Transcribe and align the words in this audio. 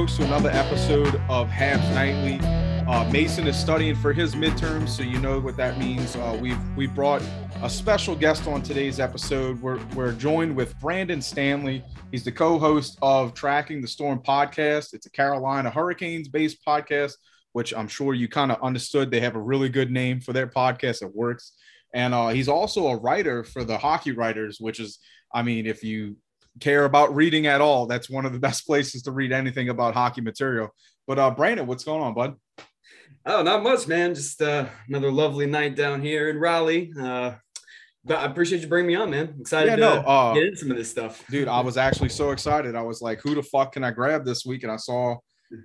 Folks, 0.00 0.16
to 0.16 0.24
another 0.24 0.48
episode 0.48 1.14
of 1.28 1.46
Habs 1.50 1.86
Nightly. 1.92 2.38
Uh, 2.86 3.06
Mason 3.10 3.46
is 3.46 3.54
studying 3.54 3.94
for 3.94 4.14
his 4.14 4.34
midterms, 4.34 4.88
so 4.88 5.02
you 5.02 5.20
know 5.20 5.38
what 5.38 5.58
that 5.58 5.76
means. 5.76 6.16
Uh, 6.16 6.38
we've 6.40 6.56
we 6.74 6.86
brought 6.86 7.20
a 7.62 7.68
special 7.68 8.16
guest 8.16 8.46
on 8.46 8.62
today's 8.62 8.98
episode. 8.98 9.60
We're 9.60 9.78
we're 9.94 10.12
joined 10.12 10.56
with 10.56 10.78
Brandon 10.80 11.20
Stanley. 11.20 11.84
He's 12.12 12.24
the 12.24 12.32
co-host 12.32 12.98
of 13.02 13.34
Tracking 13.34 13.82
the 13.82 13.88
Storm 13.88 14.22
podcast. 14.22 14.94
It's 14.94 15.04
a 15.04 15.10
Carolina 15.10 15.68
Hurricanes 15.68 16.28
based 16.28 16.64
podcast, 16.66 17.12
which 17.52 17.74
I'm 17.74 17.88
sure 17.88 18.14
you 18.14 18.26
kind 18.26 18.50
of 18.50 18.62
understood. 18.62 19.10
They 19.10 19.20
have 19.20 19.36
a 19.36 19.42
really 19.42 19.68
good 19.68 19.90
name 19.90 20.22
for 20.22 20.32
their 20.32 20.46
podcast. 20.46 21.02
It 21.02 21.14
works, 21.14 21.52
and 21.92 22.14
uh, 22.14 22.28
he's 22.28 22.48
also 22.48 22.86
a 22.86 22.96
writer 22.96 23.44
for 23.44 23.64
the 23.64 23.76
Hockey 23.76 24.12
Writers, 24.12 24.56
which 24.60 24.80
is, 24.80 24.98
I 25.34 25.42
mean, 25.42 25.66
if 25.66 25.84
you 25.84 26.16
care 26.58 26.84
about 26.84 27.14
reading 27.14 27.46
at 27.46 27.60
all, 27.60 27.86
that's 27.86 28.10
one 28.10 28.26
of 28.26 28.32
the 28.32 28.38
best 28.48 28.66
places 28.66 29.02
to 29.02 29.12
read 29.12 29.32
anything 29.32 29.68
about 29.68 29.94
hockey 29.94 30.20
material. 30.20 30.68
But 31.06 31.18
uh, 31.18 31.30
Brandon, 31.30 31.66
what's 31.66 31.84
going 31.84 32.02
on, 32.02 32.14
bud? 32.14 32.34
Oh, 33.26 33.42
not 33.42 33.62
much, 33.62 33.86
man. 33.86 34.14
Just 34.14 34.40
uh, 34.40 34.66
another 34.88 35.10
lovely 35.10 35.46
night 35.46 35.76
down 35.76 36.00
here 36.00 36.30
in 36.30 36.38
Raleigh. 36.38 36.92
Uh, 36.98 37.34
but 38.04 38.18
I 38.18 38.24
appreciate 38.24 38.62
you 38.62 38.68
bringing 38.68 38.88
me 38.88 38.94
on, 38.94 39.10
man. 39.10 39.34
Excited 39.38 39.70
Yeah, 39.70 39.76
to 39.76 40.08
uh, 40.08 40.34
get 40.34 40.44
into 40.44 40.56
some 40.56 40.70
of 40.70 40.76
this 40.76 40.90
stuff. 40.90 41.24
Dude, 41.30 41.48
I 41.48 41.60
was 41.60 41.76
actually 41.76 42.08
so 42.08 42.30
excited. 42.30 42.74
I 42.74 42.82
was 42.82 43.02
like, 43.02 43.20
who 43.20 43.34
the 43.34 43.42
fuck 43.42 43.72
can 43.72 43.84
I 43.84 43.90
grab 43.90 44.24
this 44.24 44.46
week? 44.46 44.62
And 44.62 44.72
I 44.72 44.76
saw 44.76 45.16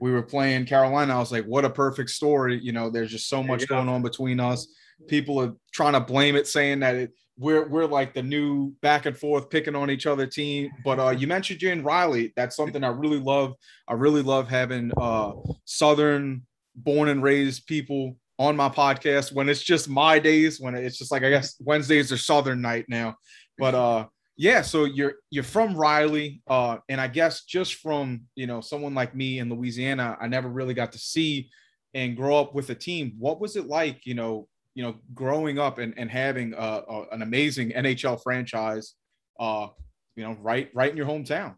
we 0.02 0.12
were 0.12 0.24
playing 0.24 0.66
Carolina. 0.66 1.16
I 1.16 1.20
was 1.20 1.32
like, 1.32 1.46
what 1.46 1.64
a 1.66 1.70
perfect 1.70 2.10
story. 2.10 2.60
You 2.62 2.72
know, 2.72 2.90
there's 2.90 3.12
just 3.12 3.30
so 3.30 3.42
much 3.44 3.68
going 3.68 3.88
on 3.88 4.02
between 4.02 4.40
us. 4.40 4.68
People 5.08 5.40
are 5.40 5.54
trying 5.72 5.94
to 5.94 6.00
blame 6.00 6.36
it, 6.36 6.48
saying 6.48 6.80
that 6.80 6.96
it, 6.96 7.12
we're 7.38 7.68
we're 7.68 7.86
like 7.86 8.14
the 8.14 8.24
new 8.24 8.74
back 8.82 9.06
and 9.06 9.18
forth 9.18 9.50
picking 9.50 9.76
on 9.76 9.90
each 9.90 10.06
other 10.06 10.26
team. 10.26 10.72
But 10.84 11.00
uh, 11.00 11.10
you 11.10 11.28
mentioned 11.28 11.62
and 11.64 11.84
Riley. 11.84 12.34
That's 12.36 12.56
something 12.56 12.84
I 12.84 12.90
really 12.90 13.20
love. 13.20 13.54
I 13.88 13.94
really 13.94 14.22
love 14.22 14.50
having 14.50 14.92
uh, 14.98 15.34
Southern 15.66 16.44
born 16.76 17.10
and 17.10 17.24
raised 17.24 17.68
people 17.68 18.18
on 18.38 18.56
my 18.56 18.68
podcast 18.68 19.32
when 19.32 19.48
it's 19.48 19.64
just 19.64 19.88
my 19.88 20.20
days 20.20 20.60
when 20.60 20.76
it's 20.76 20.98
just 20.98 21.10
like 21.12 21.24
I 21.24 21.30
guess 21.30 21.56
Wednesdays 21.62 22.12
are 22.12 22.18
Southern 22.18 22.62
night 22.62 22.86
now. 22.90 23.16
But 23.58 23.76
uh 23.76 24.08
yeah, 24.38 24.62
so 24.62 24.84
you're 24.84 25.14
you're 25.30 25.46
from 25.46 25.78
Riley, 25.78 26.42
uh, 26.48 26.78
and 26.90 27.00
I 27.00 27.08
guess 27.08 27.46
just 27.46 27.76
from 27.76 28.24
you 28.36 28.48
know 28.48 28.60
someone 28.60 28.94
like 28.94 29.16
me 29.16 29.40
in 29.40 29.50
Louisiana, 29.50 30.18
I 30.20 30.28
never 30.28 30.50
really 30.50 30.74
got 30.74 30.92
to 30.92 31.00
see 31.00 31.50
and 31.94 32.18
grow 32.18 32.38
up 32.38 32.54
with 32.54 32.70
a 32.70 32.76
team. 32.76 33.16
What 33.18 33.40
was 33.40 33.56
it 33.56 33.68
like, 33.68 34.06
you 34.06 34.14
know, 34.14 34.48
you 34.76 34.84
know, 34.84 34.96
growing 35.14 35.58
up 35.58 35.80
and, 35.80 35.94
and 35.98 36.12
having 36.12 36.54
uh, 36.54 36.58
uh, 36.88 37.06
an 37.12 37.22
amazing 37.22 37.72
NHL 37.72 38.22
franchise, 38.22 38.94
uh, 39.40 39.68
you 40.16 40.24
know, 40.24 40.38
right 40.42 40.70
right 40.76 40.92
in 40.92 40.98
your 40.98 41.08
hometown? 41.08 41.56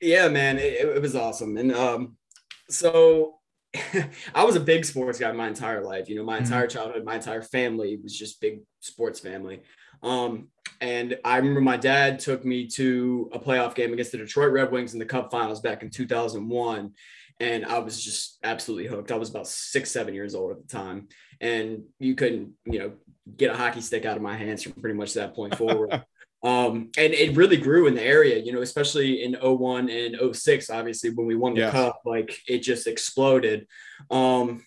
Yeah, 0.00 0.28
man, 0.28 0.58
it, 0.58 0.86
it 0.96 1.00
was 1.02 1.14
awesome. 1.14 1.56
And 1.56 1.72
um, 1.72 2.16
so 2.68 3.36
I 4.34 4.44
was 4.44 4.56
a 4.56 4.60
big 4.60 4.84
sports 4.84 5.18
guy 5.18 5.30
my 5.32 5.48
entire 5.48 5.84
life. 5.84 6.08
You 6.08 6.16
know, 6.16 6.24
my 6.24 6.38
Mhm. 6.38 6.44
entire 6.44 6.66
childhood, 6.66 7.04
my 7.04 7.16
entire 7.16 7.42
family 7.42 7.98
was 8.02 8.18
just 8.18 8.40
big 8.40 8.60
sports 8.80 9.20
family. 9.20 9.60
Um, 10.02 10.48
and 10.80 11.18
I 11.24 11.36
remember 11.36 11.60
my 11.60 11.76
dad 11.76 12.18
took 12.18 12.44
me 12.44 12.66
to 12.68 13.30
a 13.32 13.38
playoff 13.38 13.74
game 13.74 13.92
against 13.92 14.12
the 14.12 14.18
Detroit 14.18 14.52
Red 14.52 14.70
Wings 14.72 14.92
in 14.92 14.98
the 14.98 15.06
Cup 15.06 15.30
Finals 15.30 15.60
back 15.60 15.82
in 15.82 15.90
2001. 15.90 16.92
And 17.40 17.64
I 17.64 17.78
was 17.78 18.02
just 18.02 18.38
absolutely 18.44 18.86
hooked. 18.86 19.10
I 19.10 19.16
was 19.16 19.30
about 19.30 19.48
six, 19.48 19.90
seven 19.90 20.14
years 20.14 20.34
old 20.34 20.52
at 20.52 20.62
the 20.62 20.68
time. 20.68 21.08
And 21.40 21.84
you 21.98 22.14
couldn't, 22.14 22.52
you 22.64 22.78
know, 22.78 22.92
get 23.36 23.50
a 23.50 23.56
hockey 23.56 23.80
stick 23.80 24.04
out 24.04 24.16
of 24.16 24.22
my 24.22 24.36
hands 24.36 24.62
from 24.62 24.72
pretty 24.74 24.96
much 24.96 25.14
that 25.14 25.34
point 25.34 25.54
forward. 25.58 26.04
Um, 26.44 26.90
and 26.98 27.14
it 27.14 27.36
really 27.36 27.56
grew 27.56 27.86
in 27.86 27.94
the 27.94 28.02
area, 28.02 28.38
you 28.38 28.52
know, 28.52 28.60
especially 28.60 29.24
in 29.24 29.34
01 29.34 29.88
and 29.88 30.36
06, 30.36 30.68
obviously, 30.68 31.10
when 31.10 31.26
we 31.26 31.34
won 31.34 31.54
the 31.54 31.70
cup, 31.70 32.02
like 32.04 32.38
it 32.46 32.58
just 32.58 32.86
exploded. 32.86 33.66
Um, 34.10 34.62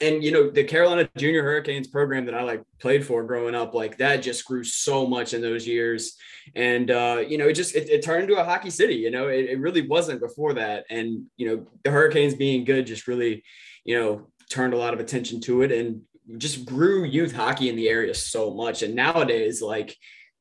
and 0.00 0.22
you 0.22 0.30
know, 0.30 0.50
the 0.50 0.64
Carolina 0.64 1.08
Junior 1.16 1.42
Hurricanes 1.42 1.88
program 1.88 2.26
that 2.26 2.34
I 2.34 2.42
like 2.42 2.62
played 2.78 3.04
for 3.04 3.22
growing 3.24 3.54
up, 3.54 3.74
like 3.74 3.98
that 3.98 4.22
just 4.22 4.44
grew 4.44 4.64
so 4.64 5.06
much 5.06 5.34
in 5.34 5.40
those 5.40 5.66
years. 5.66 6.16
And 6.54 6.90
uh, 6.90 7.24
you 7.26 7.38
know, 7.38 7.48
it 7.48 7.54
just 7.54 7.74
it, 7.74 7.88
it 7.88 8.02
turned 8.02 8.22
into 8.22 8.40
a 8.40 8.44
hockey 8.44 8.70
city, 8.70 8.94
you 8.94 9.10
know, 9.10 9.28
it, 9.28 9.46
it 9.46 9.60
really 9.60 9.86
wasn't 9.86 10.20
before 10.20 10.54
that. 10.54 10.84
And 10.90 11.24
you 11.36 11.48
know, 11.48 11.66
the 11.84 11.90
Hurricanes 11.90 12.34
being 12.34 12.64
good 12.64 12.86
just 12.86 13.08
really, 13.08 13.42
you 13.84 13.98
know, 13.98 14.28
turned 14.50 14.74
a 14.74 14.78
lot 14.78 14.94
of 14.94 15.00
attention 15.00 15.40
to 15.42 15.62
it 15.62 15.72
and 15.72 16.02
just 16.36 16.64
grew 16.64 17.04
youth 17.04 17.32
hockey 17.32 17.68
in 17.68 17.76
the 17.76 17.88
area 17.88 18.14
so 18.14 18.52
much. 18.52 18.82
And 18.82 18.94
nowadays, 18.94 19.62
like 19.62 19.96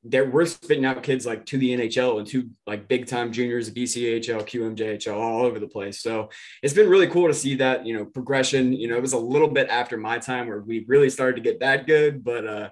there 0.10 0.30
we're 0.30 0.46
spitting 0.46 0.86
out 0.86 1.04
kids 1.04 1.26
like 1.26 1.46
to 1.48 1.58
the 1.58 1.76
NHL 1.78 2.20
and 2.20 2.28
to 2.28 2.50
like 2.66 2.88
big 2.88 3.08
time 3.08 3.32
juniors, 3.32 3.70
BCHL, 3.70 4.48
QMJHL, 4.48 5.14
all 5.16 5.44
over 5.46 5.60
the 5.60 5.68
place. 5.68 6.00
So 6.02 6.30
it's 6.64 6.74
been 6.74 6.90
really 6.90 7.08
cool 7.08 7.28
to 7.28 7.34
see 7.34 7.56
that, 7.56 7.86
you 7.86 7.96
know, 7.96 8.06
progression. 8.06 8.74
You 8.74 8.88
know, 8.88 8.96
it 8.98 9.02
was 9.02 9.14
a 9.14 9.20
little 9.20 9.48
bit 9.50 9.68
after 9.70 9.98
my 9.98 10.20
time 10.20 10.48
where 10.48 10.62
we 10.62 10.86
really 10.88 11.10
started 11.10 11.36
to 11.36 11.42
get 11.42 11.60
that 11.60 11.88
good. 11.88 12.24
But 12.24 12.48
uh 12.48 12.70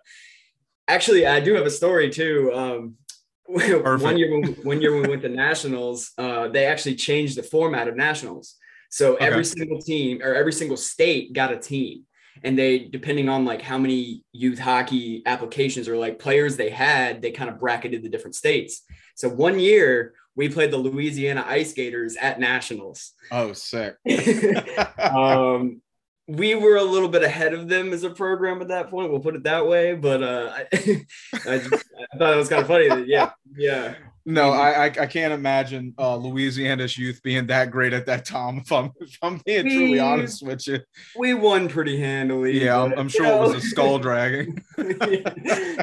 actually 0.87 1.25
I 1.25 1.39
do 1.39 1.53
have 1.55 1.65
a 1.65 1.71
story 1.71 2.09
too. 2.09 2.51
Um 2.53 2.95
one 3.47 4.17
year 4.17 4.31
when 4.31 4.43
one 4.63 4.81
year 4.81 4.93
when 4.93 5.03
we 5.03 5.09
went 5.09 5.21
to 5.21 5.29
nationals, 5.29 6.11
uh, 6.17 6.47
they 6.47 6.65
actually 6.65 6.95
changed 6.95 7.37
the 7.37 7.43
format 7.43 7.87
of 7.87 7.95
nationals. 7.95 8.55
So 8.89 9.15
Okay. 9.15 9.25
every 9.25 9.45
single 9.45 9.79
team 9.81 10.21
or 10.23 10.33
every 10.33 10.53
single 10.53 10.77
state 10.77 11.33
got 11.33 11.51
a 11.51 11.57
team 11.57 12.05
and 12.43 12.57
they 12.57 12.79
depending 12.79 13.29
on 13.29 13.45
like 13.45 13.61
how 13.61 13.77
many 13.77 14.23
youth 14.31 14.59
hockey 14.59 15.23
applications 15.25 15.87
or 15.87 15.97
like 15.97 16.19
players 16.19 16.57
they 16.57 16.69
had 16.69 17.21
they 17.21 17.31
kind 17.31 17.49
of 17.49 17.59
bracketed 17.59 18.03
the 18.03 18.09
different 18.09 18.35
states. 18.35 18.83
So 19.15 19.29
one 19.29 19.59
year 19.59 20.13
we 20.35 20.49
played 20.49 20.71
the 20.71 20.77
louisiana 20.77 21.43
ice 21.47 21.71
skaters 21.71 22.15
at 22.17 22.39
nationals. 22.39 23.13
Oh, 23.31 23.53
sick. 23.53 23.95
um 24.99 25.81
we 26.27 26.55
were 26.55 26.77
a 26.77 26.83
little 26.83 27.09
bit 27.09 27.23
ahead 27.23 27.53
of 27.53 27.69
them 27.69 27.93
as 27.93 28.03
a 28.03 28.09
program 28.09 28.61
at 28.61 28.69
that 28.69 28.89
point 28.89 29.11
we'll 29.11 29.19
put 29.19 29.35
it 29.35 29.43
that 29.43 29.67
way 29.67 29.93
but 29.93 30.23
uh 30.23 30.51
i, 30.55 30.61
I, 31.47 31.57
just, 31.59 31.85
I 32.13 32.17
thought 32.17 32.33
it 32.33 32.37
was 32.37 32.49
kind 32.49 32.61
of 32.63 32.67
funny 32.67 32.89
that 32.89 33.07
yeah 33.07 33.31
yeah 33.55 33.93
No, 34.27 34.51
I, 34.51 34.85
I 34.85 34.85
I 34.85 35.05
can't 35.05 35.33
imagine 35.33 35.93
uh, 35.99 36.15
Louisiana's 36.15 36.97
youth 36.97 37.21
being 37.21 37.45
that 37.47 37.69
great 37.69 37.93
at 37.93 38.07
that 38.07 38.25
time. 38.25 38.57
If 38.65 38.71
I'm 38.71 38.91
if 38.99 39.17
I'm 39.21 39.39
being 39.45 39.65
truly 39.65 39.99
honest 39.99 40.45
with 40.45 40.67
you, 40.67 40.79
we 41.17 41.35
won 41.35 41.67
pretty 41.67 41.99
handily 41.99 42.63
yeah, 42.63 42.81
I'm, 42.81 42.93
I'm 42.93 43.05
you 43.05 43.09
sure 43.09 43.25
it 43.27 43.39
was 43.39 43.53
a 43.53 43.61
skull 43.61 43.99
dragging. 43.99 44.63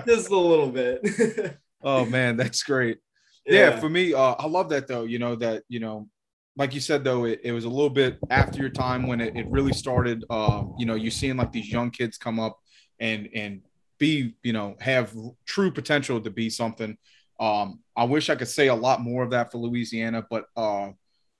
just 0.07 0.31
a 0.31 0.37
little 0.37 0.71
bit 0.71 1.57
Oh 1.85 2.05
man, 2.07 2.37
that's 2.37 2.63
great. 2.63 2.99
Yeah, 3.47 3.79
for 3.79 3.89
me, 3.89 4.15
uh, 4.15 4.35
I 4.39 4.47
love 4.47 4.69
that 4.71 4.87
though. 4.87 5.05
You 5.05 5.19
know 5.19 5.35
that 5.37 5.65
you 5.69 5.81
know, 5.81 6.09
like 6.57 6.75
you 6.75 6.81
said 6.81 7.05
though, 7.05 7.25
it, 7.25 7.41
it 7.43 7.53
was 7.53 7.65
a 7.65 7.69
little 7.69 7.91
bit 7.91 8.19
after 8.31 8.61
your 8.61 8.71
time 8.71 9.07
when 9.07 9.21
it, 9.21 9.37
it 9.37 9.49
really 9.49 9.73
started. 9.73 10.25
Uh, 10.31 10.65
you 10.79 10.87
know, 10.87 10.95
you're 10.95 11.11
seeing 11.11 11.37
like 11.37 11.53
these 11.53 11.71
young 11.71 11.91
kids 11.91 12.19
come 12.19 12.39
up 12.39 12.59
and 13.01 13.29
and 13.35 13.63
be 13.99 14.35
you 14.43 14.53
know 14.53 14.77
have 14.81 15.15
true 15.45 15.71
potential 15.71 16.21
to 16.21 16.31
be 16.31 16.51
something. 16.51 16.97
Um, 17.41 17.81
I 17.97 18.05
wish 18.05 18.31
I 18.31 18.37
could 18.37 18.49
say 18.49 18.69
a 18.69 18.75
lot 18.75 19.01
more 19.01 19.23
of 19.23 19.31
that 19.31 19.53
for 19.53 19.59
Louisiana, 19.59 20.25
but 20.29 20.47
uh, 20.57 20.91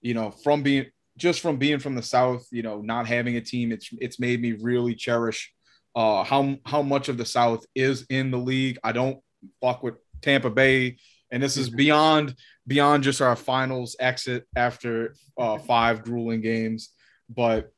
you 0.01 0.15
know, 0.15 0.31
from 0.31 0.63
being 0.63 0.87
just 1.17 1.41
from 1.41 1.57
being 1.57 1.79
from 1.79 1.95
the 1.95 2.03
South, 2.03 2.47
you 2.51 2.63
know, 2.63 2.81
not 2.81 3.07
having 3.07 3.37
a 3.37 3.41
team, 3.41 3.73
it's 3.73 3.91
it's 4.01 4.21
made 4.21 4.41
me 4.41 4.53
really 4.53 4.95
cherish 4.95 5.53
uh, 5.95 6.25
how 6.25 6.57
how 6.65 6.83
much 6.83 7.09
of 7.09 7.17
the 7.17 7.25
South 7.25 7.65
is 7.75 8.07
in 8.11 8.31
the 8.31 8.39
league. 8.39 8.79
I 8.83 8.93
don't 8.93 9.21
fuck 9.61 9.83
with 9.83 9.95
Tampa 10.21 10.51
Bay, 10.51 10.97
and 11.31 11.43
this 11.43 11.57
is 11.57 11.71
beyond 11.71 12.35
beyond 12.67 13.03
just 13.03 13.21
our 13.21 13.37
finals 13.37 13.97
exit 13.99 14.45
after 14.57 15.15
uh, 15.39 15.59
five 15.59 16.05
grueling 16.05 16.41
games, 16.41 16.91
but 17.29 17.73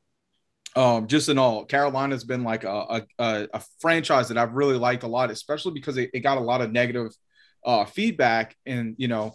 um, 0.75 1.07
just 1.07 1.29
in 1.29 1.37
all, 1.37 1.63
Carolina's 1.63 2.25
been 2.25 2.43
like 2.43 2.65
a, 2.65 2.69
a, 2.69 3.01
a, 3.17 3.47
a 3.53 3.63
franchise 3.79 4.27
that 4.27 4.37
I've 4.37 4.55
really 4.55 4.77
liked 4.77 5.03
a 5.03 5.07
lot, 5.07 5.31
especially 5.31 5.71
because 5.71 5.97
it, 5.97 6.09
it 6.13 6.19
got 6.19 6.37
a 6.37 6.41
lot 6.41 6.61
of 6.61 6.71
negative 6.73 7.11
uh, 7.65 7.85
feedback. 7.85 8.55
And, 8.65 8.95
you 8.97 9.07
know, 9.07 9.33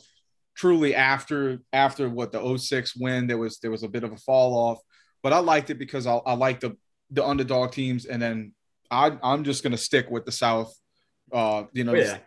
truly 0.55 0.95
after 0.95 1.59
after 1.73 2.09
what 2.09 2.33
the 2.33 2.59
06 2.59 2.97
win, 2.97 3.27
there 3.27 3.39
was 3.39 3.59
there 3.59 3.71
was 3.71 3.83
a 3.83 3.89
bit 3.89 4.05
of 4.05 4.13
a 4.13 4.17
fall 4.17 4.55
off. 4.55 4.79
But 5.23 5.33
I 5.33 5.39
liked 5.39 5.71
it 5.71 5.79
because 5.79 6.07
I, 6.07 6.17
I 6.17 6.35
like 6.35 6.61
the 6.61 6.77
the 7.11 7.25
underdog 7.25 7.73
teams, 7.73 8.07
and 8.07 8.21
then 8.21 8.53
I 8.91 9.17
I'm 9.23 9.45
just 9.45 9.63
gonna 9.63 9.77
stick 9.77 10.11
with 10.11 10.25
the 10.25 10.33
South. 10.33 10.75
Uh, 11.33 11.65
you 11.73 11.85
know, 11.85 11.95
yeah. 11.95 12.19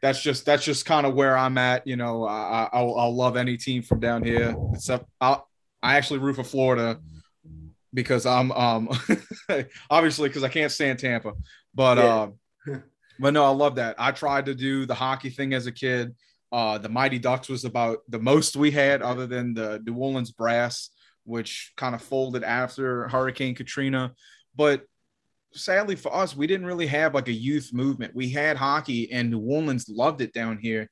that's 0.00 0.22
just 0.22 0.44
that's 0.44 0.64
just 0.64 0.84
kind 0.84 1.06
of 1.06 1.14
where 1.14 1.36
I'm 1.36 1.58
at. 1.58 1.86
You 1.86 1.96
know, 1.96 2.26
I, 2.26 2.68
I'll, 2.72 2.98
I'll 2.98 3.14
love 3.14 3.36
any 3.36 3.56
team 3.56 3.82
from 3.82 4.00
down 4.00 4.22
here. 4.22 4.54
Except 4.74 5.06
I 5.20 5.38
I 5.82 5.96
actually 5.96 6.20
root 6.20 6.36
for 6.36 6.44
Florida 6.44 6.98
because 7.94 8.26
I'm 8.26 8.52
um 8.52 8.88
obviously 9.90 10.28
because 10.28 10.44
I 10.44 10.48
can't 10.48 10.72
stand 10.72 10.98
Tampa, 10.98 11.32
but 11.74 11.98
yeah. 11.98 12.74
uh, 12.74 12.78
but 13.22 13.32
no, 13.32 13.44
I 13.44 13.50
love 13.50 13.76
that. 13.76 13.94
I 13.98 14.10
tried 14.10 14.46
to 14.46 14.54
do 14.54 14.84
the 14.84 14.94
hockey 14.94 15.30
thing 15.30 15.54
as 15.54 15.66
a 15.66 15.72
kid. 15.72 16.14
Uh, 16.50 16.76
the 16.76 16.88
Mighty 16.88 17.20
Ducks 17.20 17.48
was 17.48 17.64
about 17.64 17.98
the 18.08 18.18
most 18.18 18.56
we 18.56 18.72
had, 18.72 19.00
other 19.00 19.28
than 19.28 19.54
the 19.54 19.80
New 19.86 19.94
Orleans 19.94 20.32
Brass, 20.32 20.90
which 21.24 21.72
kind 21.76 21.94
of 21.94 22.02
folded 22.02 22.42
after 22.42 23.08
Hurricane 23.08 23.54
Katrina. 23.54 24.12
But 24.56 24.82
sadly 25.52 25.94
for 25.94 26.14
us, 26.14 26.36
we 26.36 26.48
didn't 26.48 26.66
really 26.66 26.88
have 26.88 27.14
like 27.14 27.28
a 27.28 27.32
youth 27.32 27.70
movement. 27.72 28.14
We 28.14 28.28
had 28.28 28.56
hockey, 28.56 29.12
and 29.12 29.30
New 29.30 29.40
Orleans 29.40 29.88
loved 29.88 30.20
it 30.20 30.34
down 30.34 30.58
here, 30.60 30.90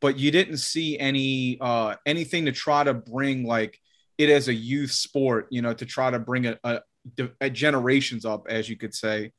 but 0.00 0.16
you 0.16 0.30
didn't 0.30 0.58
see 0.58 0.98
any 0.98 1.58
uh, 1.60 1.96
anything 2.06 2.44
to 2.44 2.52
try 2.52 2.84
to 2.84 2.94
bring 2.94 3.44
like 3.44 3.76
it 4.18 4.30
as 4.30 4.46
a 4.46 4.54
youth 4.54 4.92
sport. 4.92 5.48
You 5.50 5.62
know, 5.62 5.74
to 5.74 5.84
try 5.84 6.12
to 6.12 6.20
bring 6.20 6.46
a, 6.46 6.58
a, 6.62 6.80
a 7.40 7.50
generations 7.50 8.24
up, 8.24 8.46
as 8.48 8.68
you 8.68 8.76
could 8.76 8.94
say. 8.94 9.32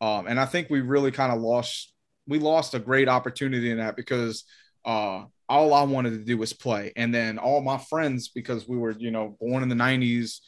Um, 0.00 0.26
and 0.26 0.40
I 0.40 0.46
think 0.46 0.70
we 0.70 0.80
really 0.80 1.10
kind 1.10 1.32
of 1.32 1.40
lost 1.40 1.89
we 2.30 2.38
lost 2.38 2.74
a 2.74 2.78
great 2.78 3.08
opportunity 3.08 3.70
in 3.70 3.78
that 3.78 3.96
because 3.96 4.44
uh, 4.84 5.24
all 5.48 5.74
I 5.74 5.82
wanted 5.82 6.10
to 6.10 6.24
do 6.24 6.38
was 6.38 6.52
play. 6.52 6.92
And 6.96 7.12
then 7.12 7.38
all 7.38 7.60
my 7.60 7.76
friends, 7.76 8.28
because 8.28 8.68
we 8.68 8.78
were, 8.78 8.92
you 8.92 9.10
know, 9.10 9.36
born 9.40 9.64
in 9.64 9.68
the 9.68 9.74
90s, 9.74 10.40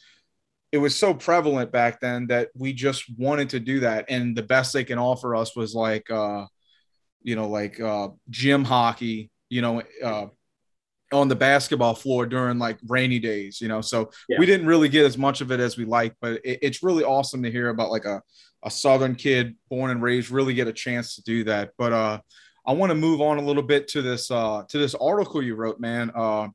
it 0.71 0.77
was 0.77 0.95
so 0.95 1.13
prevalent 1.13 1.71
back 1.71 1.99
then 1.99 2.27
that 2.27 2.49
we 2.55 2.73
just 2.73 3.03
wanted 3.19 3.49
to 3.49 3.59
do 3.59 3.81
that. 3.81 4.05
And 4.07 4.35
the 4.35 4.41
best 4.41 4.71
they 4.71 4.85
can 4.85 4.97
offer 4.97 5.35
us 5.35 5.55
was 5.55 5.75
like, 5.75 6.09
uh, 6.09 6.45
you 7.21 7.35
know, 7.35 7.49
like 7.49 7.79
uh, 7.79 8.07
gym 8.29 8.63
hockey, 8.63 9.29
you 9.49 9.61
know, 9.61 9.83
uh, 10.01 10.27
on 11.13 11.27
the 11.27 11.35
basketball 11.35 11.95
floor 11.95 12.25
during 12.25 12.59
like 12.59 12.77
rainy 12.87 13.19
days, 13.19 13.61
you 13.61 13.67
know. 13.67 13.81
So 13.81 14.11
yeah. 14.27 14.39
we 14.39 14.45
didn't 14.45 14.67
really 14.67 14.89
get 14.89 15.05
as 15.05 15.17
much 15.17 15.41
of 15.41 15.51
it 15.51 15.59
as 15.59 15.77
we 15.77 15.85
like, 15.85 16.15
but 16.21 16.41
it, 16.43 16.59
it's 16.61 16.83
really 16.83 17.03
awesome 17.03 17.43
to 17.43 17.51
hear 17.51 17.69
about 17.69 17.91
like 17.91 18.05
a, 18.05 18.21
a 18.63 18.71
Southern 18.71 19.15
kid 19.15 19.55
born 19.69 19.91
and 19.91 20.01
raised 20.01 20.31
really 20.31 20.53
get 20.53 20.67
a 20.67 20.73
chance 20.73 21.15
to 21.15 21.23
do 21.23 21.43
that. 21.45 21.71
But 21.77 21.93
uh, 21.93 22.19
I 22.65 22.73
want 22.73 22.91
to 22.91 22.95
move 22.95 23.21
on 23.21 23.37
a 23.37 23.41
little 23.41 23.63
bit 23.63 23.87
to 23.89 24.01
this 24.01 24.31
uh, 24.31 24.63
to 24.69 24.77
this 24.77 24.95
article 24.95 25.41
you 25.41 25.55
wrote, 25.55 25.79
man. 25.79 26.11
Uh, 26.15 26.49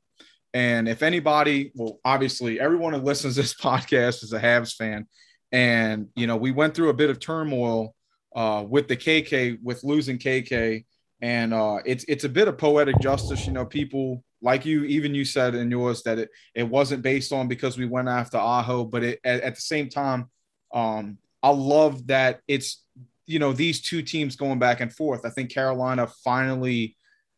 and 0.53 0.89
if 0.89 1.03
anybody, 1.03 1.71
well, 1.75 1.99
obviously 2.03 2.59
everyone 2.59 2.93
who 2.93 2.99
listens 2.99 3.35
to 3.35 3.41
this 3.41 3.53
podcast 3.61 4.23
is 4.23 4.33
a 4.33 4.39
Habs 4.39 4.75
fan, 4.75 5.07
and 5.51 6.07
you 6.15 6.27
know 6.27 6.37
we 6.37 6.51
went 6.51 6.73
through 6.73 6.89
a 6.89 6.93
bit 6.93 7.09
of 7.09 7.19
turmoil 7.19 7.95
uh, 8.35 8.63
with 8.67 8.87
the 8.87 8.97
KK 8.97 9.59
with 9.61 9.83
losing 9.83 10.17
KK, 10.17 10.85
and 11.21 11.53
uh, 11.53 11.79
it's 11.85 12.05
it's 12.07 12.23
a 12.23 12.29
bit 12.29 12.47
of 12.47 12.57
poetic 12.57 12.99
justice. 12.99 13.45
You 13.45 13.53
know, 13.53 13.65
people 13.65 14.23
like 14.41 14.65
you, 14.65 14.83
even 14.85 15.13
you 15.13 15.25
said 15.25 15.55
in 15.55 15.69
yours 15.69 16.03
that 16.03 16.19
it 16.19 16.29
it 16.55 16.63
wasn't 16.63 17.03
based 17.03 17.33
on 17.33 17.47
because 17.47 17.77
we 17.77 17.85
went 17.85 18.07
after 18.07 18.37
Aho, 18.37 18.85
but 18.85 19.03
it 19.03 19.19
at, 19.23 19.41
at 19.41 19.55
the 19.55 19.61
same 19.61 19.89
time, 19.89 20.29
um, 20.73 21.17
I 21.43 21.49
love 21.49 22.07
that 22.07 22.41
it's 22.47 22.83
you 23.25 23.39
know 23.39 23.53
these 23.53 23.81
two 23.81 24.01
teams 24.01 24.35
going 24.35 24.59
back 24.59 24.81
and 24.81 24.93
forth. 24.93 25.25
I 25.25 25.29
think 25.29 25.51
Carolina 25.51 26.07
finally, 26.23 26.95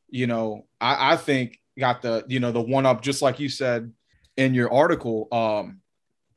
you 0.10 0.28
know, 0.28 0.68
I, 0.80 1.14
I 1.14 1.18
think 1.18 1.60
got 1.80 2.02
the 2.02 2.24
you 2.28 2.40
know 2.40 2.52
the 2.52 2.62
one 2.62 2.86
up 2.86 3.02
just 3.02 3.22
like 3.22 3.40
you 3.40 3.50
said 3.50 3.92
in 4.38 4.54
your 4.54 4.72
article. 4.72 5.28
Um, 5.32 5.82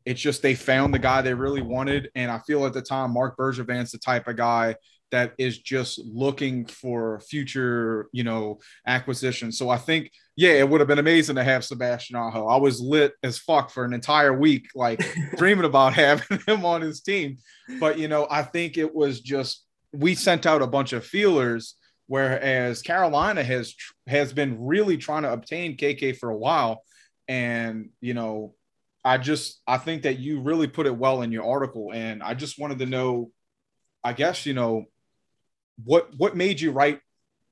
it's 0.06 0.20
just 0.20 0.42
they 0.42 0.54
found 0.54 0.92
the 0.92 0.98
guy 0.98 1.22
they 1.22 1.34
really 1.34 1.62
wanted, 1.62 2.10
and 2.14 2.30
I 2.30 2.38
feel 2.38 2.66
at 2.66 2.72
the 2.72 2.82
time 2.82 3.12
Marc 3.12 3.36
Bergevin's 3.36 3.92
the 3.92 3.98
type 3.98 4.28
of 4.28 4.36
guy 4.36 4.76
that 5.14 5.32
is 5.38 5.58
just 5.58 6.00
looking 6.00 6.66
for 6.66 7.20
future, 7.20 8.08
you 8.10 8.24
know, 8.24 8.58
acquisition. 8.84 9.52
So 9.52 9.70
I 9.70 9.76
think, 9.76 10.10
yeah, 10.34 10.54
it 10.54 10.68
would 10.68 10.80
have 10.80 10.88
been 10.88 10.98
amazing 10.98 11.36
to 11.36 11.44
have 11.44 11.64
Sebastian 11.64 12.16
Aho. 12.16 12.48
I 12.48 12.56
was 12.56 12.80
lit 12.80 13.12
as 13.22 13.38
fuck 13.38 13.70
for 13.70 13.84
an 13.84 13.94
entire 13.94 14.36
week, 14.36 14.66
like 14.74 15.06
dreaming 15.36 15.66
about 15.66 15.94
having 15.94 16.40
him 16.48 16.64
on 16.64 16.80
his 16.80 17.00
team. 17.00 17.36
But 17.78 17.96
you 17.96 18.08
know, 18.08 18.26
I 18.28 18.42
think 18.42 18.76
it 18.76 18.92
was 18.92 19.20
just 19.20 19.64
we 19.92 20.16
sent 20.16 20.46
out 20.46 20.62
a 20.62 20.66
bunch 20.66 20.92
of 20.92 21.06
feelers, 21.06 21.76
whereas 22.08 22.82
Carolina 22.82 23.44
has 23.44 23.72
has 24.08 24.32
been 24.32 24.64
really 24.64 24.96
trying 24.96 25.22
to 25.22 25.32
obtain 25.32 25.76
KK 25.76 26.16
for 26.16 26.30
a 26.30 26.36
while, 26.36 26.82
and 27.28 27.90
you 28.00 28.14
know. 28.14 28.54
I 29.06 29.18
just 29.18 29.60
I 29.66 29.76
think 29.76 30.04
that 30.04 30.18
you 30.18 30.40
really 30.40 30.66
put 30.66 30.86
it 30.86 30.96
well 30.96 31.20
in 31.20 31.30
your 31.30 31.44
article, 31.46 31.92
and 31.92 32.22
I 32.22 32.32
just 32.32 32.58
wanted 32.58 32.78
to 32.78 32.86
know 32.86 33.30
I 34.04 34.12
guess 34.12 34.44
you 34.44 34.52
know 34.52 34.84
what 35.82 36.14
what 36.16 36.36
made 36.36 36.60
you 36.60 36.70
write 36.70 37.00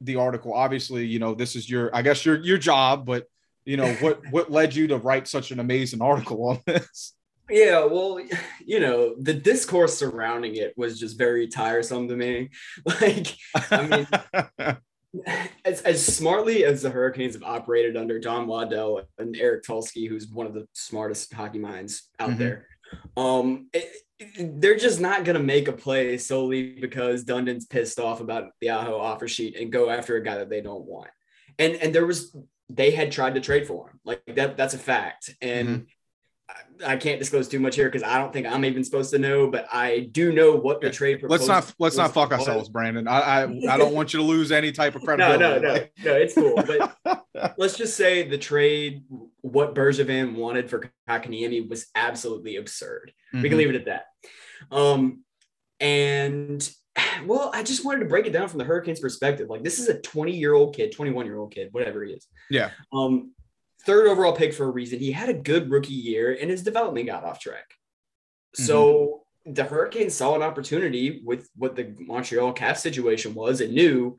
the 0.00 0.16
article? 0.16 0.52
Obviously, 0.54 1.06
you 1.06 1.18
know 1.18 1.34
this 1.34 1.56
is 1.56 1.68
your 1.68 1.94
I 1.94 2.02
guess 2.02 2.24
your 2.24 2.40
your 2.40 2.58
job, 2.58 3.06
but 3.06 3.26
you 3.64 3.76
know 3.76 3.92
what 3.94 4.20
what 4.30 4.50
led 4.50 4.74
you 4.74 4.86
to 4.88 4.98
write 4.98 5.28
such 5.28 5.50
an 5.50 5.60
amazing 5.60 6.02
article 6.02 6.48
on 6.48 6.60
this? 6.66 7.14
Yeah, 7.50 7.84
well, 7.84 8.18
you 8.64 8.80
know, 8.80 9.14
the 9.18 9.34
discourse 9.34 9.98
surrounding 9.98 10.56
it 10.56 10.72
was 10.76 10.98
just 10.98 11.18
very 11.18 11.48
tiresome 11.48 12.08
to 12.08 12.16
me. 12.16 12.50
Like, 12.86 13.36
I 13.70 13.86
mean, 13.86 15.26
as, 15.64 15.82
as 15.82 16.04
smartly 16.04 16.64
as 16.64 16.82
the 16.82 16.90
Hurricanes 16.90 17.34
have 17.34 17.42
operated 17.42 17.96
under 17.96 18.18
Don 18.18 18.46
Waddell 18.46 19.02
and 19.18 19.36
Eric 19.36 19.64
Tulsky, 19.64 20.08
who's 20.08 20.28
one 20.28 20.46
of 20.46 20.54
the 20.54 20.66
smartest 20.72 21.32
hockey 21.34 21.58
minds 21.58 22.08
out 22.18 22.30
mm-hmm. 22.30 22.38
there, 22.38 22.66
um, 23.16 23.68
it, 23.74 23.92
they're 24.38 24.76
just 24.76 25.00
not 25.00 25.24
going 25.24 25.36
to 25.36 25.42
make 25.42 25.68
a 25.68 25.72
play 25.72 26.18
solely 26.18 26.72
because 26.80 27.24
Dundon's 27.24 27.66
pissed 27.66 27.98
off 27.98 28.20
about 28.20 28.50
the 28.60 28.70
Aho 28.70 28.96
offer 28.98 29.28
sheet 29.28 29.56
and 29.56 29.72
go 29.72 29.90
after 29.90 30.16
a 30.16 30.22
guy 30.22 30.38
that 30.38 30.50
they 30.50 30.60
don't 30.60 30.84
want. 30.84 31.10
And 31.58 31.74
and 31.76 31.94
there 31.94 32.06
was 32.06 32.36
they 32.68 32.90
had 32.90 33.12
tried 33.12 33.34
to 33.34 33.40
trade 33.40 33.66
for 33.66 33.90
him. 33.90 34.00
Like 34.04 34.22
that 34.34 34.56
that's 34.56 34.74
a 34.74 34.78
fact. 34.78 35.34
And 35.40 35.68
mm-hmm. 35.68 35.84
I, 36.84 36.96
can't 36.96 37.18
disclose 37.18 37.48
too 37.48 37.60
much 37.60 37.76
here 37.76 37.86
because 37.86 38.02
I 38.02 38.18
don't 38.18 38.32
think 38.32 38.46
I'm 38.46 38.64
even 38.64 38.82
supposed 38.84 39.10
to 39.12 39.18
know, 39.18 39.48
but 39.48 39.66
I 39.72 40.08
do 40.12 40.32
know 40.32 40.56
what 40.56 40.80
the 40.80 40.90
trade 40.90 41.22
Let's 41.22 41.46
not 41.46 41.72
let's 41.78 41.96
not 41.96 42.12
fuck 42.12 42.32
ourselves, 42.32 42.68
Brandon. 42.68 43.06
I, 43.06 43.20
I 43.20 43.42
I 43.70 43.76
don't 43.76 43.94
want 43.94 44.12
you 44.12 44.18
to 44.18 44.24
lose 44.24 44.52
any 44.52 44.72
type 44.72 44.94
of 44.94 45.02
credibility. 45.02 45.40
no, 45.40 45.58
no, 45.58 45.74
no, 45.74 45.86
no, 46.04 46.12
it's 46.14 46.34
cool. 46.34 46.54
But 46.56 47.54
let's 47.58 47.76
just 47.76 47.96
say 47.96 48.28
the 48.28 48.38
trade, 48.38 49.04
what 49.40 49.74
Bergevin 49.74 50.34
wanted 50.34 50.70
for 50.70 50.90
Kotkaniemi 51.08 51.68
was 51.68 51.86
absolutely 51.94 52.56
absurd. 52.56 53.12
Mm-hmm. 53.34 53.42
We 53.42 53.48
can 53.48 53.58
mm-hmm. 53.58 53.58
leave 53.58 53.74
it 53.74 53.86
at 53.88 54.04
that. 54.70 54.74
Um, 54.74 55.24
and 55.80 56.68
well, 57.26 57.50
I 57.54 57.62
just 57.62 57.84
wanted 57.84 58.00
to 58.00 58.06
break 58.06 58.26
it 58.26 58.32
down 58.32 58.48
from 58.48 58.58
the 58.58 58.64
Hurricanes 58.64 59.00
perspective. 59.00 59.48
Like 59.48 59.62
this 59.62 59.78
is 59.78 59.88
a 59.88 60.00
20 60.00 60.36
year 60.36 60.54
old 60.54 60.74
kid, 60.74 60.92
21 60.92 61.26
year 61.26 61.38
old 61.38 61.52
kid, 61.52 61.68
whatever 61.72 62.04
he 62.04 62.12
is. 62.12 62.26
Yeah. 62.50 62.70
Um, 62.92 63.32
third 63.84 64.06
overall 64.06 64.32
pick 64.32 64.54
for 64.54 64.64
a 64.64 64.70
reason. 64.70 64.98
He 64.98 65.12
had 65.12 65.28
a 65.28 65.34
good 65.34 65.70
rookie 65.70 65.94
year 65.94 66.36
and 66.38 66.50
his 66.50 66.62
development 66.62 67.06
got 67.06 67.24
off 67.24 67.40
track. 67.40 67.74
Mm-hmm. 68.56 68.64
So 68.64 69.22
the 69.44 69.64
Hurricanes 69.64 70.14
saw 70.14 70.34
an 70.34 70.42
opportunity 70.42 71.22
with 71.24 71.48
what 71.56 71.74
the 71.74 71.94
Montreal 71.98 72.52
cap 72.52 72.76
situation 72.76 73.34
was 73.34 73.60
and 73.60 73.74
knew 73.74 74.16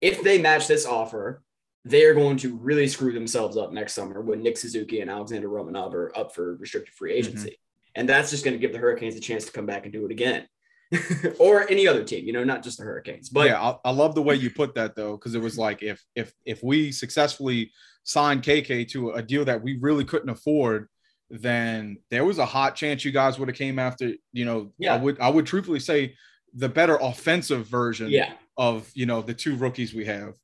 if 0.00 0.22
they 0.22 0.40
match 0.40 0.66
this 0.66 0.86
offer, 0.86 1.42
they 1.84 2.04
are 2.04 2.14
going 2.14 2.36
to 2.38 2.56
really 2.56 2.88
screw 2.88 3.12
themselves 3.12 3.56
up 3.56 3.72
next 3.72 3.94
summer 3.94 4.20
when 4.20 4.42
Nick 4.42 4.56
Suzuki 4.56 5.00
and 5.00 5.10
Alexander 5.10 5.48
Romanov 5.48 5.94
are 5.94 6.16
up 6.16 6.34
for 6.34 6.56
restricted 6.56 6.94
free 6.94 7.12
mm-hmm. 7.12 7.18
agency. 7.18 7.50
Mm-hmm. 7.50 8.00
And 8.00 8.08
that's 8.08 8.30
just 8.30 8.44
going 8.44 8.54
to 8.54 8.60
give 8.60 8.72
the 8.72 8.78
Hurricanes 8.78 9.16
a 9.16 9.20
chance 9.20 9.44
to 9.46 9.52
come 9.52 9.66
back 9.66 9.84
and 9.84 9.92
do 9.92 10.04
it 10.04 10.12
again. 10.12 10.46
or 11.38 11.68
any 11.70 11.86
other 11.86 12.02
team, 12.02 12.26
you 12.26 12.32
know, 12.32 12.44
not 12.44 12.62
just 12.62 12.78
the 12.78 12.84
Hurricanes. 12.84 13.28
But 13.28 13.48
yeah, 13.48 13.60
I, 13.60 13.76
I 13.84 13.90
love 13.90 14.14
the 14.14 14.22
way 14.22 14.34
you 14.34 14.50
put 14.50 14.74
that 14.74 14.94
though, 14.94 15.16
because 15.16 15.34
it 15.34 15.40
was 15.40 15.58
like 15.58 15.82
if 15.82 16.02
if 16.14 16.32
if 16.44 16.62
we 16.62 16.92
successfully 16.92 17.72
signed 18.04 18.42
KK 18.42 18.88
to 18.88 19.10
a 19.10 19.22
deal 19.22 19.44
that 19.44 19.62
we 19.62 19.78
really 19.80 20.04
couldn't 20.04 20.30
afford, 20.30 20.88
then 21.30 21.98
there 22.10 22.24
was 22.24 22.38
a 22.38 22.46
hot 22.46 22.74
chance 22.74 23.04
you 23.04 23.12
guys 23.12 23.38
would 23.38 23.48
have 23.48 23.56
came 23.56 23.78
after. 23.78 24.12
You 24.32 24.44
know, 24.44 24.72
yeah. 24.78 24.94
I 24.94 24.98
would 24.98 25.20
I 25.20 25.28
would 25.28 25.46
truthfully 25.46 25.80
say 25.80 26.14
the 26.54 26.68
better 26.68 26.96
offensive 26.96 27.66
version 27.66 28.10
yeah. 28.10 28.32
of 28.56 28.90
you 28.94 29.06
know 29.06 29.20
the 29.20 29.34
two 29.34 29.56
rookies 29.56 29.92
we 29.92 30.06
have. 30.06 30.34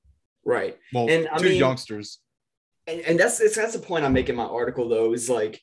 Right. 0.45 0.77
Well, 0.93 1.09
and 1.09 1.25
two 1.39 1.47
I 1.47 1.49
mean, 1.49 1.59
youngsters. 1.59 2.19
And, 2.87 3.01
and 3.01 3.19
that's 3.19 3.39
that's 3.55 3.73
the 3.73 3.79
point 3.79 4.05
I'm 4.05 4.13
making 4.13 4.37
my 4.37 4.45
article 4.45 4.89
though 4.89 5.15
is 5.15 5.31
like 5.31 5.63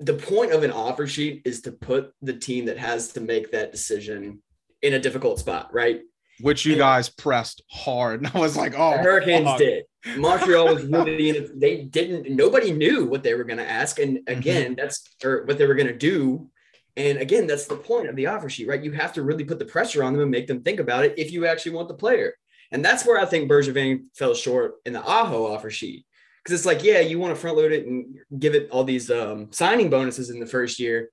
the 0.00 0.14
point 0.14 0.52
of 0.52 0.62
an 0.62 0.70
offer 0.70 1.06
sheet 1.06 1.42
is 1.44 1.62
to 1.62 1.72
put 1.72 2.12
the 2.22 2.34
team 2.34 2.66
that 2.66 2.78
has 2.78 3.12
to 3.12 3.20
make 3.20 3.52
that 3.52 3.72
decision 3.72 4.42
in 4.82 4.94
a 4.94 4.98
difficult 4.98 5.38
spot, 5.38 5.72
right? 5.72 6.00
Which 6.40 6.66
you 6.66 6.72
and 6.72 6.80
guys 6.80 7.08
pressed 7.08 7.62
hard. 7.70 8.22
And 8.22 8.30
I 8.34 8.38
was 8.38 8.56
like, 8.56 8.74
oh, 8.76 8.92
the 8.92 8.98
Hurricanes 8.98 9.46
fuck. 9.46 9.58
did. 9.58 9.84
Montreal 10.16 10.74
was 10.74 10.84
really 10.86 11.30
in 11.30 11.36
it. 11.36 11.60
They 11.60 11.82
didn't, 11.82 12.30
nobody 12.30 12.72
knew 12.72 13.06
what 13.06 13.22
they 13.22 13.34
were 13.34 13.44
going 13.44 13.58
to 13.58 13.68
ask. 13.68 13.98
And 13.98 14.18
mm-hmm. 14.18 14.38
again, 14.38 14.64
mm-hmm. 14.64 14.74
that's 14.74 15.02
or 15.24 15.44
what 15.44 15.58
they 15.58 15.66
were 15.66 15.74
going 15.74 15.88
to 15.88 15.96
do. 15.96 16.50
And 16.98 17.18
again, 17.18 17.46
that's 17.46 17.66
the 17.66 17.76
point 17.76 18.08
of 18.08 18.16
the 18.16 18.26
offer 18.26 18.48
sheet, 18.48 18.68
right? 18.68 18.82
You 18.82 18.92
have 18.92 19.12
to 19.14 19.22
really 19.22 19.44
put 19.44 19.58
the 19.58 19.66
pressure 19.66 20.02
on 20.02 20.12
them 20.12 20.22
and 20.22 20.30
make 20.30 20.46
them 20.46 20.62
think 20.62 20.80
about 20.80 21.04
it 21.04 21.18
if 21.18 21.30
you 21.30 21.46
actually 21.46 21.72
want 21.72 21.88
the 21.88 21.94
player. 21.94 22.34
And 22.70 22.84
that's 22.84 23.06
where 23.06 23.20
I 23.20 23.26
think 23.26 23.50
Bergevin 23.50 24.04
fell 24.14 24.34
short 24.34 24.74
in 24.84 24.92
the 24.94 25.02
Aho 25.02 25.46
offer 25.46 25.70
sheet 25.70 26.06
because 26.46 26.60
it's 26.60 26.66
like, 26.66 26.84
yeah, 26.84 27.00
you 27.00 27.18
want 27.18 27.34
to 27.34 27.40
front 27.40 27.56
load 27.56 27.72
it 27.72 27.88
and 27.88 28.18
give 28.38 28.54
it 28.54 28.70
all 28.70 28.84
these 28.84 29.10
um, 29.10 29.48
signing 29.50 29.90
bonuses 29.90 30.30
in 30.30 30.38
the 30.38 30.46
first 30.46 30.78
year. 30.78 31.10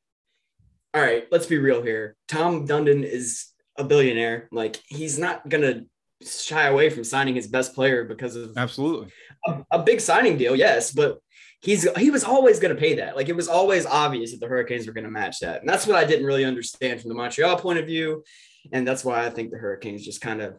All 0.93 1.01
right, 1.01 1.25
let's 1.31 1.47
be 1.47 1.57
real 1.57 1.81
here. 1.81 2.15
Tom 2.27 2.67
Dundon 2.67 3.03
is 3.03 3.47
a 3.75 3.83
billionaire. 3.83 4.47
Like 4.51 4.79
he's 4.85 5.17
not 5.17 5.49
gonna 5.49 5.85
shy 6.21 6.67
away 6.67 6.91
from 6.91 7.03
signing 7.03 7.33
his 7.33 7.47
best 7.47 7.73
player 7.73 8.03
because 8.03 8.35
of 8.35 8.55
absolutely 8.57 9.11
a, 9.47 9.65
a 9.71 9.79
big 9.79 10.01
signing 10.01 10.37
deal. 10.37 10.55
Yes, 10.55 10.91
but 10.91 11.17
he's 11.61 11.91
he 11.97 12.11
was 12.11 12.23
always 12.23 12.59
going 12.59 12.75
to 12.75 12.79
pay 12.79 12.93
that. 12.97 13.15
Like 13.15 13.27
it 13.27 13.35
was 13.35 13.47
always 13.47 13.87
obvious 13.87 14.33
that 14.33 14.39
the 14.39 14.47
Hurricanes 14.47 14.85
were 14.85 14.93
going 14.93 15.05
to 15.05 15.09
match 15.09 15.39
that, 15.39 15.61
and 15.61 15.67
that's 15.67 15.87
what 15.87 15.95
I 15.95 16.05
didn't 16.05 16.27
really 16.27 16.45
understand 16.45 17.01
from 17.01 17.09
the 17.09 17.15
Montreal 17.15 17.57
point 17.57 17.79
of 17.79 17.87
view, 17.87 18.23
and 18.71 18.87
that's 18.87 19.03
why 19.03 19.25
I 19.25 19.31
think 19.31 19.49
the 19.49 19.57
Hurricanes 19.57 20.05
just 20.05 20.21
kind 20.21 20.43
of 20.43 20.57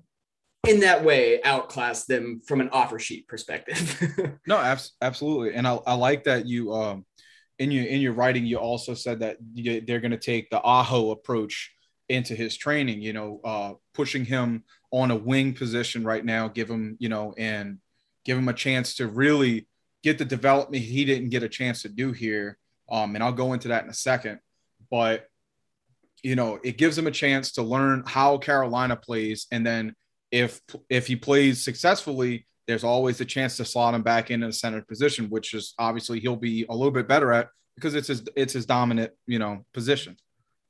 in 0.66 0.80
that 0.80 1.04
way 1.04 1.42
outclass 1.42 2.04
them 2.04 2.40
from 2.47 2.61
an 2.61 2.68
offer 2.71 2.99
sheet 2.99 3.28
perspective. 3.28 4.38
no, 4.47 4.59
abs- 4.59 4.92
absolutely, 5.00 5.54
and 5.54 5.66
I, 5.66 5.78
I 5.87 5.94
like 5.94 6.25
that 6.25 6.47
you 6.47 6.73
um 6.73 7.04
in 7.59 7.71
your 7.71 7.85
in 7.85 8.00
your 8.00 8.12
writing 8.12 8.44
you 8.44 8.59
also 8.59 8.94
said 8.94 9.21
that 9.21 9.37
you, 9.52 9.80
they're 9.80 10.00
going 10.00 10.11
to 10.11 10.18
take 10.18 10.50
the 10.50 10.61
Aho 10.62 11.11
approach 11.11 11.73
into 12.09 12.35
his 12.35 12.56
training. 12.56 13.02
You 13.02 13.12
know, 13.12 13.40
uh, 13.44 13.73
pushing 13.94 14.25
him 14.25 14.64
on 14.90 15.11
a 15.11 15.16
wing 15.16 15.54
position 15.54 16.04
right 16.04 16.25
now, 16.25 16.49
give 16.49 16.68
him 16.68 16.97
you 16.99 17.09
know 17.09 17.35
and 17.38 17.78
give 18.25 18.38
him 18.38 18.49
a 18.49 18.54
chance 18.54 18.94
to 18.97 19.06
really 19.06 19.68
get 20.02 20.18
the 20.18 20.25
development 20.25 20.83
he 20.83 21.04
didn't 21.04 21.30
get 21.30 21.42
a 21.42 21.49
chance 21.49 21.83
to 21.83 21.88
do 21.88 22.12
here. 22.12 22.59
Um, 22.90 23.14
and 23.14 23.25
I'll 23.25 23.33
go 23.33 23.54
into 23.54 23.68
that 23.68 23.85
in 23.85 23.90
a 23.90 23.94
second, 23.94 24.40
but 24.90 25.26
you 26.23 26.37
know, 26.37 26.59
it 26.64 26.78
gives 26.78 26.97
him 26.97 27.06
a 27.06 27.11
chance 27.11 27.52
to 27.52 27.62
learn 27.62 28.02
how 28.06 28.38
Carolina 28.38 28.97
plays, 28.97 29.47
and 29.52 29.64
then 29.64 29.94
if 30.34 30.60
if 30.90 31.06
he 31.06 31.14
plays 31.14 31.62
successfully, 31.62 32.46
there's 32.66 32.82
always 32.82 33.20
a 33.20 33.24
chance 33.24 33.56
to 33.58 33.64
slot 33.64 33.94
him 33.94 34.02
back 34.02 34.32
into 34.32 34.48
the 34.48 34.52
center 34.52 34.82
position, 34.82 35.30
which 35.30 35.54
is 35.54 35.74
obviously 35.78 36.18
he'll 36.18 36.34
be 36.34 36.66
a 36.68 36.74
little 36.74 36.90
bit 36.90 37.06
better 37.06 37.32
at 37.32 37.48
because 37.76 37.94
it's 37.94 38.08
his 38.08 38.24
it's 38.36 38.52
his 38.52 38.66
dominant 38.66 39.12
you 39.26 39.38
know 39.38 39.64
position. 39.72 40.16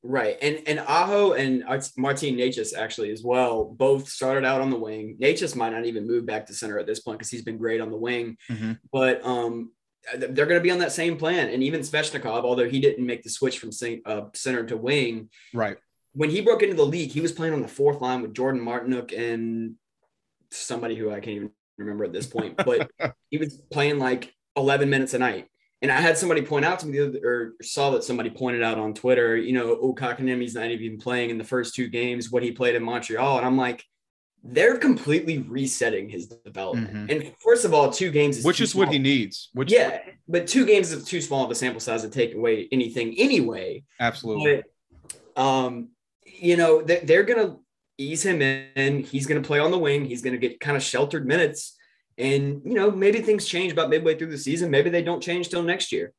Right, 0.02 0.36
and 0.42 0.60
and 0.66 0.80
Aho 0.80 1.32
and 1.32 1.64
Martin 1.96 2.36
Necas 2.36 2.76
actually 2.76 3.10
as 3.10 3.22
well 3.24 3.64
both 3.64 4.06
started 4.06 4.44
out 4.44 4.60
on 4.60 4.68
the 4.68 4.78
wing. 4.78 5.16
Necas 5.18 5.56
might 5.56 5.72
not 5.72 5.86
even 5.86 6.06
move 6.06 6.26
back 6.26 6.44
to 6.46 6.54
center 6.54 6.78
at 6.78 6.86
this 6.86 7.00
point 7.00 7.18
because 7.18 7.30
he's 7.30 7.42
been 7.42 7.56
great 7.56 7.80
on 7.80 7.90
the 7.90 7.96
wing, 7.96 8.36
mm-hmm. 8.50 8.72
but 8.92 9.24
um, 9.24 9.72
they're 10.14 10.44
going 10.44 10.60
to 10.60 10.60
be 10.60 10.70
on 10.70 10.80
that 10.80 10.92
same 10.92 11.16
plan. 11.16 11.48
And 11.48 11.62
even 11.62 11.80
Svechnikov, 11.80 12.44
although 12.44 12.68
he 12.68 12.80
didn't 12.80 13.06
make 13.06 13.22
the 13.22 13.30
switch 13.30 13.58
from 13.58 13.70
uh, 14.04 14.24
center 14.34 14.64
to 14.66 14.76
wing, 14.76 15.30
right 15.54 15.78
when 16.14 16.30
he 16.30 16.40
broke 16.40 16.62
into 16.62 16.74
the 16.74 16.86
league, 16.86 17.10
he 17.10 17.20
was 17.20 17.32
playing 17.32 17.54
on 17.54 17.62
the 17.62 17.68
fourth 17.68 18.00
line 18.00 18.22
with 18.22 18.34
Jordan 18.34 18.60
Martinook 18.60 19.16
and 19.16 19.74
somebody 20.50 20.94
who 20.94 21.10
I 21.10 21.20
can't 21.20 21.36
even 21.36 21.50
remember 21.76 22.04
at 22.04 22.12
this 22.12 22.26
point, 22.26 22.56
but 22.56 22.90
he 23.30 23.38
was 23.38 23.60
playing 23.70 23.98
like 23.98 24.32
11 24.56 24.88
minutes 24.88 25.14
a 25.14 25.18
night. 25.18 25.48
And 25.82 25.92
I 25.92 26.00
had 26.00 26.16
somebody 26.16 26.40
point 26.40 26.64
out 26.64 26.78
to 26.78 26.86
me 26.86 26.98
the 26.98 27.08
other, 27.08 27.18
or 27.22 27.52
saw 27.60 27.90
that 27.90 28.04
somebody 28.04 28.30
pointed 28.30 28.62
out 28.62 28.78
on 28.78 28.94
Twitter, 28.94 29.36
you 29.36 29.52
know, 29.52 29.76
oh, 29.82 29.94
Kotkaniemi's 29.94 30.54
not 30.54 30.70
even 30.70 30.98
playing 30.98 31.30
in 31.30 31.36
the 31.36 31.44
first 31.44 31.74
two 31.74 31.88
games, 31.88 32.30
what 32.30 32.42
he 32.42 32.52
played 32.52 32.74
in 32.74 32.82
Montreal. 32.82 33.36
And 33.36 33.46
I'm 33.46 33.58
like, 33.58 33.84
they're 34.42 34.78
completely 34.78 35.38
resetting 35.38 36.08
his 36.08 36.26
development. 36.26 36.94
Mm-hmm. 36.94 37.10
And 37.10 37.34
first 37.42 37.64
of 37.64 37.74
all, 37.74 37.90
two 37.90 38.10
games 38.10 38.38
is 38.38 38.44
which 38.44 38.60
is 38.60 38.70
small. 38.70 38.84
what 38.84 38.92
he 38.92 38.98
needs. 38.98 39.50
Which 39.52 39.72
yeah, 39.72 40.00
but 40.28 40.46
two 40.46 40.64
games 40.64 40.92
is 40.92 41.04
too 41.04 41.20
small 41.20 41.44
of 41.44 41.50
a 41.50 41.54
sample 41.54 41.80
size 41.80 42.02
to 42.02 42.08
take 42.08 42.34
away 42.34 42.68
anything 42.70 43.14
anyway. 43.18 43.84
Absolutely. 44.00 44.62
But, 45.34 45.42
um, 45.42 45.88
you 46.40 46.56
know, 46.56 46.82
they're 46.82 47.22
going 47.22 47.46
to 47.46 47.60
ease 47.98 48.24
him 48.24 48.42
in. 48.42 49.02
He's 49.02 49.26
going 49.26 49.42
to 49.42 49.46
play 49.46 49.58
on 49.58 49.70
the 49.70 49.78
wing. 49.78 50.04
He's 50.04 50.22
going 50.22 50.38
to 50.38 50.48
get 50.48 50.60
kind 50.60 50.76
of 50.76 50.82
sheltered 50.82 51.26
minutes. 51.26 51.76
And, 52.16 52.62
you 52.64 52.74
know, 52.74 52.90
maybe 52.90 53.20
things 53.20 53.46
change 53.46 53.72
about 53.72 53.90
midway 53.90 54.16
through 54.16 54.30
the 54.30 54.38
season. 54.38 54.70
Maybe 54.70 54.90
they 54.90 55.02
don't 55.02 55.22
change 55.22 55.48
till 55.48 55.62
next 55.62 55.92
year. 55.92 56.12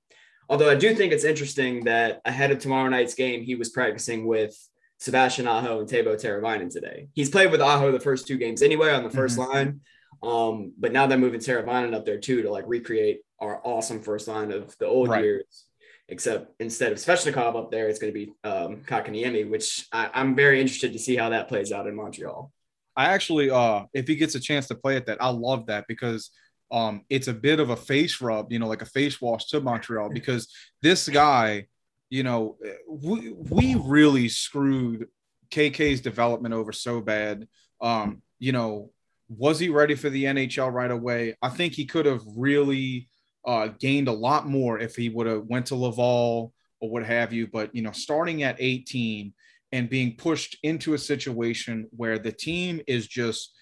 Although 0.50 0.69
I 0.69 0.75
do 0.75 0.93
think 0.93 1.12
it's 1.12 1.24
interesting 1.24 1.86
that 1.86 2.22
ahead 2.25 2.51
of 2.51 2.60
tomorrow 2.60 2.89
night's 2.89 3.15
game, 3.15 3.43
he 3.43 3.55
was 3.55 3.69
practicing 3.69 4.27
with 4.27 4.55
Sebastian 5.00 5.48
Aho 5.48 5.79
and 5.79 5.89
Teuvo 5.89 6.15
Teravainen 6.15 6.72
today. 6.72 7.07
He's 7.13 7.29
played 7.29 7.51
with 7.51 7.62
Aho 7.62 7.91
the 7.91 8.00
first 8.00 8.27
two 8.27 8.38
games 8.38 8.62
anyway 8.62 8.91
on 8.91 9.03
the 9.03 9.10
1st 9.10 9.38
mm-hmm. 9.38 9.51
line. 9.51 9.81
Um, 10.22 10.74
but 10.77 10.91
now 10.91 11.07
they're 11.07 11.17
moving 11.17 11.39
Teravainen 11.39 11.93
up 11.93 12.05
there 12.05 12.19
too 12.19 12.43
to 12.43 12.51
like 12.51 12.65
recreate 12.67 13.22
our 13.39 13.60
awesome 13.63 14.01
first 14.01 14.27
line 14.27 14.51
of 14.51 14.75
the 14.77 14.86
old 14.86 15.10
right. 15.10 15.24
years 15.24 15.65
except 16.09 16.53
instead 16.59 16.91
of 16.91 16.97
Svechnikov 16.97 17.55
up 17.55 17.71
there, 17.71 17.88
it's 17.88 18.00
going 18.00 18.13
to 18.13 18.19
be 18.25 18.33
um, 18.43 18.83
Kotkaniemi, 18.85 19.50
which 19.50 19.88
I, 19.91 20.09
am 20.13 20.35
very 20.35 20.62
interested 20.62 20.93
to 20.93 21.00
see 21.00 21.15
how 21.15 21.29
that 21.29 21.47
plays 21.47 21.71
out 21.71 21.88
in 21.88 21.95
Montreal. 21.95 22.51
I 22.95 23.05
actually, 23.05 23.50
uh, 23.50 23.83
if 23.93 24.07
he 24.07 24.15
gets 24.15 24.35
a 24.35 24.39
chance 24.39 24.67
to 24.67 24.75
play 24.75 24.95
at 24.95 25.05
that, 25.07 25.17
I 25.21 25.29
love 25.29 25.65
that 25.67 25.85
because 25.88 26.29
um, 26.71 27.01
it's 27.09 27.27
a 27.27 27.33
bit 27.33 27.59
of 27.59 27.71
a 27.71 27.75
face 27.75 28.21
rub, 28.21 28.51
you 28.51 28.59
know, 28.59 28.67
like 28.67 28.81
a 28.81 28.88
face 28.88 29.19
wash 29.19 29.45
to 29.47 29.62
Montreal 29.62 30.09
because 30.13 30.47
this 30.81 31.09
guy, 31.09 31.67
you 32.09 32.24
know, 32.24 32.57
we, 32.88 33.31
we 33.31 33.75
really 33.75 34.29
screwed 34.29 35.07
KK's 35.50 36.01
development 36.01 36.53
over 36.53 36.71
so 36.71 37.01
bad. 37.01 37.47
Um, 37.81 38.21
you 38.39 38.51
know, 38.51 38.91
was 39.27 39.59
he 39.59 39.69
ready 39.69 39.95
for 39.95 40.09
the 40.09 40.25
NHL 40.25 40.71
right 40.71 40.91
away? 40.91 41.35
I 41.41 41.50
think 41.50 41.74
he 41.74 41.85
could 41.85 42.05
have 42.05 42.21
really 42.38 43.09
uh, 43.45 43.67
gained 43.79 44.07
a 44.07 44.13
lot 44.13 44.47
more 44.47 44.79
if 44.79 44.95
he 44.95 45.09
would 45.09 45.27
have 45.27 45.45
went 45.45 45.67
to 45.67 45.75
Laval 45.75 46.53
or 46.79 46.89
what 46.89 47.05
have 47.05 47.31
you. 47.31 47.47
But 47.47 47.75
you 47.75 47.81
know, 47.81 47.91
starting 47.91 48.43
at 48.43 48.57
18 48.59 49.33
and 49.71 49.89
being 49.89 50.15
pushed 50.15 50.57
into 50.63 50.93
a 50.93 50.97
situation 50.97 51.87
where 51.91 52.17
the 52.17 52.31
team 52.31 52.81
is 52.87 53.07
just 53.07 53.53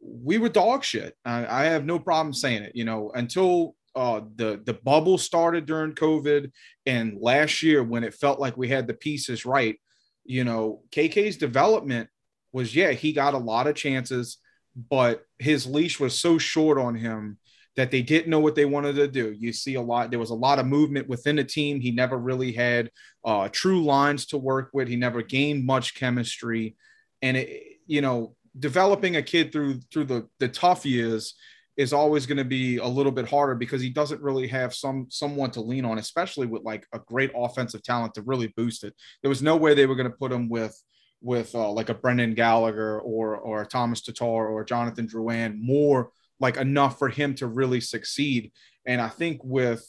we 0.00 0.38
were 0.38 0.50
dog 0.50 0.84
shit. 0.84 1.16
I, 1.24 1.46
I 1.46 1.64
have 1.64 1.86
no 1.86 1.98
problem 1.98 2.34
saying 2.34 2.62
it. 2.62 2.72
You 2.74 2.84
know, 2.84 3.10
until 3.14 3.74
uh, 3.96 4.22
the 4.36 4.60
the 4.64 4.74
bubble 4.74 5.18
started 5.18 5.66
during 5.66 5.94
COVID 5.94 6.50
and 6.86 7.16
last 7.20 7.62
year 7.62 7.82
when 7.82 8.04
it 8.04 8.14
felt 8.14 8.40
like 8.40 8.56
we 8.56 8.68
had 8.68 8.86
the 8.86 8.94
pieces 8.94 9.46
right. 9.46 9.76
You 10.24 10.44
know, 10.44 10.82
KK's 10.90 11.36
development 11.36 12.08
was 12.52 12.74
yeah 12.74 12.92
he 12.92 13.12
got 13.12 13.34
a 13.34 13.38
lot 13.38 13.66
of 13.66 13.74
chances, 13.74 14.38
but 14.90 15.22
his 15.38 15.66
leash 15.66 15.98
was 15.98 16.18
so 16.18 16.38
short 16.38 16.78
on 16.78 16.94
him 16.94 17.38
that 17.76 17.90
they 17.90 18.02
didn't 18.02 18.30
know 18.30 18.40
what 18.40 18.54
they 18.54 18.64
wanted 18.64 18.96
to 18.96 19.08
do. 19.08 19.34
You 19.36 19.52
see 19.52 19.74
a 19.74 19.82
lot, 19.82 20.10
there 20.10 20.20
was 20.20 20.30
a 20.30 20.34
lot 20.34 20.58
of 20.58 20.66
movement 20.66 21.08
within 21.08 21.36
the 21.36 21.44
team. 21.44 21.80
He 21.80 21.90
never 21.90 22.16
really 22.16 22.52
had 22.52 22.90
uh, 23.24 23.48
true 23.50 23.84
lines 23.84 24.26
to 24.26 24.38
work 24.38 24.70
with. 24.72 24.88
He 24.88 24.96
never 24.96 25.22
gained 25.22 25.66
much 25.66 25.94
chemistry. 25.94 26.76
And 27.22 27.36
it, 27.36 27.62
you 27.86 28.00
know, 28.00 28.36
developing 28.58 29.16
a 29.16 29.22
kid 29.22 29.52
through 29.52 29.80
through 29.92 30.04
the 30.04 30.28
the 30.38 30.48
tough 30.48 30.86
years 30.86 31.34
is 31.76 31.92
always 31.92 32.24
going 32.24 32.38
to 32.38 32.44
be 32.44 32.76
a 32.76 32.86
little 32.86 33.10
bit 33.10 33.28
harder 33.28 33.56
because 33.56 33.82
he 33.82 33.90
doesn't 33.90 34.22
really 34.22 34.46
have 34.46 34.72
some 34.72 35.06
someone 35.10 35.50
to 35.50 35.60
lean 35.60 35.84
on, 35.84 35.98
especially 35.98 36.46
with 36.46 36.62
like 36.62 36.86
a 36.92 37.00
great 37.00 37.32
offensive 37.34 37.82
talent 37.82 38.14
to 38.14 38.22
really 38.22 38.52
boost 38.56 38.84
it. 38.84 38.94
There 39.22 39.28
was 39.28 39.42
no 39.42 39.56
way 39.56 39.74
they 39.74 39.86
were 39.86 39.96
going 39.96 40.10
to 40.10 40.16
put 40.16 40.32
him 40.32 40.48
with 40.48 40.80
with 41.20 41.54
uh, 41.54 41.70
like 41.70 41.88
a 41.88 41.94
Brendan 41.94 42.34
Gallagher 42.34 43.00
or 43.00 43.36
or 43.36 43.64
Thomas 43.64 44.02
Tatar 44.02 44.48
or 44.48 44.62
Jonathan 44.64 45.08
Drouin 45.08 45.58
more 45.60 46.10
like 46.40 46.56
enough 46.56 46.98
for 46.98 47.08
him 47.08 47.34
to 47.36 47.46
really 47.46 47.80
succeed. 47.80 48.52
And 48.86 49.00
I 49.00 49.08
think 49.08 49.40
with 49.42 49.86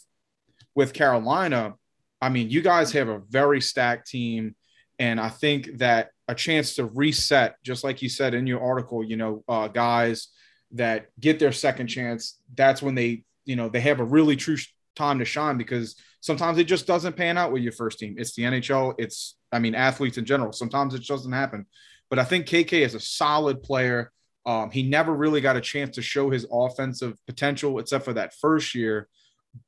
with 0.73 0.93
Carolina, 0.93 1.75
I 2.21 2.29
mean, 2.29 2.49
you 2.49 2.61
guys 2.61 2.91
have 2.93 3.07
a 3.07 3.21
very 3.29 3.61
stacked 3.61 4.07
team, 4.07 4.55
and 4.99 5.19
I 5.19 5.29
think 5.29 5.77
that 5.77 6.09
a 6.27 6.35
chance 6.35 6.75
to 6.75 6.85
reset, 6.85 7.55
just 7.63 7.83
like 7.83 8.01
you 8.01 8.09
said 8.09 8.33
in 8.33 8.47
your 8.47 8.61
article, 8.61 9.03
you 9.03 9.17
know, 9.17 9.43
uh, 9.47 9.67
guys 9.67 10.29
that 10.71 11.07
get 11.19 11.39
their 11.39 11.51
second 11.51 11.87
chance, 11.87 12.39
that's 12.55 12.81
when 12.81 12.95
they, 12.95 13.23
you 13.45 13.55
know, 13.55 13.69
they 13.69 13.81
have 13.81 13.99
a 13.99 14.05
really 14.05 14.35
true 14.35 14.57
time 14.95 15.19
to 15.19 15.25
shine 15.25 15.57
because 15.57 15.95
sometimes 16.21 16.57
it 16.57 16.63
just 16.63 16.87
doesn't 16.87 17.15
pan 17.15 17.37
out 17.37 17.51
with 17.51 17.61
your 17.61 17.71
first 17.71 17.99
team. 17.99 18.15
It's 18.17 18.33
the 18.33 18.43
NHL. 18.43 18.95
It's, 18.97 19.35
I 19.51 19.59
mean, 19.59 19.75
athletes 19.75 20.17
in 20.17 20.25
general. 20.25 20.51
Sometimes 20.51 20.95
it 20.95 21.05
doesn't 21.05 21.31
happen. 21.31 21.67
But 22.09 22.19
I 22.19 22.23
think 22.23 22.47
KK 22.47 22.73
is 22.81 22.95
a 22.95 22.99
solid 22.99 23.61
player. 23.61 24.11
Um, 24.45 24.69
he 24.69 24.83
never 24.83 25.13
really 25.13 25.41
got 25.41 25.55
a 25.55 25.61
chance 25.61 25.95
to 25.95 26.01
show 26.01 26.29
his 26.29 26.45
offensive 26.51 27.17
potential 27.25 27.79
except 27.79 28.05
for 28.05 28.13
that 28.13 28.33
first 28.35 28.75
year. 28.75 29.07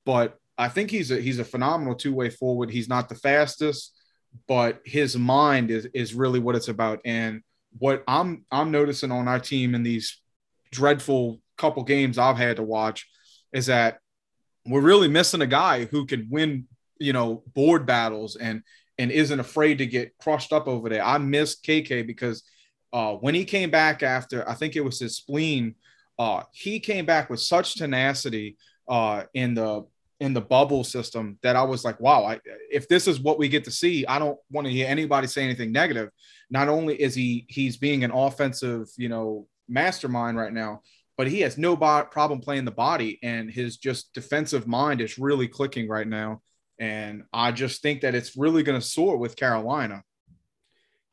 But 0.06 0.38
I 0.58 0.70
think 0.70 0.92
he's 0.92 1.12
a 1.12 1.20
he's 1.20 1.40
a 1.40 1.46
phenomenal 1.46 1.96
two 1.96 2.14
way 2.14 2.30
forward. 2.30 2.70
He's 2.70 2.90
not 2.90 3.10
the 3.10 3.16
fastest, 3.16 3.96
but 4.48 4.82
his 4.86 5.18
mind 5.18 5.72
is 5.72 5.88
is 5.94 6.14
really 6.14 6.40
what 6.40 6.56
it's 6.56 6.68
about. 6.68 7.00
And 7.06 7.42
what 7.78 8.04
I'm 8.08 8.46
I'm 8.52 8.72
noticing 8.72 9.12
on 9.12 9.28
our 9.28 9.40
team 9.40 9.76
in 9.76 9.84
these 9.84 10.20
dreadful 10.72 11.40
couple 11.58 11.84
games 11.84 12.18
I've 12.18 12.38
had 12.38 12.58
to 12.58 12.64
watch 12.64 13.08
is 13.54 13.68
that 13.68 14.00
we're 14.66 14.82
really 14.82 15.08
missing 15.08 15.42
a 15.42 15.48
guy 15.48 15.86
who 15.86 16.06
can 16.06 16.28
win, 16.30 16.68
you 17.00 17.14
know, 17.14 17.44
board 17.54 17.86
battles 17.86 18.36
and 18.36 18.64
and 18.98 19.12
isn't 19.12 19.40
afraid 19.40 19.78
to 19.78 19.86
get 19.86 20.18
crushed 20.18 20.52
up 20.52 20.68
over 20.68 20.90
there. 20.90 21.04
I 21.04 21.18
miss 21.20 21.60
KK 21.60 22.06
because 22.06 22.44
uh, 22.94 23.14
when 23.14 23.36
he 23.36 23.46
came 23.46 23.70
back 23.70 24.04
after, 24.04 24.48
I 24.48 24.54
think 24.54 24.76
it 24.76 24.84
was 24.84 25.00
his 25.00 25.18
spleen, 25.18 25.76
uh, 26.20 26.44
he 26.52 26.80
came 26.80 27.06
back 27.06 27.30
with 27.30 27.40
such 27.40 27.76
tenacity 27.76 28.58
uh, 28.88 29.24
in 29.34 29.54
the 29.54 29.86
in 30.20 30.34
the 30.34 30.42
bubble 30.42 30.84
system 30.84 31.38
that 31.44 31.56
I 31.56 31.62
was 31.62 31.86
like, 31.86 32.00
wow, 32.00 32.24
I, 32.26 32.40
if 32.72 32.88
this 32.88 33.08
is 33.08 33.20
what 33.20 33.38
we 33.38 33.50
get 33.50 33.64
to 33.66 33.72
see, 33.72 34.04
I 34.08 34.18
don't 34.18 34.40
want 34.50 34.66
to 34.66 34.74
hear 34.74 34.88
anybody 34.88 35.28
say 35.28 35.44
anything 35.44 35.72
negative. 35.72 36.10
Not 36.50 36.70
only 36.70 37.00
is 37.00 37.14
he 37.14 37.46
he's 37.50 37.78
being 37.78 38.04
an 38.04 38.12
offensive, 38.12 38.88
you 38.98 39.10
know, 39.10 39.48
mastermind 39.68 40.38
right 40.38 40.54
now, 40.54 40.82
but 41.18 41.28
he 41.28 41.42
has 41.42 41.58
no 41.58 41.76
bo- 41.76 42.06
problem 42.06 42.40
playing 42.40 42.66
the 42.66 42.72
body, 42.72 43.20
and 43.22 43.52
his 43.52 43.78
just 43.78 44.14
defensive 44.14 44.68
mind 44.68 45.02
is 45.02 45.20
really 45.20 45.48
clicking 45.48 45.88
right 45.88 46.08
now. 46.08 46.42
And 46.80 47.24
I 47.34 47.52
just 47.52 47.82
think 47.82 48.02
that 48.02 48.16
it's 48.16 48.38
really 48.38 48.64
going 48.64 48.80
to 48.80 48.86
soar 48.86 49.18
with 49.18 49.36
Carolina. 49.36 50.04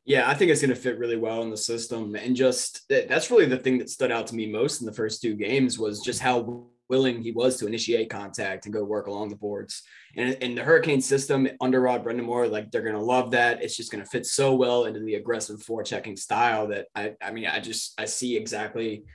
Yeah, 0.05 0.29
I 0.29 0.35
think 0.35 0.51
it's 0.51 0.61
going 0.61 0.73
to 0.73 0.79
fit 0.79 0.99
really 0.99 1.17
well 1.17 1.41
in 1.41 1.49
the 1.49 1.57
system. 1.57 2.15
And 2.15 2.35
just 2.35 2.85
that's 2.89 3.31
really 3.31 3.47
the 3.47 3.57
thing 3.57 3.79
that 3.79 3.89
stood 3.89 4.11
out 4.11 4.27
to 4.27 4.35
me 4.35 4.45
most 4.45 4.79
in 4.81 4.85
the 4.85 4.93
first 4.93 5.21
two 5.21 5.33
games 5.33 5.79
was 5.79 6.01
just 6.01 6.21
how 6.21 6.67
willing 6.87 7.23
he 7.23 7.31
was 7.31 7.57
to 7.57 7.65
initiate 7.65 8.11
contact 8.11 8.65
and 8.65 8.73
go 8.73 8.83
work 8.83 9.07
along 9.07 9.29
the 9.29 9.35
boards. 9.35 9.81
And 10.15 10.35
in 10.35 10.53
the 10.53 10.63
Hurricane 10.63 11.01
system 11.01 11.47
under 11.59 11.81
Rod 11.81 12.05
Brind'Amour, 12.05 12.51
like 12.51 12.69
they're 12.69 12.83
going 12.83 12.93
to 12.93 13.01
love 13.01 13.31
that. 13.31 13.63
It's 13.63 13.75
just 13.75 13.91
going 13.91 14.03
to 14.03 14.09
fit 14.09 14.27
so 14.27 14.53
well 14.53 14.85
into 14.85 14.99
the 14.99 15.15
aggressive 15.15 15.59
forechecking 15.61 16.19
style 16.19 16.67
that 16.67 16.85
I, 16.93 17.15
I 17.19 17.31
mean, 17.31 17.47
I 17.47 17.59
just, 17.59 17.99
I 17.99 18.05
see 18.05 18.37
exactly 18.37 19.05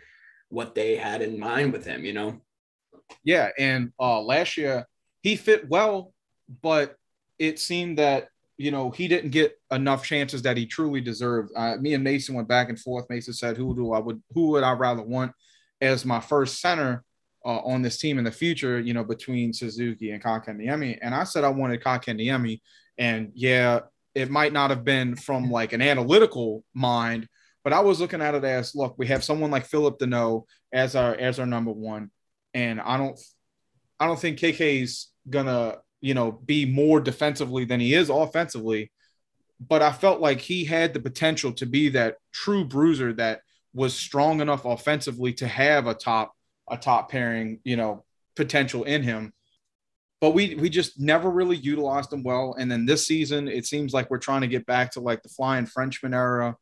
what 0.49 0.75
they 0.75 0.97
had 0.97 1.23
in 1.23 1.39
mind 1.39 1.73
with 1.73 1.87
him, 1.87 2.05
you 2.05 2.13
know? 2.13 2.41
Yeah. 3.23 3.51
And 3.57 3.93
uh, 4.01 4.21
last 4.21 4.57
year 4.57 4.87
he 5.23 5.37
fit 5.37 5.69
well, 5.69 6.13
but 6.63 6.97
it 7.39 7.61
seemed 7.61 7.99
that 7.99 8.29
you 8.61 8.71
know, 8.71 8.91
he 8.91 9.09
didn't 9.09 9.31
get 9.31 9.59
enough 9.71 10.05
chances 10.05 10.43
that 10.43 10.59
he 10.59 10.67
truly 10.67 11.01
deserved. 11.01 11.51
Uh, 11.57 11.79
me 11.81 11.95
and 11.95 12.05
Mason 12.05 12.35
went 12.35 12.47
back 12.47 12.69
and 12.69 12.79
forth. 12.79 13.09
Mason 13.09 13.33
said, 13.33 13.57
"Who 13.57 13.75
do 13.75 13.95
I 13.95 14.01
would 14.01 14.23
who 14.35 14.49
would 14.49 14.63
I 14.63 14.73
rather 14.73 15.01
want 15.01 15.33
as 15.81 16.05
my 16.05 16.21
first 16.21 16.61
center 16.61 17.03
uh, 17.43 17.61
on 17.61 17.81
this 17.81 17.97
team 17.97 18.19
in 18.19 18.25
the 18.25 18.31
future?" 18.31 18.79
You 18.79 18.93
know, 18.93 19.03
between 19.03 19.55
Suzuki 19.55 20.11
and 20.11 20.23
Kotkaniemi, 20.23 20.99
and 21.01 21.15
I 21.15 21.25
said 21.25 21.43
I 21.43 21.49
wanted 21.49 21.83
Kotkaniemi, 21.83 22.61
and 22.99 23.33
yeah, 23.35 23.81
it 24.15 24.29
might 24.31 24.53
not 24.53 24.69
have 24.69 24.85
been 24.85 25.17
from 25.17 25.51
like 25.51 25.73
an 25.73 25.81
analytical 25.81 26.63
mind, 26.75 27.29
but 27.65 27.73
I 27.73 27.81
was 27.81 27.99
looking 27.99 28.21
at 28.21 28.35
it 28.35 28.45
as, 28.45 28.75
look, 28.75 28.95
we 28.99 29.07
have 29.07 29.25
someone 29.25 29.51
like 29.51 29.65
Phillip 29.65 29.99
Danault 29.99 30.45
as 30.71 30.95
our 30.95 31.15
as 31.15 31.39
our 31.39 31.47
number 31.47 31.73
one, 31.73 32.11
and 32.53 32.79
I 32.79 32.99
don't, 32.99 33.19
I 33.99 34.07
don't 34.07 34.21
think 34.21 34.39
KK's 34.39 35.11
gonna 35.31 35.79
you 36.01 36.15
know, 36.15 36.33
be 36.33 36.65
more 36.65 37.01
defensively 37.01 37.65
than 37.65 37.81
he 37.81 37.95
is 37.95 38.09
offensively. 38.09 38.91
But 39.61 39.83
I 39.83 39.93
felt 39.93 40.21
like 40.21 40.41
he 40.41 40.65
had 40.65 40.95
the 40.95 41.01
potential 41.01 41.53
to 41.55 41.67
be 41.67 41.91
that 41.91 42.17
true 42.33 42.65
bruiser 42.65 43.13
that 43.15 43.41
was 43.75 43.95
strong 43.95 44.41
enough 44.41 44.65
offensively 44.65 45.33
to 45.35 45.47
have 45.47 45.87
a 45.87 45.95
top 45.95 46.33
a 46.69 46.77
top 46.77 47.11
pairing, 47.11 47.61
you 47.65 47.77
know, 47.77 48.05
potential 48.37 48.85
in 48.85 49.03
him. 49.03 49.33
But 50.21 50.31
we 50.31 50.55
we 50.55 50.71
just 50.71 50.99
never 51.01 51.31
really 51.31 51.57
utilized 51.57 52.13
him 52.13 52.23
well. 52.23 52.55
And 52.59 52.71
then 52.71 52.87
this 52.87 53.07
season, 53.07 53.49
it 53.49 53.67
seems 53.67 53.93
like 53.93 54.11
we're 54.11 54.19
trying 54.19 54.43
to 54.43 54.49
get 54.49 54.67
back 54.67 54.93
to 54.93 55.01
like 55.01 55.23
the 55.23 55.29
flying 55.29 55.67
Frenchman 55.67 56.15
era. 56.15 56.57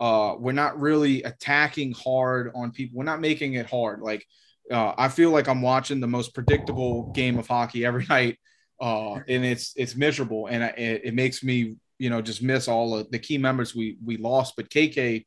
Uh, 0.00 0.34
we're 0.38 0.52
not 0.52 0.80
really 0.80 1.22
attacking 1.22 1.92
hard 1.92 2.50
on 2.54 2.72
people. 2.72 2.98
We're 2.98 3.04
not 3.04 3.20
making 3.20 3.54
it 3.54 3.70
hard. 3.70 4.00
Like 4.00 4.26
uh, 4.70 4.94
I 4.96 5.08
feel 5.08 5.30
like 5.30 5.48
I'm 5.48 5.62
watching 5.62 6.00
the 6.00 6.06
most 6.06 6.34
predictable 6.34 7.12
game 7.12 7.38
of 7.38 7.46
hockey 7.46 7.84
every 7.84 8.06
night 8.10 8.38
uh, 8.82 9.14
and 9.28 9.44
it's 9.44 9.72
it's 9.76 9.94
miserable, 9.94 10.48
and 10.48 10.64
it, 10.76 11.02
it 11.04 11.14
makes 11.14 11.42
me 11.42 11.76
you 11.98 12.10
know 12.10 12.20
just 12.20 12.42
miss 12.42 12.66
all 12.66 12.96
of 12.96 13.10
the 13.12 13.18
key 13.18 13.38
members 13.38 13.74
we 13.74 13.96
we 14.04 14.16
lost. 14.16 14.54
But 14.56 14.68
KK 14.68 15.24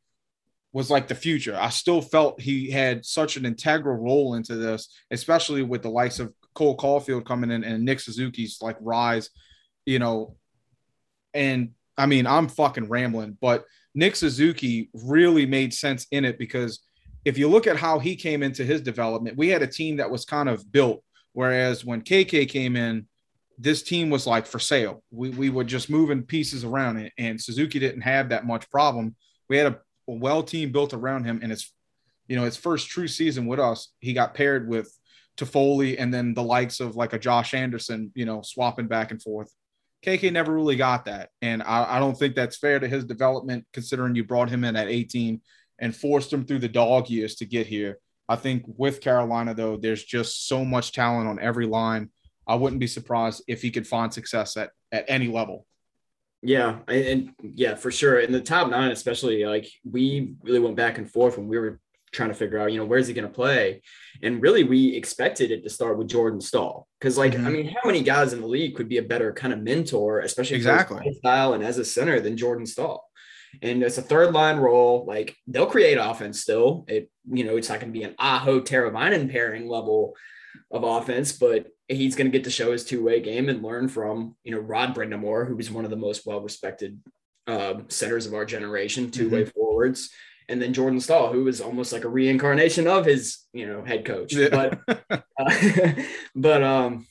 was 0.74 0.92
like 0.92 1.08
the 1.08 1.16
future. 1.16 1.58
I 1.58 1.70
still 1.70 2.02
felt 2.02 2.42
he 2.42 2.70
had 2.70 3.06
such 3.06 3.38
an 3.38 3.46
integral 3.46 3.96
role 3.96 4.36
into 4.36 4.56
this, 4.56 4.90
especially 5.10 5.64
with 5.64 5.84
the 5.84 5.90
likes 5.90 6.20
of 6.20 6.34
Cole 6.54 6.76
Caufield 6.76 7.26
coming 7.26 7.50
in 7.50 7.64
and 7.64 7.86
Nick 7.86 8.02
Suzuki's 8.02 8.58
like 8.62 8.76
rise, 8.82 9.30
you 9.86 10.00
know. 10.00 10.36
And 11.34 11.72
I 11.98 12.08
mean, 12.08 12.28
I'm 12.28 12.50
fucking 12.50 12.90
rambling, 12.90 13.38
but 13.40 13.64
Nick 13.94 14.18
Suzuki 14.18 14.90
really 14.94 15.46
made 15.46 15.74
sense 15.74 16.08
in 16.12 16.26
it 16.26 16.38
because 16.38 16.82
if 17.24 17.38
you 17.38 17.48
look 17.48 17.68
at 17.68 17.78
how 17.78 18.00
he 18.00 18.18
came 18.18 18.44
into 18.44 18.66
his 18.66 18.82
development, 18.82 19.38
we 19.38 19.48
had 19.48 19.64
a 19.64 19.68
team 19.68 19.96
that 19.98 20.12
was 20.12 20.26
kind 20.26 20.50
of 20.50 20.70
built. 20.74 21.02
Whereas 21.32 21.86
when 21.86 22.02
KK 22.02 22.50
came 22.50 22.76
in, 22.76 23.08
this 23.58 23.84
team 23.84 24.10
was 24.10 24.28
like 24.28 24.46
for 24.46 24.60
sale. 24.60 25.04
We, 25.12 25.30
we 25.30 25.50
were 25.50 25.64
just 25.64 25.90
moving 25.90 26.24
pieces 26.24 26.64
around 26.64 26.98
it, 26.98 27.14
and 27.18 27.41
Suzuki 27.41 27.80
didn't 27.80 28.02
have 28.02 28.30
that 28.30 28.46
much 28.46 28.70
problem. 28.70 29.15
We 29.50 29.58
had 29.58 29.68
a, 29.68 29.80
a 30.10 30.13
well 30.13 30.44
team 30.44 30.72
built 30.72 30.94
around 30.94 31.26
him, 31.26 31.39
and 31.41 31.52
it's 31.52 31.74
you 32.28 32.36
know 32.36 32.44
his 32.44 32.58
first 32.58 32.89
true 32.89 33.08
season 33.08 33.46
with 33.46 33.60
us. 33.60 33.91
He 34.00 34.13
got 34.13 34.34
paired 34.34 34.68
with 34.68 34.91
Toffoli, 35.38 35.96
and 36.00 36.13
then 36.13 36.34
the 36.34 36.44
likes 36.44 36.80
of 36.80 36.96
like 36.96 37.13
a 37.13 37.20
Josh 37.20 37.54
Anderson, 37.54 38.12
you 38.15 38.26
know, 38.26 38.41
swapping 38.41 38.88
back 38.88 39.12
and 39.12 39.22
forth. 39.22 39.52
KK 40.06 40.32
never 40.32 40.54
really 40.54 40.76
got 40.76 41.06
that, 41.06 41.30
and 41.41 41.63
I, 41.63 41.96
I 41.98 42.00
don't 42.00 42.15
think 42.15 42.36
that's 42.36 42.58
fair 42.58 42.80
to 42.80 42.88
his 42.88 43.06
development, 43.06 43.65
considering 43.74 44.15
you 44.15 44.24
brought 44.24 44.50
him 44.50 44.63
in 44.63 44.76
at 44.76 44.88
18 44.88 45.41
and 45.80 45.96
forced 45.96 46.32
him 46.32 46.46
through 46.46 46.60
the 46.60 46.70
dog 46.70 47.10
years 47.10 47.36
to 47.36 47.46
get 47.46 47.68
here. 47.68 48.00
I 48.28 48.36
think 48.36 48.63
with 48.65 49.02
Carolina 49.02 49.54
though, 49.54 49.78
there's 49.78 50.04
just 50.04 50.48
so 50.48 50.65
much 50.65 50.94
talent 50.94 51.28
on 51.28 51.39
every 51.39 51.65
line 51.65 52.10
I 52.47 52.55
wouldn't 52.55 52.79
be 52.79 52.88
surprised 52.88 53.43
if 53.47 53.62
he 53.62 53.71
could 53.71 53.88
find 53.88 54.13
success 54.13 54.58
at 54.58 54.71
at 54.91 55.05
any 55.08 55.27
level. 55.27 55.65
Yeah, 56.41 56.79
and 56.88 57.31
yeah, 57.41 57.75
for 57.75 57.91
sure. 57.91 58.19
In 58.19 58.31
the 58.31 58.41
top 58.41 58.69
nine, 58.69 58.91
especially, 58.91 59.45
like 59.45 59.67
we 59.84 60.36
really 60.43 60.60
went 60.60 60.75
back 60.75 60.97
and 60.97 61.10
forth 61.10 61.38
when 61.38 61.47
we 61.47 61.58
were 61.58 61.79
trying 62.12 62.29
to 62.29 62.36
figure 62.36 62.60
out, 62.60 62.71
you 62.71 62.79
know, 62.79 62.86
where's 62.86 63.08
he 63.08 63.13
going 63.13 63.27
to 63.27 63.34
play? 63.34 63.81
And 64.21 64.41
really, 64.41 64.63
we 64.63 64.95
expected 64.95 65.51
it 65.51 65.63
to 65.63 65.69
start 65.69 65.97
with 65.97 66.08
Jordan 66.08 66.39
Staal 66.39 66.88
because, 66.99 67.17
like, 67.17 67.34
mm-hmm. 67.34 67.47
I 67.47 67.49
mean, 67.49 67.67
how 67.67 67.81
many 67.86 68.01
guys 68.01 68.34
in 68.34 68.41
the 68.41 68.47
league 68.47 68.75
could 68.75 68.88
be 68.88 68.97
a 68.97 69.03
better 69.03 69.34
kind 69.34 69.53
of 69.53 69.62
mentor, 69.62 70.19
especially 70.19 70.58
exactly 70.58 71.13
style 71.15 71.53
and 71.53 71.63
as 71.63 71.77
a 71.77 71.86
center 71.86 72.19
than 72.19 72.38
Jordan 72.38 72.65
Staal? 72.65 73.03
And 73.62 73.84
it's 73.84 73.97
a 73.97 74.01
third 74.01 74.34
line 74.34 74.58
role. 74.58 75.05
Like 75.05 75.36
they'll 75.47 75.65
create 75.65 75.97
offense 75.97 76.41
still. 76.41 76.86
It, 76.88 77.10
you 77.31 77.43
know, 77.43 77.58
it's 77.58 77.69
not 77.69 77.79
going 77.79 77.93
to 77.93 77.97
be 77.97 78.05
an 78.05 78.15
Aho 78.19 78.62
Teravainen 78.62 79.31
pairing 79.31 79.67
level 79.67 80.15
of 80.71 80.84
offense, 80.84 81.31
but 81.31 81.67
he's 81.88 82.15
going 82.15 82.28
to 82.28 82.36
get 82.36 82.45
to 82.45 82.52
show 82.52 82.71
his 82.71 82.84
two-way 82.84 83.21
game 83.21 83.50
and 83.50 83.63
learn 83.63 83.88
from 83.88 84.36
you 84.43 84.52
know 84.52 84.60
Rod 84.60 84.95
Brind'Amour, 84.95 85.48
who 85.48 85.56
was 85.56 85.71
one 85.71 85.86
of 85.86 85.91
the 85.91 85.98
most 85.98 86.26
well-respected 86.26 87.00
uh, 87.48 87.76
centers 87.89 88.26
of 88.26 88.34
our 88.34 88.45
generation, 88.45 89.12
two-way 89.12 89.43
mm-hmm. 89.43 89.52
forwards, 89.52 90.10
and 90.50 90.62
then 90.62 90.74
Jordan 90.74 91.00
Staal, 91.00 91.32
who 91.32 91.43
was 91.43 91.62
almost 91.62 91.93
like 91.93 92.04
a 92.04 92.10
reincarnation 92.10 92.88
of 92.88 93.06
his 93.06 93.39
you 93.54 93.67
know 93.67 93.84
head 93.84 94.06
coach. 94.06 94.34
Yeah. 94.34 94.50
But 94.50 95.24
uh, 95.39 95.91
but 96.36 96.63
um, 96.63 97.08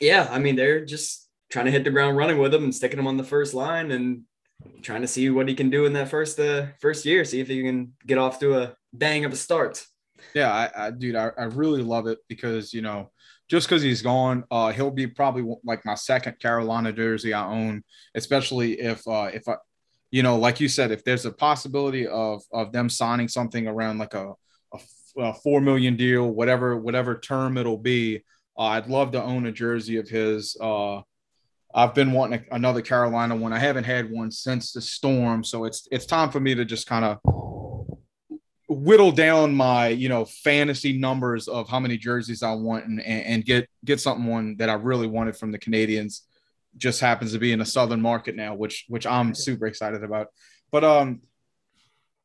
yeah, 0.00 0.28
I 0.30 0.38
mean 0.38 0.56
they're 0.56 0.84
just 0.84 1.28
trying 1.50 1.66
to 1.66 1.70
hit 1.70 1.84
the 1.84 1.90
ground 1.90 2.16
running 2.16 2.38
with 2.38 2.52
him 2.52 2.64
and 2.64 2.74
sticking 2.74 2.98
him 2.98 3.06
on 3.06 3.16
the 3.16 3.24
first 3.24 3.54
line 3.54 3.90
and 3.90 4.22
trying 4.82 5.02
to 5.02 5.08
see 5.08 5.30
what 5.30 5.48
he 5.48 5.54
can 5.54 5.70
do 5.70 5.86
in 5.86 5.92
that 5.94 6.08
first 6.08 6.38
uh, 6.38 6.66
first 6.80 7.04
year, 7.04 7.24
see 7.24 7.40
if 7.40 7.48
he 7.48 7.62
can 7.62 7.92
get 8.06 8.18
off 8.18 8.40
to 8.40 8.58
a 8.58 8.76
bang 8.92 9.24
of 9.24 9.32
a 9.32 9.36
start. 9.36 9.84
Yeah, 10.34 10.52
I, 10.52 10.86
I 10.86 10.90
dude, 10.90 11.16
I, 11.16 11.30
I 11.36 11.44
really 11.44 11.82
love 11.82 12.06
it 12.06 12.18
because 12.28 12.72
you 12.72 12.82
know 12.82 13.10
just 13.48 13.68
because 13.68 13.82
he's 13.82 14.02
gone, 14.02 14.44
uh, 14.50 14.72
he'll 14.72 14.90
be 14.90 15.06
probably 15.06 15.44
like 15.64 15.84
my 15.84 15.94
second 15.94 16.38
Carolina 16.40 16.92
jersey 16.92 17.32
I 17.32 17.46
own, 17.46 17.84
especially 18.14 18.80
if 18.80 19.06
uh, 19.06 19.30
if 19.32 19.48
I, 19.48 19.56
you 20.10 20.22
know, 20.22 20.36
like 20.36 20.60
you 20.60 20.68
said, 20.68 20.90
if 20.90 21.04
there's 21.04 21.26
a 21.26 21.32
possibility 21.32 22.06
of 22.06 22.42
of 22.52 22.72
them 22.72 22.88
signing 22.88 23.28
something 23.28 23.66
around 23.66 23.98
like 23.98 24.14
a, 24.14 24.32
a, 24.72 24.78
a 25.18 25.34
four 25.34 25.60
million 25.60 25.96
deal, 25.96 26.28
whatever 26.28 26.76
whatever 26.76 27.18
term 27.18 27.56
it'll 27.56 27.78
be, 27.78 28.24
uh, 28.58 28.62
I'd 28.62 28.88
love 28.88 29.12
to 29.12 29.22
own 29.22 29.46
a 29.46 29.52
jersey 29.52 29.96
of 29.98 30.08
his. 30.08 30.56
Uh, 30.60 31.02
I've 31.74 31.94
been 31.94 32.12
wanting 32.12 32.44
another 32.50 32.80
Carolina 32.80 33.36
one. 33.36 33.52
I 33.52 33.58
haven't 33.58 33.84
had 33.84 34.10
one 34.10 34.30
since 34.30 34.72
the 34.72 34.80
storm, 34.80 35.44
so 35.44 35.64
it's 35.64 35.86
it's 35.92 36.06
time 36.06 36.30
for 36.30 36.40
me 36.40 36.54
to 36.54 36.64
just 36.64 36.86
kind 36.86 37.04
of 37.04 37.18
whittle 38.68 39.12
down 39.12 39.54
my 39.54 39.88
you 39.88 40.08
know 40.08 40.24
fantasy 40.24 40.98
numbers 40.98 41.46
of 41.46 41.68
how 41.68 41.78
many 41.78 41.96
jerseys 41.96 42.42
I 42.42 42.52
want 42.54 42.84
and, 42.86 43.00
and 43.00 43.44
get 43.44 43.68
get 43.84 44.00
something 44.00 44.26
one 44.26 44.56
that 44.56 44.68
I 44.68 44.74
really 44.74 45.06
wanted 45.06 45.36
from 45.36 45.52
the 45.52 45.58
Canadiens 45.58 46.22
Just 46.76 47.00
happens 47.00 47.32
to 47.32 47.38
be 47.38 47.52
in 47.52 47.60
a 47.60 47.66
southern 47.66 48.02
market 48.02 48.34
now, 48.34 48.54
which 48.54 48.84
which 48.88 49.06
I'm 49.06 49.34
super 49.34 49.66
excited 49.66 50.02
about. 50.02 50.28
But 50.72 50.84
um, 50.84 51.20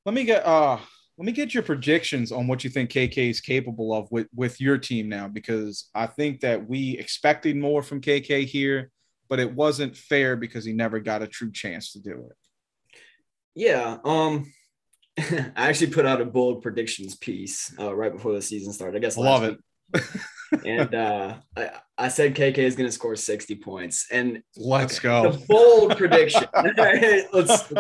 let 0.06 0.15
me 0.15 0.23
get 0.23 0.45
uh 0.45 0.80
let 1.17 1.25
me 1.25 1.32
get 1.32 1.54
your 1.54 1.62
predictions 1.62 2.32
on 2.32 2.47
what 2.47 2.63
you 2.63 2.69
think 2.71 2.89
KK 2.89 3.30
is 3.30 3.41
capable 3.41 3.93
of 3.93 4.12
with 4.12 4.27
with 4.34 4.60
your 4.60 4.80
team 4.80 5.10
now, 5.10 5.27
because 5.27 5.89
I 5.93 6.08
think 6.08 6.41
that 6.41 6.67
we 6.67 6.97
expected 6.97 7.56
more 7.56 7.84
from 7.84 8.01
KK 8.01 8.45
here, 8.45 8.89
but 9.30 9.39
it 9.39 9.54
wasn't 9.54 9.95
fair 9.95 10.36
because 10.36 10.65
he 10.65 10.73
never 10.73 10.99
got 10.99 11.21
a 11.21 11.27
true 11.27 11.51
chance 11.51 11.91
to 11.91 11.99
do 11.99 12.30
it. 12.32 12.38
Yeah. 13.54 13.97
Um 14.04 14.51
I 15.56 15.70
actually 15.70 15.92
put 15.92 16.06
out 16.06 16.22
a 16.22 16.26
bold 16.26 16.62
predictions 16.62 17.16
piece 17.16 17.74
uh, 17.80 17.94
right 17.96 18.12
before 18.12 18.34
the 18.34 18.42
season 18.42 18.74
started. 18.74 18.98
I 18.98 19.00
guess 19.00 19.18
I 19.18 19.22
love 19.22 19.42
week. 19.42 19.58
it. 19.94 20.04
and 20.66 20.96
uh, 20.96 21.36
I, 21.56 21.70
I, 21.98 22.08
said 22.08 22.36
KK 22.36 22.58
is 22.60 22.76
going 22.76 22.88
to 22.88 22.92
score 22.92 23.16
60 23.16 23.56
points. 23.56 24.08
And 24.12 24.42
let's 24.56 25.00
go. 25.00 25.32
The 25.32 25.46
bold 25.48 25.98
prediction. 25.98 26.46
let's, 27.34 27.72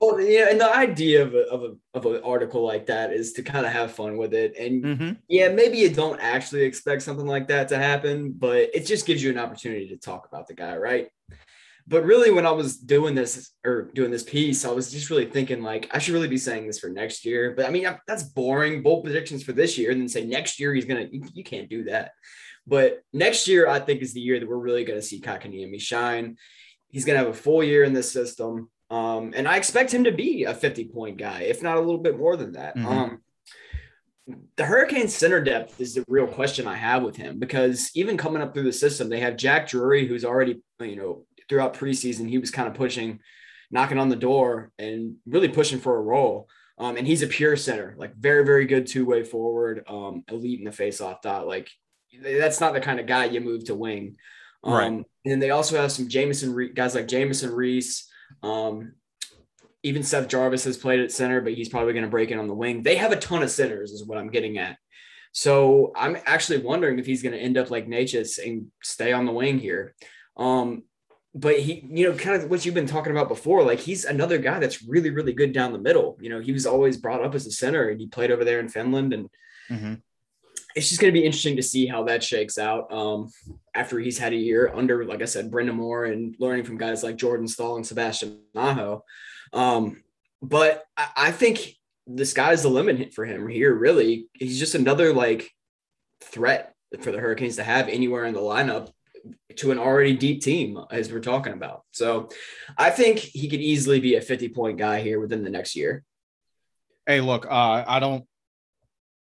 well, 0.00 0.20
yeah, 0.20 0.50
and 0.50 0.60
the 0.60 0.70
idea 0.74 1.22
of, 1.22 1.34
a, 1.34 1.42
of, 1.48 1.62
a, 1.62 1.98
of 1.98 2.06
an 2.06 2.22
article 2.24 2.64
like 2.64 2.86
that 2.86 3.12
is 3.12 3.32
to 3.34 3.42
kind 3.42 3.64
of 3.64 3.72
have 3.72 3.92
fun 3.92 4.16
with 4.16 4.34
it. 4.34 4.56
And 4.56 4.84
mm-hmm. 4.84 5.12
yeah, 5.28 5.48
maybe 5.48 5.78
you 5.78 5.90
don't 5.90 6.20
actually 6.20 6.62
expect 6.62 7.02
something 7.02 7.26
like 7.26 7.48
that 7.48 7.68
to 7.68 7.78
happen, 7.78 8.32
but 8.32 8.70
it 8.74 8.86
just 8.86 9.06
gives 9.06 9.22
you 9.22 9.30
an 9.30 9.38
opportunity 9.38 9.88
to 9.88 9.96
talk 9.96 10.26
about 10.26 10.48
the 10.48 10.54
guy, 10.54 10.76
right? 10.76 11.08
But 11.86 12.04
really, 12.04 12.30
when 12.30 12.46
I 12.46 12.50
was 12.52 12.76
doing 12.76 13.14
this 13.14 13.52
or 13.64 13.90
doing 13.94 14.10
this 14.10 14.22
piece, 14.22 14.64
I 14.64 14.70
was 14.70 14.90
just 14.90 15.10
really 15.10 15.26
thinking 15.26 15.62
like 15.62 15.88
I 15.92 15.98
should 15.98 16.14
really 16.14 16.28
be 16.28 16.38
saying 16.38 16.66
this 16.66 16.78
for 16.78 16.88
next 16.88 17.24
year. 17.24 17.54
But 17.56 17.66
I 17.66 17.70
mean, 17.70 17.86
that's 18.06 18.22
boring. 18.22 18.82
Bold 18.82 19.04
predictions 19.04 19.42
for 19.42 19.52
this 19.52 19.76
year, 19.76 19.90
and 19.90 20.00
then 20.00 20.08
say 20.08 20.24
next 20.24 20.60
year 20.60 20.72
he's 20.74 20.84
gonna. 20.84 21.08
You, 21.10 21.22
you 21.34 21.44
can't 21.44 21.68
do 21.68 21.84
that. 21.84 22.12
But 22.66 23.02
next 23.12 23.48
year, 23.48 23.68
I 23.68 23.80
think 23.80 24.02
is 24.02 24.14
the 24.14 24.20
year 24.20 24.38
that 24.38 24.48
we're 24.48 24.56
really 24.56 24.84
going 24.84 24.98
to 24.98 25.04
see 25.04 25.20
Kotkaniemi 25.20 25.80
shine. 25.80 26.36
He's 26.90 27.04
going 27.04 27.18
to 27.18 27.24
have 27.24 27.34
a 27.34 27.38
full 27.38 27.64
year 27.64 27.84
in 27.84 27.92
this 27.92 28.12
system. 28.12 28.70
Um, 28.90 29.32
and 29.34 29.48
I 29.48 29.56
expect 29.56 29.92
him 29.92 30.04
to 30.04 30.12
be 30.12 30.44
a 30.44 30.54
50 30.54 30.84
point 30.86 31.16
guy, 31.16 31.42
if 31.42 31.62
not 31.62 31.76
a 31.76 31.80
little 31.80 31.98
bit 31.98 32.18
more 32.18 32.36
than 32.36 32.52
that. 32.52 32.76
Mm-hmm. 32.76 32.86
Um, 32.86 33.22
the 34.56 34.64
Hurricane 34.64 35.08
center 35.08 35.40
depth 35.40 35.80
is 35.80 35.94
the 35.94 36.04
real 36.06 36.26
question 36.26 36.68
I 36.68 36.76
have 36.76 37.02
with 37.02 37.16
him 37.16 37.38
because 37.38 37.90
even 37.94 38.16
coming 38.16 38.40
up 38.40 38.54
through 38.54 38.64
the 38.64 38.72
system, 38.72 39.08
they 39.08 39.20
have 39.20 39.36
Jack 39.36 39.68
Drury, 39.68 40.06
who's 40.06 40.24
already, 40.24 40.62
you 40.80 40.96
know, 40.96 41.24
throughout 41.52 41.74
preseason, 41.74 42.30
he 42.30 42.38
was 42.38 42.50
kind 42.50 42.66
of 42.66 42.72
pushing, 42.72 43.20
knocking 43.70 43.98
on 43.98 44.08
the 44.08 44.16
door 44.16 44.72
and 44.78 45.16
really 45.26 45.48
pushing 45.48 45.78
for 45.78 45.98
a 45.98 46.00
role. 46.00 46.48
Um, 46.78 46.96
and 46.96 47.06
he's 47.06 47.20
a 47.20 47.26
pure 47.26 47.56
center, 47.56 47.94
like 47.98 48.16
very, 48.16 48.42
very 48.42 48.64
good 48.64 48.86
two 48.86 49.04
way 49.04 49.22
forward, 49.22 49.84
um, 49.86 50.24
elite 50.30 50.60
in 50.60 50.64
the 50.64 50.72
face 50.72 51.02
off 51.02 51.20
dot. 51.20 51.46
Like 51.46 51.70
that's 52.22 52.58
not 52.58 52.72
the 52.72 52.80
kind 52.80 53.00
of 53.00 53.06
guy 53.06 53.26
you 53.26 53.42
move 53.42 53.64
to 53.64 53.74
wing. 53.74 54.16
Um, 54.64 54.72
right. 54.72 55.04
And 55.26 55.42
they 55.42 55.50
also 55.50 55.76
have 55.76 55.92
some 55.92 56.08
Jamieson 56.08 56.72
guys 56.72 56.94
like 56.94 57.06
Jamieson 57.06 57.52
Rees. 57.52 58.08
Um, 58.42 58.94
even 59.82 60.02
Seth 60.02 60.28
Jarvis 60.28 60.64
has 60.64 60.78
played 60.78 61.00
at 61.00 61.12
center, 61.12 61.42
but 61.42 61.52
he's 61.52 61.68
probably 61.68 61.92
going 61.92 62.06
to 62.06 62.10
break 62.10 62.30
in 62.30 62.38
on 62.38 62.48
the 62.48 62.54
wing. 62.54 62.82
They 62.82 62.96
have 62.96 63.12
a 63.12 63.16
ton 63.16 63.42
of 63.42 63.50
centers, 63.50 63.90
is 63.90 64.06
what 64.06 64.16
I'm 64.16 64.30
getting 64.30 64.56
at. 64.56 64.78
So 65.32 65.92
I'm 65.94 66.16
actually 66.24 66.60
wondering 66.60 66.98
if 66.98 67.04
he's 67.04 67.22
going 67.22 67.34
to 67.34 67.38
end 67.38 67.58
up 67.58 67.70
like 67.70 67.86
Necas 67.86 68.38
and 68.42 68.68
stay 68.82 69.12
on 69.12 69.26
the 69.26 69.32
wing 69.32 69.58
here. 69.58 69.94
Um, 70.38 70.84
but 71.34 71.58
he, 71.58 71.84
you 71.88 72.08
know, 72.08 72.16
kind 72.16 72.40
of 72.40 72.50
what 72.50 72.64
you've 72.64 72.74
been 72.74 72.86
talking 72.86 73.12
about 73.12 73.28
before, 73.28 73.62
like 73.62 73.80
he's 73.80 74.04
another 74.04 74.38
guy 74.38 74.58
that's 74.58 74.82
really, 74.82 75.10
really 75.10 75.32
good 75.32 75.52
down 75.52 75.72
the 75.72 75.78
middle. 75.78 76.18
You 76.20 76.28
know, 76.28 76.40
he 76.40 76.52
was 76.52 76.66
always 76.66 76.98
brought 76.98 77.24
up 77.24 77.34
as 77.34 77.46
a 77.46 77.50
center 77.50 77.88
and 77.88 77.98
he 77.98 78.06
played 78.06 78.30
over 78.30 78.44
there 78.44 78.60
in 78.60 78.68
Finland 78.68 79.14
and 79.14 79.30
mm-hmm. 79.70 79.94
it's 80.74 80.90
just 80.90 81.00
going 81.00 81.12
to 81.12 81.18
be 81.18 81.24
interesting 81.24 81.56
to 81.56 81.62
see 81.62 81.86
how 81.86 82.04
that 82.04 82.22
shakes 82.22 82.58
out 82.58 82.92
um, 82.92 83.30
after 83.74 83.98
he's 83.98 84.18
had 84.18 84.34
a 84.34 84.36
year 84.36 84.70
under, 84.74 85.06
like 85.06 85.22
I 85.22 85.26
said, 85.26 85.50
Brind'Amour 85.50 86.12
and 86.12 86.36
learning 86.38 86.64
from 86.64 86.76
guys 86.76 87.02
like 87.02 87.16
Jordan 87.16 87.48
Staal 87.48 87.76
and 87.76 87.86
Sebastian 87.86 88.40
Aho. 88.54 89.02
Um, 89.54 90.02
but 90.42 90.84
I, 90.98 91.08
I 91.16 91.32
think 91.32 91.76
the 92.06 92.26
sky's 92.26 92.62
the 92.62 92.68
limit 92.68 93.14
for 93.14 93.24
him 93.24 93.48
here. 93.48 93.74
Really, 93.74 94.26
he's 94.34 94.58
just 94.58 94.74
another 94.74 95.14
like 95.14 95.50
threat 96.20 96.74
for 97.00 97.10
the 97.10 97.18
Hurricanes 97.18 97.56
to 97.56 97.62
have 97.62 97.88
anywhere 97.88 98.26
in 98.26 98.34
the 98.34 98.40
lineup 98.40 98.90
to 99.56 99.70
an 99.70 99.78
already 99.78 100.16
deep 100.16 100.42
team 100.42 100.78
as 100.90 101.12
we're 101.12 101.20
talking 101.20 101.52
about. 101.52 101.82
So 101.92 102.30
I 102.76 102.90
think 102.90 103.18
he 103.18 103.48
could 103.48 103.60
easily 103.60 104.00
be 104.00 104.16
a 104.16 104.20
50 104.20 104.48
point 104.50 104.78
guy 104.78 105.00
here 105.02 105.20
within 105.20 105.44
the 105.44 105.50
next 105.50 105.76
year. 105.76 106.04
Hey, 107.06 107.20
look, 107.20 107.46
uh, 107.46 107.84
I 107.86 107.98
don't, 108.00 108.24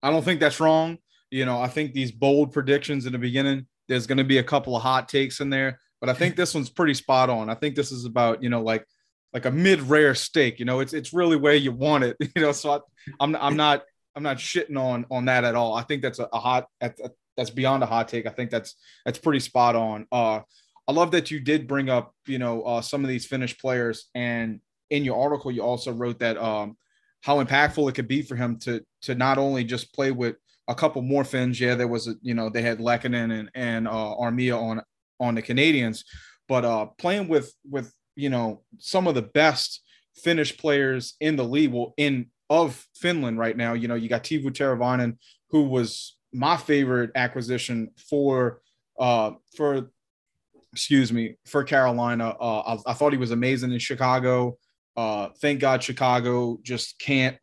I 0.04 0.12
don't 0.12 0.24
think 0.24 0.40
that's 0.40 0.60
wrong. 0.60 0.98
You 1.32 1.46
know, 1.46 1.62
I 1.62 1.68
think 1.68 1.94
these 1.94 2.12
bold 2.12 2.52
predictions 2.52 3.06
in 3.06 3.14
the 3.14 3.20
beginning, 3.20 3.68
there's 3.88 4.08
going 4.08 4.18
to 4.18 4.24
be 4.24 4.38
a 4.38 4.44
couple 4.44 4.76
of 4.76 4.82
hot 4.82 5.10
takes 5.10 5.40
in 5.40 5.50
there, 5.50 5.80
but 6.00 6.10
I 6.10 6.14
think 6.14 6.36
this 6.36 6.54
one's 6.54 6.70
pretty 6.70 6.94
spot 6.94 7.30
on. 7.30 7.50
I 7.50 7.56
think 7.56 7.76
this 7.76 7.92
is 7.92 8.06
about, 8.06 8.44
you 8.44 8.50
know, 8.50 8.62
like 8.62 8.86
like 9.34 9.46
a 9.46 9.52
mid 9.52 9.82
rare 9.82 10.16
steak. 10.16 10.60
You 10.60 10.66
know, 10.66 10.80
it's 10.80 10.94
it's 10.94 11.14
really 11.14 11.36
where 11.36 11.56
you 11.56 11.72
want 11.72 12.04
it. 12.04 12.18
You 12.36 12.42
know, 12.42 12.52
so 12.52 12.72
I, 12.72 12.80
I'm, 13.20 13.36
I'm 13.36 13.56
not 13.56 13.84
I'm 14.16 14.24
not 14.24 14.38
shitting 14.38 14.78
on 14.78 15.06
on 15.12 15.26
that 15.26 15.44
at 15.44 15.56
all. 15.56 15.74
I 15.74 15.84
think 15.84 16.02
that's 16.02 16.20
a, 16.20 16.30
a 16.32 16.40
hot 16.40 16.68
that's 17.40 17.50
beyond 17.50 17.84
a 17.84 17.86
hot 17.86 18.10
take. 18.10 18.26
I 18.26 18.32
think 18.32 18.52
that's 18.52 18.76
that's 19.06 19.18
pretty 19.18 19.40
spot 19.40 19.76
on. 19.76 20.06
Uh, 20.12 20.42
I 20.88 20.92
love 20.92 21.12
that 21.12 21.32
you 21.32 21.40
did 21.40 21.68
bring 21.68 21.90
up 21.90 22.14
you 22.28 22.38
know 22.38 22.64
uh, 22.64 22.82
some 22.82 23.04
of 23.04 23.08
these 23.08 23.26
Finnish 23.26 23.58
players, 23.58 24.10
and 24.14 24.60
in 24.90 25.06
your 25.06 25.22
article 25.22 25.50
you 25.52 25.62
also 25.62 25.94
wrote 25.94 26.20
that 26.20 26.38
um, 26.38 26.78
how 27.22 27.42
impactful 27.44 27.88
it 27.90 27.96
could 27.96 28.08
be 28.08 28.22
for 28.22 28.36
him 28.36 28.60
to 28.60 28.84
to 29.04 29.16
not 29.16 29.38
only 29.38 29.64
just 29.64 29.94
play 29.94 30.12
with 30.12 30.36
a 30.68 30.76
couple 30.76 31.02
more 31.02 31.24
Finns. 31.24 31.60
Yeah, 31.60 31.76
there 31.76 31.88
was 31.88 32.08
a 32.08 32.16
you 32.22 32.34
know 32.34 32.50
they 32.50 32.62
had 32.62 32.80
Lehkonen 32.80 33.40
and 33.40 33.50
and 33.56 33.88
uh, 33.88 34.16
Armia 34.20 34.62
on 34.62 34.82
on 35.20 35.36
the 35.36 35.42
Canadiens, 35.42 36.04
but 36.48 36.66
uh, 36.66 36.88
playing 36.98 37.30
with 37.30 37.54
with 37.70 37.94
you 38.16 38.30
know 38.30 38.64
some 38.80 39.08
of 39.08 39.16
the 39.16 39.22
best 39.22 39.82
Finnish 40.16 40.58
players 40.58 41.16
in 41.22 41.38
the 41.38 41.46
league, 41.46 41.72
well, 41.72 41.94
in 41.96 42.28
of 42.50 42.86
Finland 42.96 43.38
right 43.38 43.56
now. 43.56 43.74
You 43.74 43.88
know, 43.88 43.96
you 43.96 44.10
got 44.10 44.24
Teuvo 44.24 44.50
Teravainen, 44.50 45.18
who 45.52 45.64
was 45.64 46.18
my 46.34 46.58
favorite 46.58 47.12
acquisition 47.16 47.92
for 48.10 48.62
uh 49.00 49.32
for 49.56 49.90
excuse 50.74 51.12
me 51.12 51.36
for 51.46 51.64
Carolina. 51.64 52.36
Uh, 52.40 52.60
I, 52.60 52.92
I 52.92 52.94
thought 52.94 53.12
he 53.12 53.18
was 53.18 53.32
amazing 53.32 53.72
in 53.72 53.80
Chicago. 53.80 54.58
Uh, 54.96 55.30
thank 55.42 55.60
God 55.60 55.84
Chicago 55.84 56.60
just 56.62 57.00
can't 57.00 57.38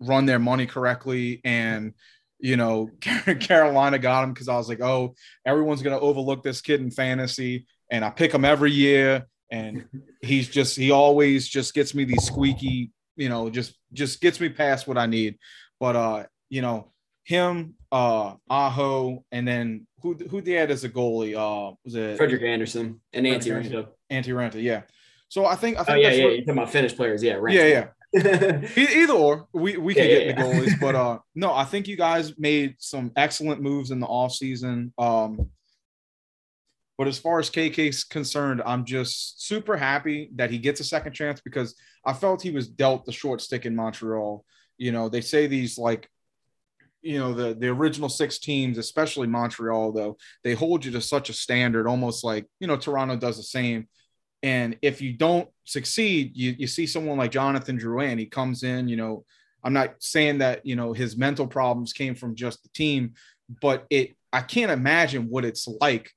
run 0.00 0.26
their 0.26 0.38
money 0.38 0.66
correctly 0.66 1.40
and 1.44 1.92
you 2.38 2.56
know 2.56 2.88
Carolina 3.40 3.98
got 3.98 4.24
him 4.24 4.32
because 4.32 4.48
I 4.48 4.56
was 4.56 4.68
like, 4.68 4.80
oh, 4.80 5.14
everyone's 5.44 5.82
gonna 5.82 5.98
overlook 5.98 6.42
this 6.42 6.60
kid 6.60 6.80
in 6.80 6.90
fantasy, 6.90 7.66
and 7.90 8.04
I 8.04 8.10
pick 8.10 8.32
him 8.32 8.44
every 8.44 8.72
year, 8.72 9.26
and 9.50 9.84
he's 10.22 10.48
just 10.48 10.76
he 10.76 10.90
always 10.90 11.48
just 11.48 11.74
gets 11.74 11.94
me 11.94 12.04
these 12.04 12.24
squeaky, 12.24 12.92
you 13.16 13.28
know, 13.28 13.50
just 13.50 13.74
just 13.92 14.20
gets 14.20 14.40
me 14.40 14.48
past 14.48 14.88
what 14.88 14.98
I 14.98 15.06
need. 15.06 15.38
But 15.78 15.96
uh, 15.96 16.24
you 16.48 16.62
know, 16.62 16.92
him, 17.24 17.74
uh, 17.92 18.34
Aho, 18.48 19.24
and 19.32 19.46
then 19.46 19.86
who 20.02 20.14
who 20.14 20.40
they 20.40 20.52
had 20.52 20.70
as 20.70 20.84
a 20.84 20.88
goalie? 20.88 21.34
Uh, 21.34 21.74
was 21.84 21.94
it 21.94 22.16
Frederik 22.16 22.42
Andersen 22.42 23.00
and 23.12 23.26
Antti 23.26 23.52
Raanta? 23.52 23.88
Antti 24.10 24.34
Raanta, 24.34 24.62
yeah. 24.62 24.82
So 25.28 25.46
I 25.46 25.54
think 25.54 25.78
I 25.78 25.84
think 25.84 25.98
oh, 25.98 26.00
yeah, 26.00 26.10
yeah. 26.10 26.24
What, 26.24 26.30
You're 26.32 26.40
talking 26.40 26.58
about 26.58 26.70
Finnish 26.70 26.96
players, 26.96 27.22
yeah, 27.22 27.34
Raanta. 27.34 27.54
yeah, 27.54 27.66
yeah. 27.66 27.86
Either 28.76 29.12
or, 29.12 29.46
we 29.52 29.76
we 29.76 29.94
can 29.94 30.04
yeah, 30.04 30.10
get 30.10 30.26
yeah, 30.26 30.34
the 30.34 30.42
goalies, 30.42 30.80
but 30.80 30.94
uh, 30.96 31.18
no, 31.34 31.52
I 31.54 31.64
think 31.64 31.86
you 31.86 31.96
guys 31.96 32.36
made 32.38 32.74
some 32.78 33.12
excellent 33.16 33.62
moves 33.62 33.90
in 33.90 34.00
the 34.00 34.06
off 34.06 34.32
season. 34.32 34.92
Um, 34.98 35.50
but 37.00 37.08
as 37.08 37.18
far 37.18 37.38
as 37.38 37.48
KK's 37.48 38.04
concerned, 38.04 38.60
I'm 38.66 38.84
just 38.84 39.46
super 39.46 39.74
happy 39.74 40.28
that 40.34 40.50
he 40.50 40.58
gets 40.58 40.80
a 40.80 40.84
second 40.84 41.14
chance 41.14 41.40
because 41.40 41.74
I 42.04 42.12
felt 42.12 42.42
he 42.42 42.50
was 42.50 42.68
dealt 42.68 43.06
the 43.06 43.12
short 43.12 43.40
stick 43.40 43.64
in 43.64 43.74
Montreal. 43.74 44.44
You 44.76 44.92
know, 44.92 45.08
they 45.08 45.22
say 45.22 45.46
these 45.46 45.78
like, 45.78 46.10
you 47.02 47.18
know, 47.18 47.32
the 47.32 47.54
the 47.54 47.68
original 47.68 48.08
six 48.08 48.38
teams, 48.38 48.78
especially 48.78 49.26
Montreal, 49.26 49.92
though, 49.92 50.16
they 50.44 50.54
hold 50.54 50.84
you 50.84 50.90
to 50.92 51.00
such 51.00 51.30
a 51.30 51.34
standard, 51.34 51.86
almost 51.86 52.24
like 52.24 52.46
you 52.60 52.66
know 52.66 52.76
Toronto 52.76 53.16
does 53.16 53.36
the 53.36 53.42
same. 53.42 53.88
And 54.42 54.78
if 54.82 55.02
you 55.02 55.12
don't 55.12 55.48
succeed, 55.64 56.36
you 56.36 56.54
you 56.58 56.66
see 56.66 56.86
someone 56.86 57.18
like 57.18 57.30
Jonathan 57.30 57.78
Drouin, 57.78 58.18
he 58.18 58.26
comes 58.26 58.62
in, 58.62 58.88
you 58.88 58.96
know. 58.96 59.24
I'm 59.62 59.74
not 59.74 59.96
saying 60.02 60.38
that 60.38 60.64
you 60.64 60.74
know 60.74 60.94
his 60.94 61.18
mental 61.18 61.46
problems 61.46 61.92
came 61.92 62.14
from 62.14 62.34
just 62.34 62.62
the 62.62 62.70
team, 62.70 63.12
but 63.60 63.86
it 63.90 64.16
I 64.32 64.40
can't 64.40 64.70
imagine 64.70 65.28
what 65.28 65.44
it's 65.44 65.68
like 65.80 66.10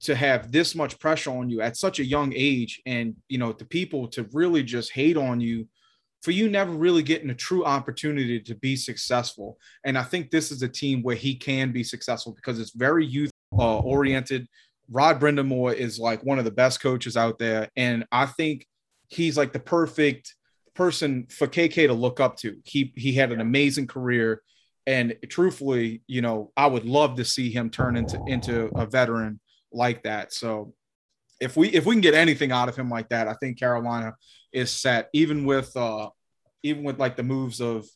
to 0.00 0.14
have 0.14 0.52
this 0.52 0.74
much 0.74 0.98
pressure 0.98 1.30
on 1.30 1.50
you 1.50 1.60
at 1.60 1.76
such 1.76 1.98
a 1.98 2.04
young 2.04 2.32
age 2.34 2.80
and 2.86 3.16
you 3.28 3.38
know 3.38 3.52
the 3.52 3.64
people 3.64 4.08
to 4.08 4.28
really 4.32 4.62
just 4.62 4.92
hate 4.92 5.16
on 5.16 5.40
you 5.40 5.66
for 6.22 6.30
you 6.30 6.48
never 6.48 6.72
really 6.72 7.02
getting 7.02 7.30
a 7.30 7.34
true 7.34 7.64
opportunity 7.64 8.40
to 8.40 8.54
be 8.56 8.76
successful. 8.76 9.58
And 9.84 9.96
i 9.96 10.02
think 10.02 10.30
this 10.30 10.50
is 10.50 10.62
a 10.62 10.68
team 10.68 11.02
where 11.02 11.16
he 11.16 11.34
can 11.34 11.72
be 11.72 11.84
successful 11.84 12.32
because 12.34 12.58
it's 12.60 12.72
very 12.72 13.06
youth 13.06 13.30
uh, 13.58 13.78
oriented. 13.78 14.46
Rod 14.90 15.20
Brind'Amour 15.20 15.74
is 15.74 15.98
like 15.98 16.24
one 16.24 16.38
of 16.38 16.44
the 16.44 16.50
best 16.50 16.80
coaches 16.80 17.16
out 17.16 17.38
there 17.38 17.68
and 17.76 18.06
i 18.10 18.24
think 18.24 18.66
he's 19.08 19.36
like 19.36 19.52
the 19.52 19.60
perfect 19.60 20.34
person 20.74 21.26
for 21.30 21.46
kk 21.46 21.74
to 21.86 21.92
look 21.92 22.20
up 22.20 22.36
to. 22.38 22.56
He 22.64 22.92
he 22.96 23.12
had 23.12 23.32
an 23.32 23.40
amazing 23.40 23.86
career 23.86 24.42
and 24.86 25.14
truthfully 25.28 26.02
you 26.06 26.22
know 26.22 26.50
i 26.56 26.66
would 26.66 26.86
love 26.86 27.16
to 27.16 27.24
see 27.24 27.50
him 27.50 27.68
turn 27.68 27.96
into 27.96 28.22
into 28.26 28.70
a 28.76 28.86
veteran 28.86 29.40
like 29.72 30.02
that. 30.04 30.32
So 30.32 30.74
if 31.40 31.56
we 31.56 31.68
if 31.68 31.86
we 31.86 31.94
can 31.94 32.00
get 32.00 32.14
anything 32.14 32.52
out 32.52 32.68
of 32.68 32.76
him 32.76 32.90
like 32.90 33.08
that, 33.10 33.28
I 33.28 33.34
think 33.34 33.58
Carolina 33.58 34.14
is 34.52 34.70
set. 34.70 35.08
Even 35.12 35.44
with 35.44 35.76
uh 35.76 36.10
even 36.62 36.84
with 36.84 36.98
like 36.98 37.16
the 37.16 37.22
moves 37.22 37.60
of 37.60 37.86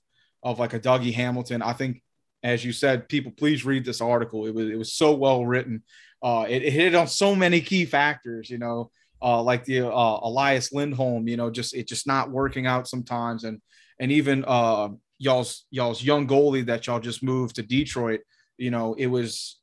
of 0.42 0.58
like 0.58 0.74
a 0.74 0.80
Dougie 0.80 1.14
Hamilton, 1.14 1.62
I 1.62 1.72
think 1.72 2.02
as 2.42 2.64
you 2.64 2.72
said, 2.72 3.08
people 3.08 3.32
please 3.32 3.64
read 3.64 3.84
this 3.84 4.00
article. 4.00 4.46
It 4.46 4.54
was 4.54 4.68
it 4.68 4.78
was 4.78 4.92
so 4.92 5.14
well 5.14 5.46
written. 5.46 5.82
Uh, 6.22 6.46
it, 6.48 6.62
it 6.62 6.72
hit 6.72 6.94
on 6.94 7.08
so 7.08 7.34
many 7.34 7.60
key 7.60 7.84
factors, 7.84 8.48
you 8.48 8.58
know, 8.58 8.90
uh, 9.20 9.42
like 9.42 9.64
the 9.64 9.86
uh, 9.86 10.20
Elias 10.22 10.72
Lindholm, 10.72 11.26
you 11.28 11.36
know, 11.36 11.50
just 11.50 11.74
it 11.74 11.88
just 11.88 12.06
not 12.06 12.30
working 12.30 12.66
out 12.66 12.88
sometimes, 12.88 13.44
and 13.44 13.60
and 13.98 14.12
even 14.12 14.44
uh, 14.46 14.88
y'all's 15.18 15.66
y'all's 15.70 16.02
young 16.02 16.26
goalie 16.26 16.66
that 16.66 16.86
y'all 16.86 17.00
just 17.00 17.22
moved 17.22 17.56
to 17.56 17.62
Detroit, 17.62 18.20
you 18.56 18.70
know, 18.70 18.94
it 18.94 19.06
was 19.06 19.60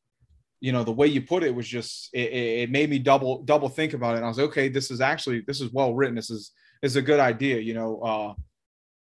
you 0.62 0.72
know 0.72 0.84
the 0.84 0.92
way 0.92 1.08
you 1.08 1.22
put 1.22 1.44
it 1.44 1.56
was 1.56 1.68
just 1.68 2.10
it, 2.14 2.34
it, 2.34 2.72
made 2.72 2.90
me 2.90 3.00
double 3.00 3.44
double 3.44 3.70
think 3.70 3.94
about 3.94 4.16
it 4.16 4.18
and 4.18 4.26
i 4.26 4.28
was 4.28 4.40
okay 4.40 4.68
this 4.68 4.92
is 4.92 5.00
actually 5.00 5.42
this 5.48 5.62
is 5.62 5.72
well 5.72 5.94
written 5.94 6.16
this 6.16 6.30
is 6.30 6.52
is 6.82 6.96
a 6.96 7.02
good 7.02 7.20
idea 7.20 7.60
you 7.60 7.74
know 7.74 8.00
uh 8.02 8.34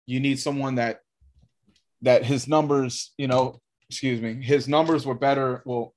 you 0.05 0.19
need 0.19 0.39
someone 0.39 0.75
that 0.75 1.01
that 2.01 2.23
his 2.23 2.47
numbers 2.47 3.13
you 3.17 3.27
know 3.27 3.59
excuse 3.89 4.21
me 4.21 4.33
his 4.41 4.67
numbers 4.67 5.05
were 5.05 5.15
better 5.15 5.62
well 5.65 5.93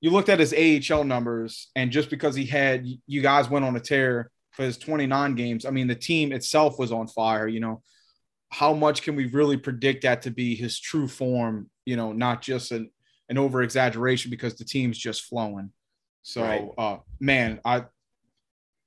you 0.00 0.10
looked 0.10 0.28
at 0.28 0.40
his 0.40 0.52
ahl 0.52 1.04
numbers 1.04 1.70
and 1.76 1.92
just 1.92 2.10
because 2.10 2.34
he 2.34 2.44
had 2.44 2.86
you 3.06 3.22
guys 3.22 3.48
went 3.48 3.64
on 3.64 3.76
a 3.76 3.80
tear 3.80 4.30
for 4.52 4.62
his 4.62 4.78
29 4.78 5.34
games. 5.34 5.66
I 5.66 5.70
mean, 5.70 5.88
the 5.88 5.94
team 5.94 6.32
itself 6.32 6.78
was 6.78 6.92
on 6.92 7.08
fire. 7.08 7.48
You 7.48 7.60
know, 7.60 7.82
how 8.50 8.72
much 8.74 9.02
can 9.02 9.16
we 9.16 9.26
really 9.26 9.56
predict 9.56 10.02
that 10.02 10.22
to 10.22 10.30
be 10.30 10.54
his 10.54 10.78
true 10.78 11.08
form? 11.08 11.68
You 11.84 11.96
know, 11.96 12.12
not 12.12 12.42
just 12.42 12.70
an 12.70 12.90
an 13.28 13.38
over 13.38 13.62
exaggeration 13.62 14.30
because 14.30 14.56
the 14.56 14.64
team's 14.64 14.98
just 14.98 15.24
flowing. 15.24 15.70
So, 16.22 16.42
right. 16.42 16.68
uh, 16.76 16.98
man, 17.18 17.60
I 17.64 17.84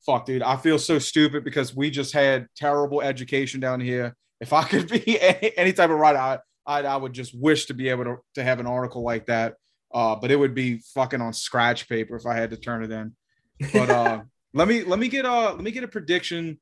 fuck, 0.05 0.25
dude, 0.25 0.43
I 0.43 0.57
feel 0.57 0.79
so 0.79 0.99
stupid 0.99 1.43
because 1.43 1.75
we 1.75 1.89
just 1.89 2.13
had 2.13 2.47
terrible 2.55 3.01
education 3.01 3.59
down 3.59 3.79
here. 3.79 4.15
If 4.39 4.53
I 4.53 4.63
could 4.67 4.87
be 4.87 5.19
any, 5.19 5.57
any 5.57 5.73
type 5.73 5.89
of 5.89 5.97
writer, 5.97 6.19
I, 6.19 6.39
I, 6.65 6.83
I 6.83 6.97
would 6.97 7.13
just 7.13 7.37
wish 7.37 7.65
to 7.65 7.73
be 7.73 7.89
able 7.89 8.03
to, 8.05 8.17
to 8.35 8.43
have 8.43 8.59
an 8.59 8.67
article 8.67 9.03
like 9.03 9.27
that. 9.27 9.55
Uh, 9.93 10.15
but 10.15 10.31
it 10.31 10.35
would 10.35 10.53
be 10.53 10.79
fucking 10.93 11.21
on 11.21 11.31
scratch 11.31 11.87
paper 11.87 12.15
if 12.15 12.25
I 12.25 12.35
had 12.35 12.49
to 12.49 12.57
turn 12.57 12.83
it 12.83 12.91
in. 12.91 13.15
But 13.71 13.89
uh, 13.89 14.21
let 14.53 14.67
me 14.67 14.83
let 14.83 14.99
me 14.99 15.07
get 15.07 15.25
a 15.25 15.51
let 15.51 15.61
me 15.61 15.71
get 15.71 15.85
a 15.85 15.87
prediction, 15.87 16.59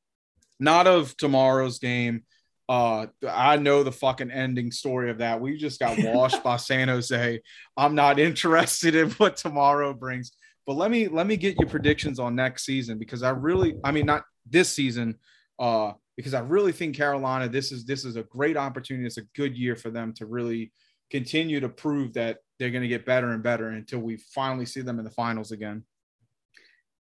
not 0.60 0.86
of 0.86 1.16
tomorrow's 1.16 1.80
game. 1.80 2.22
Uh, 2.68 3.06
I 3.28 3.56
know 3.56 3.82
the 3.82 3.92
fucking 3.92 4.30
ending 4.30 4.70
story 4.70 5.10
of 5.10 5.18
that. 5.18 5.40
We 5.40 5.56
just 5.56 5.80
got 5.80 5.98
washed 5.98 6.44
by 6.44 6.56
San 6.56 6.88
Jose. 6.88 7.40
I'm 7.76 7.94
not 7.94 8.20
interested 8.20 8.94
in 8.94 9.10
what 9.12 9.36
tomorrow 9.36 9.92
brings. 9.92 10.32
But 10.66 10.76
let 10.76 10.90
me 10.90 11.08
let 11.08 11.26
me 11.26 11.36
get 11.36 11.58
your 11.58 11.68
predictions 11.68 12.18
on 12.18 12.34
next 12.34 12.64
season 12.64 12.98
because 12.98 13.22
I 13.22 13.30
really, 13.30 13.76
I 13.84 13.92
mean, 13.92 14.06
not 14.06 14.24
this 14.48 14.70
season, 14.70 15.18
uh, 15.58 15.92
because 16.16 16.34
I 16.34 16.40
really 16.40 16.72
think 16.72 16.96
Carolina, 16.96 17.48
this 17.48 17.72
is 17.72 17.84
this 17.84 18.04
is 18.04 18.16
a 18.16 18.22
great 18.22 18.56
opportunity. 18.56 19.06
It's 19.06 19.18
a 19.18 19.26
good 19.34 19.56
year 19.56 19.76
for 19.76 19.90
them 19.90 20.12
to 20.14 20.26
really 20.26 20.72
continue 21.10 21.60
to 21.60 21.68
prove 21.68 22.14
that 22.14 22.38
they're 22.58 22.70
going 22.70 22.82
to 22.82 22.88
get 22.88 23.04
better 23.04 23.30
and 23.30 23.42
better 23.42 23.68
until 23.68 24.00
we 24.00 24.16
finally 24.16 24.66
see 24.66 24.80
them 24.80 24.98
in 24.98 25.04
the 25.04 25.10
finals 25.10 25.52
again. 25.52 25.84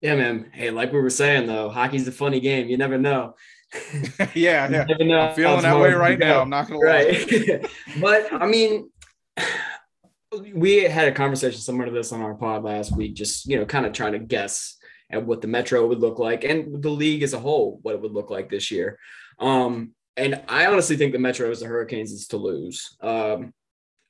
Yeah, 0.00 0.16
man. 0.16 0.50
Hey, 0.52 0.70
like 0.70 0.92
we 0.92 1.00
were 1.00 1.08
saying 1.10 1.46
though, 1.46 1.70
hockey's 1.70 2.06
a 2.08 2.12
funny 2.12 2.40
game. 2.40 2.68
You 2.68 2.76
never 2.76 2.98
know. 2.98 3.36
yeah, 4.34 4.68
yeah. 4.68 4.86
I'm 4.88 5.34
feeling 5.34 5.62
that 5.62 5.78
way 5.78 5.92
right 5.92 6.18
now. 6.18 6.40
I'm 6.40 6.50
not 6.50 6.68
gonna 6.68 6.80
right. 6.80 7.32
lie. 7.32 7.68
but 8.00 8.32
I 8.32 8.46
mean, 8.46 8.90
we 10.40 10.84
had 10.84 11.08
a 11.08 11.12
conversation 11.12 11.60
similar 11.60 11.86
to 11.86 11.90
this 11.90 12.12
on 12.12 12.22
our 12.22 12.34
pod 12.34 12.64
last 12.64 12.96
week, 12.96 13.14
just 13.14 13.46
you 13.46 13.58
know, 13.58 13.64
kind 13.64 13.86
of 13.86 13.92
trying 13.92 14.12
to 14.12 14.18
guess 14.18 14.76
at 15.10 15.24
what 15.24 15.40
the 15.40 15.48
Metro 15.48 15.86
would 15.86 16.00
look 16.00 16.18
like 16.18 16.44
and 16.44 16.82
the 16.82 16.90
league 16.90 17.22
as 17.22 17.34
a 17.34 17.38
whole, 17.38 17.78
what 17.82 17.94
it 17.94 18.00
would 18.00 18.12
look 18.12 18.30
like 18.30 18.50
this 18.50 18.70
year. 18.70 18.98
Um, 19.38 19.92
and 20.16 20.42
I 20.48 20.66
honestly 20.66 20.96
think 20.96 21.12
the 21.12 21.18
Metro 21.18 21.50
is 21.50 21.60
the 21.60 21.66
Hurricanes 21.66 22.12
is 22.12 22.28
to 22.28 22.36
lose. 22.36 22.96
Um, 23.00 23.52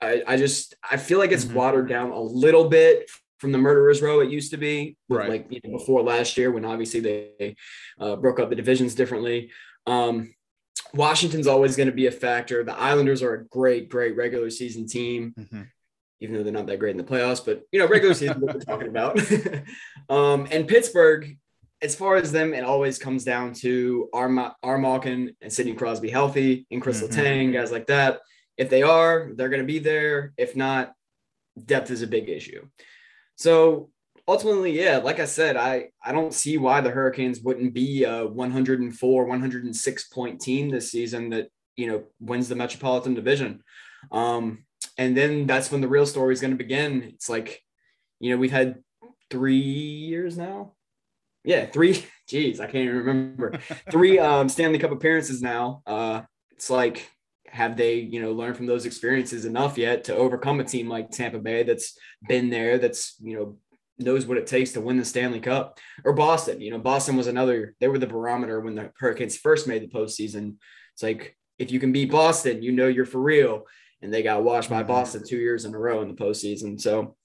I, 0.00 0.22
I, 0.26 0.36
just 0.36 0.74
I 0.88 0.96
feel 0.96 1.18
like 1.18 1.32
it's 1.32 1.44
mm-hmm. 1.44 1.54
watered 1.54 1.88
down 1.88 2.10
a 2.10 2.20
little 2.20 2.68
bit 2.68 3.10
from 3.38 3.52
the 3.52 3.58
murderers 3.58 4.00
row 4.00 4.20
it 4.20 4.30
used 4.30 4.50
to 4.50 4.56
be 4.56 4.96
right. 5.08 5.28
like 5.28 5.46
you 5.50 5.60
know, 5.64 5.78
before 5.78 6.02
last 6.02 6.36
year 6.36 6.50
when 6.50 6.64
obviously 6.64 7.00
they 7.00 7.56
uh, 8.00 8.16
broke 8.16 8.38
up 8.38 8.48
the 8.48 8.56
divisions 8.56 8.94
differently 8.94 9.50
um, 9.86 10.32
washington's 10.94 11.46
always 11.46 11.76
going 11.76 11.88
to 11.88 11.94
be 11.94 12.06
a 12.06 12.10
factor 12.10 12.64
the 12.64 12.74
islanders 12.78 13.22
are 13.22 13.34
a 13.34 13.44
great 13.48 13.90
great 13.90 14.16
regular 14.16 14.48
season 14.48 14.86
team 14.86 15.34
mm-hmm 15.38 15.62
even 16.24 16.34
though 16.34 16.42
they're 16.42 16.52
not 16.52 16.66
that 16.66 16.78
great 16.78 16.90
in 16.90 16.96
the 16.96 17.04
playoffs. 17.04 17.44
But 17.44 17.62
you 17.70 17.78
know, 17.78 17.86
regular 17.86 18.14
season, 18.14 18.40
what 18.40 18.54
we're 18.54 18.60
talking 18.60 18.88
about. 18.88 19.18
um, 20.08 20.48
and 20.50 20.66
Pittsburgh, 20.66 21.38
as 21.80 21.94
far 21.94 22.16
as 22.16 22.32
them, 22.32 22.52
it 22.54 22.64
always 22.64 22.98
comes 22.98 23.24
down 23.24 23.52
to 23.54 24.08
are, 24.12 24.56
are 24.62 24.78
Malkin 24.78 25.36
and 25.40 25.52
Sidney 25.52 25.74
Crosby 25.74 26.10
healthy, 26.10 26.66
and 26.70 26.82
Chris 26.82 27.02
mm-hmm. 27.02 27.18
Letang, 27.18 27.52
guys 27.52 27.70
like 27.70 27.86
that. 27.86 28.20
If 28.56 28.70
they 28.70 28.82
are, 28.82 29.30
they're 29.34 29.48
going 29.48 29.62
to 29.62 29.66
be 29.66 29.78
there. 29.78 30.32
If 30.36 30.56
not, 30.56 30.92
depth 31.62 31.90
is 31.90 32.02
a 32.02 32.06
big 32.06 32.28
issue. 32.28 32.66
So 33.36 33.90
ultimately, 34.26 34.78
yeah, 34.78 34.98
like 34.98 35.20
I 35.20 35.26
said, 35.26 35.56
I 35.56 35.88
I 36.02 36.12
don't 36.12 36.34
see 36.34 36.56
why 36.56 36.80
the 36.80 36.90
Hurricanes 36.90 37.40
wouldn't 37.40 37.74
be 37.74 38.04
a 38.04 38.26
104, 38.26 39.24
106 39.24 40.08
point 40.08 40.40
team 40.40 40.70
this 40.70 40.90
season 40.90 41.30
that 41.30 41.48
you 41.76 41.86
know 41.86 42.04
wins 42.20 42.48
the 42.48 42.56
Metropolitan 42.56 43.14
Division. 43.14 43.62
Um, 44.12 44.64
and 44.96 45.16
then 45.16 45.46
that's 45.46 45.70
when 45.70 45.80
the 45.80 45.88
real 45.88 46.06
story 46.06 46.32
is 46.32 46.40
going 46.40 46.52
to 46.52 46.56
begin. 46.56 47.02
It's 47.02 47.28
like, 47.28 47.62
you 48.20 48.30
know, 48.30 48.36
we've 48.36 48.52
had 48.52 48.76
three 49.30 49.56
years 49.56 50.38
now. 50.38 50.72
Yeah, 51.44 51.66
three. 51.66 52.04
Geez, 52.28 52.60
I 52.60 52.66
can't 52.66 52.84
even 52.84 52.96
remember. 52.96 53.58
three 53.90 54.18
um, 54.18 54.48
Stanley 54.48 54.78
Cup 54.78 54.92
appearances 54.92 55.42
now. 55.42 55.82
Uh, 55.86 56.22
it's 56.52 56.70
like, 56.70 57.10
have 57.46 57.76
they, 57.76 57.96
you 57.96 58.20
know, 58.20 58.32
learned 58.32 58.56
from 58.56 58.66
those 58.66 58.86
experiences 58.86 59.44
enough 59.44 59.76
yet 59.76 60.04
to 60.04 60.16
overcome 60.16 60.60
a 60.60 60.64
team 60.64 60.88
like 60.88 61.10
Tampa 61.10 61.38
Bay 61.38 61.62
that's 61.62 61.96
been 62.28 62.50
there, 62.50 62.78
that's, 62.78 63.16
you 63.20 63.36
know, 63.36 63.58
knows 63.98 64.26
what 64.26 64.38
it 64.38 64.46
takes 64.46 64.72
to 64.72 64.80
win 64.80 64.96
the 64.96 65.04
Stanley 65.04 65.38
Cup 65.38 65.78
or 66.04 66.14
Boston. 66.14 66.60
You 66.60 66.70
know, 66.70 66.78
Boston 66.78 67.16
was 67.16 67.28
another, 67.28 67.74
they 67.78 67.88
were 67.88 67.98
the 67.98 68.06
barometer 68.06 68.60
when 68.60 68.74
the 68.74 68.90
Hurricanes 68.98 69.36
first 69.36 69.68
made 69.68 69.82
the 69.82 69.88
postseason. 69.88 70.56
It's 70.94 71.02
like, 71.02 71.36
if 71.58 71.70
you 71.70 71.78
can 71.78 71.92
beat 71.92 72.10
Boston, 72.10 72.62
you 72.62 72.72
know 72.72 72.88
you're 72.88 73.04
for 73.04 73.20
real 73.20 73.66
and 74.04 74.12
they 74.12 74.22
got 74.22 74.44
washed 74.44 74.70
by 74.70 74.80
mm-hmm. 74.80 74.88
Boston 74.88 75.24
two 75.26 75.38
years 75.38 75.64
in 75.64 75.74
a 75.74 75.78
row 75.78 76.02
in 76.02 76.08
the 76.08 76.14
postseason. 76.14 76.80
So 76.80 77.16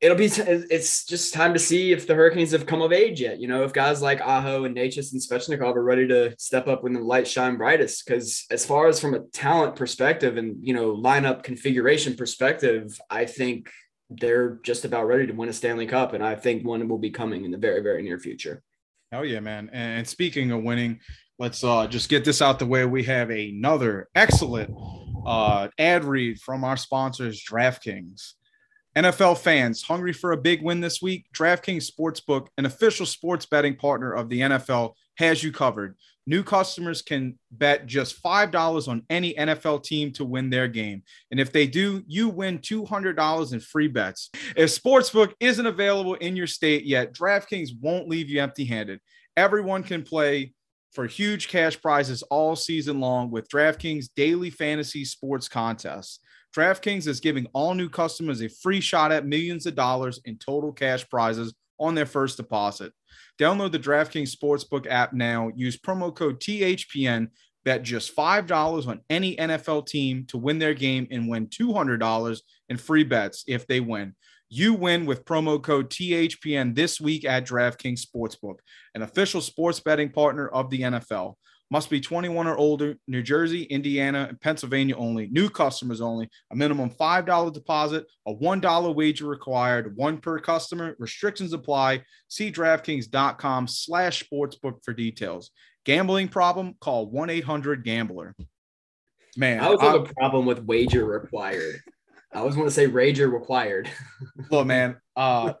it'll 0.00 0.16
be 0.16 0.26
it's 0.26 1.04
just 1.04 1.34
time 1.34 1.52
to 1.52 1.58
see 1.58 1.92
if 1.92 2.06
the 2.06 2.14
Hurricanes 2.14 2.52
have 2.52 2.66
come 2.66 2.80
of 2.80 2.92
age 2.92 3.20
yet. 3.20 3.40
You 3.40 3.48
know, 3.48 3.64
if 3.64 3.72
guys 3.72 4.00
like 4.00 4.20
Aho 4.20 4.64
and 4.64 4.76
Necas 4.76 5.12
and 5.12 5.20
Svechnikov 5.20 5.74
are 5.74 5.82
ready 5.82 6.06
to 6.08 6.34
step 6.38 6.68
up 6.68 6.84
when 6.84 6.92
the 6.92 7.00
lights 7.00 7.30
shine 7.30 7.56
brightest. 7.56 8.06
Because 8.06 8.46
as 8.50 8.64
far 8.64 8.86
as 8.86 9.00
from 9.00 9.14
a 9.14 9.20
talent 9.20 9.76
perspective 9.76 10.36
and 10.36 10.56
you 10.62 10.74
know 10.74 10.96
lineup 10.96 11.42
configuration 11.42 12.14
perspective, 12.14 12.98
I 13.10 13.26
think 13.26 13.70
they're 14.10 14.60
just 14.62 14.84
about 14.84 15.06
ready 15.06 15.26
to 15.26 15.34
win 15.34 15.50
a 15.50 15.52
Stanley 15.52 15.86
Cup, 15.86 16.14
and 16.14 16.24
I 16.24 16.34
think 16.34 16.64
one 16.64 16.88
will 16.88 16.98
be 16.98 17.10
coming 17.10 17.44
in 17.44 17.50
the 17.50 17.58
very 17.58 17.82
very 17.82 18.02
near 18.02 18.18
future. 18.18 18.62
Hell 19.10 19.24
yeah, 19.24 19.40
man! 19.40 19.70
And 19.72 20.06
speaking 20.06 20.52
of 20.52 20.62
winning, 20.62 21.00
let's 21.38 21.64
uh, 21.64 21.86
just 21.88 22.08
get 22.08 22.24
this 22.24 22.40
out 22.40 22.58
the 22.58 22.66
way. 22.66 22.84
We 22.84 23.02
have 23.04 23.30
another 23.30 24.08
excellent 24.14 24.70
uh, 25.28 25.68
ad 25.78 26.04
read 26.04 26.40
from 26.40 26.64
our 26.64 26.76
sponsors, 26.76 27.44
DraftKings. 27.44 28.32
NFL 28.96 29.36
fans 29.36 29.82
hungry 29.82 30.14
for 30.14 30.32
a 30.32 30.36
big 30.38 30.62
win 30.62 30.80
this 30.80 31.02
week? 31.02 31.26
DraftKings 31.36 31.88
Sportsbook, 31.88 32.48
an 32.56 32.64
official 32.64 33.04
sports 33.04 33.44
betting 33.44 33.76
partner 33.76 34.12
of 34.12 34.30
the 34.30 34.40
NFL, 34.40 34.94
has 35.18 35.42
you 35.42 35.52
covered. 35.52 35.96
New 36.26 36.42
customers 36.42 37.02
can 37.02 37.38
bet 37.50 37.86
just 37.86 38.22
$5 38.22 38.88
on 38.88 39.02
any 39.10 39.34
NFL 39.34 39.84
team 39.84 40.12
to 40.12 40.24
win 40.24 40.48
their 40.48 40.66
game. 40.66 41.02
And 41.30 41.38
if 41.38 41.52
they 41.52 41.66
do, 41.66 42.02
you 42.06 42.30
win 42.30 42.58
$200 42.58 43.52
in 43.52 43.60
free 43.60 43.88
bets. 43.88 44.30
If 44.56 44.70
Sportsbook 44.70 45.34
isn't 45.40 45.66
available 45.66 46.14
in 46.14 46.36
your 46.36 46.46
state 46.46 46.84
yet, 46.84 47.12
DraftKings 47.12 47.70
won't 47.80 48.08
leave 48.08 48.30
you 48.30 48.40
empty 48.40 48.64
handed. 48.64 49.00
Everyone 49.36 49.82
can 49.82 50.02
play 50.02 50.54
for 50.92 51.06
huge 51.06 51.48
cash 51.48 51.80
prizes 51.80 52.22
all 52.24 52.56
season 52.56 53.00
long 53.00 53.30
with 53.30 53.48
DraftKings 53.48 54.08
daily 54.16 54.50
fantasy 54.50 55.04
sports 55.04 55.48
contests. 55.48 56.20
DraftKings 56.56 57.06
is 57.06 57.20
giving 57.20 57.46
all 57.52 57.74
new 57.74 57.88
customers 57.88 58.40
a 58.42 58.48
free 58.48 58.80
shot 58.80 59.12
at 59.12 59.26
millions 59.26 59.66
of 59.66 59.74
dollars 59.74 60.20
in 60.24 60.38
total 60.38 60.72
cash 60.72 61.08
prizes 61.08 61.54
on 61.78 61.94
their 61.94 62.06
first 62.06 62.36
deposit. 62.36 62.92
Download 63.38 63.70
the 63.70 63.78
DraftKings 63.78 64.34
Sportsbook 64.34 64.86
app 64.88 65.12
now. 65.12 65.50
Use 65.54 65.78
promo 65.78 66.14
code 66.14 66.40
THPN. 66.40 67.28
Bet 67.64 67.82
just 67.82 68.16
$5 68.16 68.88
on 68.88 69.00
any 69.10 69.36
NFL 69.36 69.86
team 69.86 70.24
to 70.28 70.38
win 70.38 70.58
their 70.58 70.74
game 70.74 71.06
and 71.10 71.28
win 71.28 71.48
$200 71.48 72.40
in 72.68 72.76
free 72.78 73.04
bets 73.04 73.44
if 73.46 73.66
they 73.66 73.80
win. 73.80 74.14
You 74.50 74.72
win 74.72 75.04
with 75.04 75.26
promo 75.26 75.62
code 75.62 75.90
THPN 75.90 76.74
this 76.74 77.00
week 77.00 77.26
at 77.26 77.46
DraftKings 77.46 78.00
Sportsbook, 78.00 78.56
an 78.94 79.02
official 79.02 79.42
sports 79.42 79.78
betting 79.80 80.10
partner 80.10 80.48
of 80.48 80.70
the 80.70 80.80
NFL. 80.80 81.34
Must 81.70 81.90
be 81.90 82.00
21 82.00 82.46
or 82.46 82.56
older, 82.56 82.96
New 83.06 83.22
Jersey, 83.22 83.64
Indiana, 83.64 84.26
and 84.30 84.40
Pennsylvania 84.40 84.96
only. 84.96 85.28
New 85.28 85.50
customers 85.50 86.00
only. 86.00 86.30
A 86.50 86.56
minimum 86.56 86.88
$5 86.88 87.52
deposit, 87.52 88.06
a 88.26 88.34
$1 88.34 88.94
wager 88.94 89.26
required, 89.26 89.94
one 89.94 90.16
per 90.16 90.38
customer. 90.38 90.96
Restrictions 90.98 91.52
apply. 91.52 92.04
See 92.28 92.50
DraftKings.com 92.50 93.68
slash 93.68 94.24
sportsbook 94.24 94.82
for 94.82 94.94
details. 94.94 95.50
Gambling 95.84 96.28
problem? 96.28 96.74
Call 96.80 97.12
1-800-GAMBLER. 97.12 98.34
Man, 99.36 99.60
I 99.60 99.68
was 99.68 99.80
have 99.82 99.94
a 99.94 100.04
problem 100.14 100.46
with 100.46 100.64
wager 100.64 101.04
required. 101.04 101.82
I 102.32 102.38
always 102.40 102.56
want 102.56 102.68
to 102.68 102.74
say 102.74 102.86
rager 102.86 103.32
required. 103.32 103.88
Look, 104.50 104.66
man, 104.66 104.96
uh, 105.16 105.54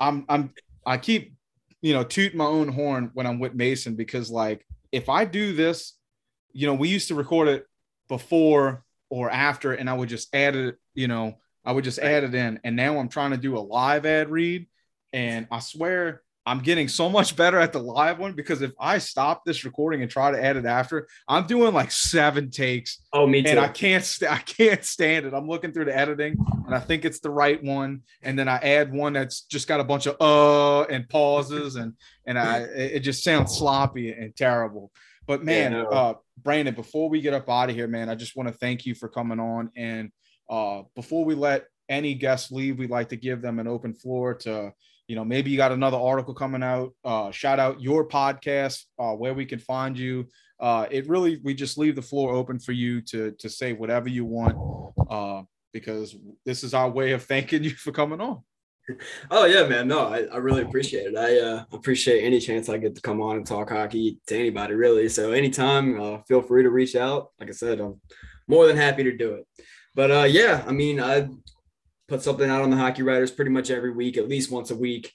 I'm 0.00 0.24
I'm 0.28 0.52
I 0.84 0.98
keep 0.98 1.34
you 1.82 1.94
know 1.94 2.04
tooting 2.04 2.38
my 2.38 2.46
own 2.46 2.68
horn 2.68 3.10
when 3.14 3.26
I'm 3.26 3.38
with 3.38 3.54
Mason 3.54 3.94
because 3.94 4.30
like 4.30 4.66
if 4.92 5.08
I 5.08 5.24
do 5.24 5.52
this, 5.52 5.94
you 6.52 6.66
know, 6.66 6.74
we 6.74 6.88
used 6.88 7.08
to 7.08 7.14
record 7.14 7.48
it 7.48 7.66
before 8.08 8.84
or 9.10 9.30
after, 9.30 9.72
and 9.72 9.88
I 9.88 9.94
would 9.94 10.08
just 10.08 10.34
add 10.34 10.56
it, 10.56 10.76
you 10.94 11.06
know, 11.06 11.36
I 11.64 11.72
would 11.72 11.84
just 11.84 11.98
add 11.98 12.24
it 12.24 12.34
in, 12.34 12.60
and 12.64 12.76
now 12.76 12.98
I'm 12.98 13.08
trying 13.08 13.32
to 13.32 13.36
do 13.36 13.56
a 13.56 13.60
live 13.60 14.06
ad 14.06 14.30
read, 14.30 14.66
and 15.12 15.46
I 15.50 15.60
swear 15.60 16.22
I'm 16.46 16.60
getting 16.60 16.86
so 16.86 17.08
much 17.08 17.34
better 17.34 17.58
at 17.58 17.72
the 17.72 17.80
live 17.80 18.20
one 18.20 18.32
because 18.32 18.62
if 18.62 18.70
I 18.78 18.98
stop 18.98 19.44
this 19.44 19.64
recording 19.64 20.02
and 20.02 20.10
try 20.10 20.30
to 20.30 20.42
add 20.42 20.56
it 20.56 20.64
after, 20.64 21.08
I'm 21.26 21.44
doing 21.48 21.74
like 21.74 21.90
seven 21.90 22.52
takes. 22.52 23.02
Oh, 23.12 23.26
me 23.26 23.42
too. 23.42 23.50
And 23.50 23.58
I 23.58 23.66
can't 23.66 24.04
st- 24.04 24.30
I 24.30 24.38
can't 24.38 24.84
stand 24.84 25.26
it. 25.26 25.34
I'm 25.34 25.48
looking 25.48 25.72
through 25.72 25.86
the 25.86 25.98
editing 25.98 26.36
and 26.64 26.72
I 26.72 26.78
think 26.78 27.04
it's 27.04 27.18
the 27.18 27.30
right 27.30 27.60
one. 27.62 28.02
And 28.22 28.38
then 28.38 28.48
I 28.48 28.58
add 28.58 28.92
one 28.92 29.14
that's 29.14 29.40
just 29.42 29.66
got 29.66 29.80
a 29.80 29.84
bunch 29.84 30.06
of 30.06 30.16
uh 30.20 30.82
and 30.84 31.08
pauses 31.08 31.74
and 31.74 31.94
and 32.26 32.38
I 32.38 32.58
it 32.58 33.00
just 33.00 33.24
sounds 33.24 33.58
sloppy 33.58 34.12
and 34.12 34.34
terrible. 34.36 34.92
But 35.26 35.42
man, 35.42 35.72
yeah, 35.72 35.82
no. 35.82 35.88
uh 35.88 36.14
Brandon, 36.40 36.74
before 36.74 37.08
we 37.08 37.20
get 37.20 37.34
up 37.34 37.50
out 37.50 37.70
of 37.70 37.74
here, 37.74 37.88
man, 37.88 38.08
I 38.08 38.14
just 38.14 38.36
want 38.36 38.48
to 38.48 38.54
thank 38.54 38.86
you 38.86 38.94
for 38.94 39.08
coming 39.08 39.40
on. 39.40 39.72
And 39.74 40.12
uh 40.48 40.82
before 40.94 41.24
we 41.24 41.34
let 41.34 41.64
any 41.88 42.14
guests 42.14 42.52
leave, 42.52 42.78
we'd 42.78 42.90
like 42.90 43.08
to 43.08 43.16
give 43.16 43.42
them 43.42 43.58
an 43.58 43.66
open 43.66 43.94
floor 43.94 44.34
to 44.34 44.72
you 45.08 45.16
know 45.16 45.24
maybe 45.24 45.50
you 45.50 45.56
got 45.56 45.72
another 45.72 45.96
article 45.96 46.34
coming 46.34 46.62
out. 46.62 46.92
Uh, 47.04 47.30
shout 47.30 47.58
out 47.58 47.80
your 47.80 48.06
podcast 48.06 48.84
uh, 48.98 49.12
where 49.12 49.34
we 49.34 49.46
can 49.46 49.58
find 49.58 49.98
you. 49.98 50.26
Uh, 50.58 50.86
it 50.90 51.08
really 51.08 51.40
we 51.44 51.54
just 51.54 51.78
leave 51.78 51.94
the 51.94 52.02
floor 52.02 52.32
open 52.32 52.58
for 52.58 52.72
you 52.72 53.00
to 53.02 53.32
to 53.32 53.48
say 53.48 53.72
whatever 53.72 54.08
you 54.08 54.24
want 54.24 54.56
uh, 55.10 55.42
because 55.72 56.16
this 56.44 56.64
is 56.64 56.74
our 56.74 56.90
way 56.90 57.12
of 57.12 57.22
thanking 57.24 57.62
you 57.62 57.70
for 57.70 57.92
coming 57.92 58.20
on. 58.20 58.42
Oh 59.30 59.44
yeah 59.46 59.66
man. 59.66 59.88
No 59.88 60.06
i, 60.06 60.22
I 60.32 60.36
really 60.36 60.62
appreciate 60.62 61.06
it. 61.06 61.16
I 61.16 61.38
uh, 61.38 61.64
appreciate 61.72 62.22
any 62.22 62.40
chance 62.40 62.68
i 62.68 62.76
get 62.78 62.94
to 62.94 63.00
come 63.00 63.20
on 63.20 63.36
and 63.36 63.46
talk 63.46 63.70
hockey 63.70 64.18
to 64.28 64.36
anybody 64.36 64.74
really. 64.74 65.08
So 65.08 65.32
anytime 65.32 66.00
uh, 66.00 66.18
feel 66.26 66.42
free 66.42 66.62
to 66.62 66.70
reach 66.70 66.96
out. 66.96 67.30
Like 67.38 67.48
i 67.48 67.52
said 67.52 67.80
i'm 67.80 68.00
more 68.48 68.66
than 68.66 68.76
happy 68.76 69.02
to 69.04 69.16
do 69.16 69.34
it. 69.34 69.46
But 69.94 70.10
uh, 70.10 70.24
yeah 70.24 70.64
i 70.66 70.72
mean 70.72 71.00
i 71.00 71.28
put 72.08 72.22
something 72.22 72.48
out 72.48 72.62
on 72.62 72.70
the 72.70 72.76
Hockey 72.76 73.02
Writers 73.02 73.30
pretty 73.30 73.50
much 73.50 73.70
every 73.70 73.92
week, 73.92 74.16
at 74.16 74.28
least 74.28 74.50
once 74.50 74.70
a 74.70 74.76
week. 74.76 75.12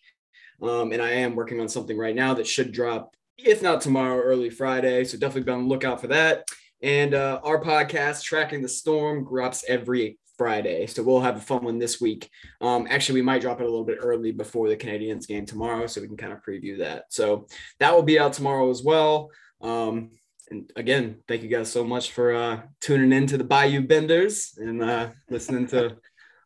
Um, 0.62 0.92
and 0.92 1.02
I 1.02 1.12
am 1.12 1.36
working 1.36 1.60
on 1.60 1.70
something 1.70 1.98
right 1.98 2.16
now 2.16 2.34
that 2.36 2.48
should 2.48 2.72
drop, 2.72 3.16
if 3.38 3.62
not 3.62 3.82
tomorrow, 3.82 4.20
early 4.20 4.50
Friday. 4.50 5.04
So 5.04 5.18
definitely 5.18 5.44
be 5.44 5.52
on 5.52 5.64
the 5.64 5.70
lookout 5.70 6.02
for 6.02 6.08
that. 6.08 6.46
And 6.84 7.14
uh, 7.14 7.40
our 7.44 7.62
podcast, 7.62 8.24
Tracking 8.24 8.62
the 8.62 8.70
Storm, 8.70 9.26
drops 9.26 9.64
every 9.68 10.20
Friday. 10.38 10.88
So 10.88 11.04
we'll 11.04 11.22
have 11.22 11.38
a 11.38 11.42
fun 11.42 11.64
one 11.64 11.78
this 11.78 12.02
week. 12.02 12.30
Um, 12.62 12.88
actually, 12.90 13.20
we 13.20 13.26
might 13.26 13.42
drop 13.42 13.60
it 13.62 13.66
a 13.66 13.70
little 13.70 13.86
bit 13.86 14.00
early 14.02 14.32
before 14.32 14.68
the 14.68 14.78
Canadiens 14.78 15.28
game 15.28 15.46
tomorrow, 15.46 15.86
so 15.88 16.02
we 16.02 16.08
can 16.08 16.18
kind 16.18 16.34
of 16.34 16.44
preview 16.44 16.80
that. 16.80 17.06
So 17.10 17.48
that 17.80 17.94
will 17.94 18.04
be 18.04 18.20
out 18.20 18.34
tomorrow 18.34 18.70
as 18.70 18.82
well. 18.82 19.30
Um, 19.62 20.12
and 20.50 20.72
again, 20.76 21.18
thank 21.28 21.44
you 21.44 21.48
guys 21.48 21.72
so 21.72 21.84
much 21.84 22.12
for 22.12 22.34
uh, 22.34 22.62
tuning 22.82 23.14
in 23.14 23.28
to 23.28 23.38
the 23.38 23.44
Bayou 23.44 23.82
Benders 23.82 24.56
and 24.58 24.84
uh, 24.84 25.10
listening 25.30 25.68
to 25.68 25.96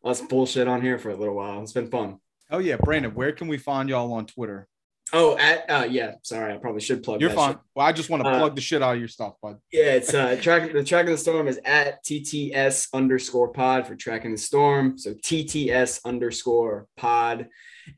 us 0.06 0.22
bullshit 0.22 0.68
on 0.68 0.82
here 0.82 0.98
for 0.98 1.10
a 1.10 1.16
little 1.16 1.36
while. 1.36 1.62
It's 1.62 1.74
been 1.74 1.90
fun. 1.90 2.20
Oh 2.52 2.60
yeah, 2.60 2.78
Brandon, 2.78 3.14
where 3.14 3.32
can 3.32 3.48
we 3.48 3.58
find 3.58 3.90
y'all 3.90 4.14
on 4.14 4.28
Twitter? 4.28 4.68
Oh, 5.14 5.38
at 5.38 5.70
uh, 5.70 5.88
yeah. 5.90 6.14
Sorry, 6.24 6.54
I 6.54 6.58
probably 6.58 6.82
should 6.82 7.04
plug. 7.04 7.22
You're 7.22 7.30
fine. 7.30 7.54
Shit. 7.54 7.60
Well, 7.76 7.86
I 7.86 7.92
just 7.92 8.10
want 8.10 8.24
to 8.24 8.30
uh, 8.30 8.40
plug 8.40 8.56
the 8.56 8.62
shit 8.62 8.82
out 8.82 8.96
of 8.96 9.00
your 9.00 9.08
stuff, 9.08 9.34
bud. 9.42 9.58
Yeah, 9.72 9.94
it's 9.94 10.14
uh 10.14 10.38
tracking 10.42 10.74
the 10.74 10.84
track 10.84 11.06
of 11.06 11.12
the 11.12 11.18
storm 11.18 11.48
is 11.48 11.60
at 11.64 12.04
TTS 12.04 12.90
underscore 12.94 13.50
pod 13.50 13.88
for 13.88 13.96
tracking 13.96 14.32
the 14.32 14.38
storm. 14.38 14.98
So 14.98 15.14
TTS 15.14 16.02
underscore 16.06 16.88
pod, 16.98 17.48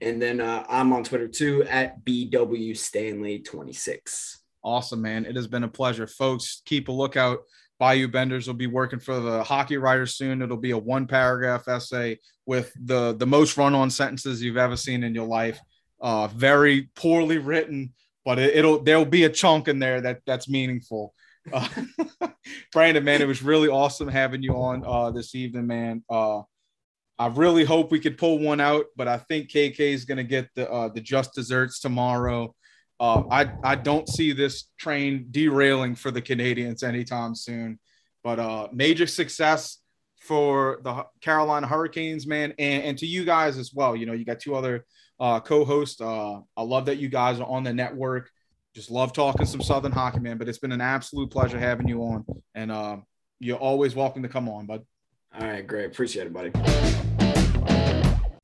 and 0.01 0.21
then 0.21 0.41
uh, 0.41 0.65
I'm 0.67 0.93
on 0.93 1.03
Twitter 1.03 1.27
too 1.27 1.63
at 1.63 2.03
BW 2.03 2.75
Stanley 2.77 3.39
26. 3.39 4.41
Awesome, 4.63 5.01
man. 5.01 5.25
It 5.25 5.35
has 5.37 5.47
been 5.47 5.63
a 5.63 5.69
pleasure, 5.69 6.07
folks. 6.07 6.61
Keep 6.65 6.89
a 6.89 6.91
lookout 6.91 7.39
Bayou 7.79 8.07
Benders 8.07 8.47
will 8.47 8.55
be 8.55 8.67
working 8.67 8.99
for 8.99 9.19
the 9.19 9.43
hockey 9.43 9.77
writers 9.77 10.15
soon. 10.15 10.41
It'll 10.41 10.57
be 10.57 10.71
a 10.71 10.77
one 10.77 11.07
paragraph 11.07 11.67
essay 11.67 12.19
with 12.45 12.71
the 12.83 13.13
the 13.13 13.27
most 13.27 13.57
run 13.57 13.75
on 13.75 13.89
sentences 13.89 14.41
you've 14.41 14.57
ever 14.57 14.75
seen 14.75 15.03
in 15.03 15.13
your 15.13 15.27
life. 15.27 15.59
Uh, 15.99 16.27
very 16.27 16.89
poorly 16.95 17.37
written, 17.37 17.93
but 18.25 18.39
it, 18.39 18.63
will 18.63 18.81
there'll 18.81 19.05
be 19.05 19.25
a 19.25 19.29
chunk 19.29 19.67
in 19.67 19.79
there 19.79 20.01
that 20.01 20.21
that's 20.25 20.49
meaningful. 20.49 21.13
Uh, 21.51 21.67
Brandon, 22.73 23.03
man, 23.03 23.21
it 23.21 23.27
was 23.27 23.41
really 23.41 23.69
awesome 23.69 24.07
having 24.07 24.43
you 24.43 24.53
on 24.53 24.83
uh, 24.85 25.11
this 25.11 25.35
evening, 25.35 25.67
man. 25.67 26.03
Uh, 26.09 26.41
I 27.19 27.27
really 27.27 27.63
hope 27.63 27.91
we 27.91 27.99
could 27.99 28.17
pull 28.17 28.39
one 28.39 28.61
out, 28.61 28.85
but 28.95 29.07
I 29.07 29.17
think 29.17 29.49
KK 29.49 29.79
is 29.79 30.05
going 30.05 30.19
to 30.19 30.23
get 30.23 30.49
the 30.55 30.69
uh, 30.69 30.89
the 30.89 31.01
just 31.01 31.33
desserts 31.33 31.79
tomorrow. 31.79 32.53
Uh, 32.99 33.23
I 33.29 33.51
I 33.63 33.75
don't 33.75 34.07
see 34.09 34.31
this 34.31 34.69
train 34.77 35.27
derailing 35.31 35.95
for 35.95 36.11
the 36.11 36.21
Canadiens 36.21 36.83
anytime 36.83 37.35
soon. 37.35 37.79
But 38.23 38.39
uh, 38.39 38.67
major 38.73 39.07
success 39.07 39.79
for 40.19 40.79
the 40.83 41.05
Carolina 41.21 41.67
Hurricanes, 41.67 42.27
man, 42.27 42.53
and, 42.59 42.83
and 42.83 42.97
to 42.97 43.05
you 43.05 43.23
guys 43.23 43.57
as 43.57 43.73
well. 43.73 43.95
You 43.95 44.05
know, 44.05 44.13
you 44.13 44.25
got 44.25 44.39
two 44.39 44.55
other 44.55 44.85
uh, 45.19 45.39
co-hosts. 45.39 46.01
Uh, 46.01 46.39
I 46.57 46.61
love 46.63 46.87
that 46.87 46.97
you 46.97 47.07
guys 47.07 47.39
are 47.39 47.47
on 47.47 47.63
the 47.63 47.73
network. 47.73 48.29
Just 48.75 48.91
love 48.91 49.13
talking 49.13 49.45
some 49.45 49.61
Southern 49.61 49.91
hockey, 49.91 50.19
man. 50.19 50.37
But 50.37 50.49
it's 50.49 50.59
been 50.59 50.71
an 50.73 50.81
absolute 50.81 51.31
pleasure 51.31 51.57
having 51.59 51.87
you 51.87 52.01
on, 52.01 52.25
and 52.53 52.71
uh, 52.71 52.97
you're 53.39 53.57
always 53.57 53.95
welcome 53.95 54.23
to 54.23 54.29
come 54.29 54.49
on, 54.49 54.65
bud. 54.65 54.85
All 55.39 55.47
right, 55.47 55.65
great. 55.65 55.85
Appreciate 55.85 56.27
it, 56.27 56.33
buddy. 56.33 56.51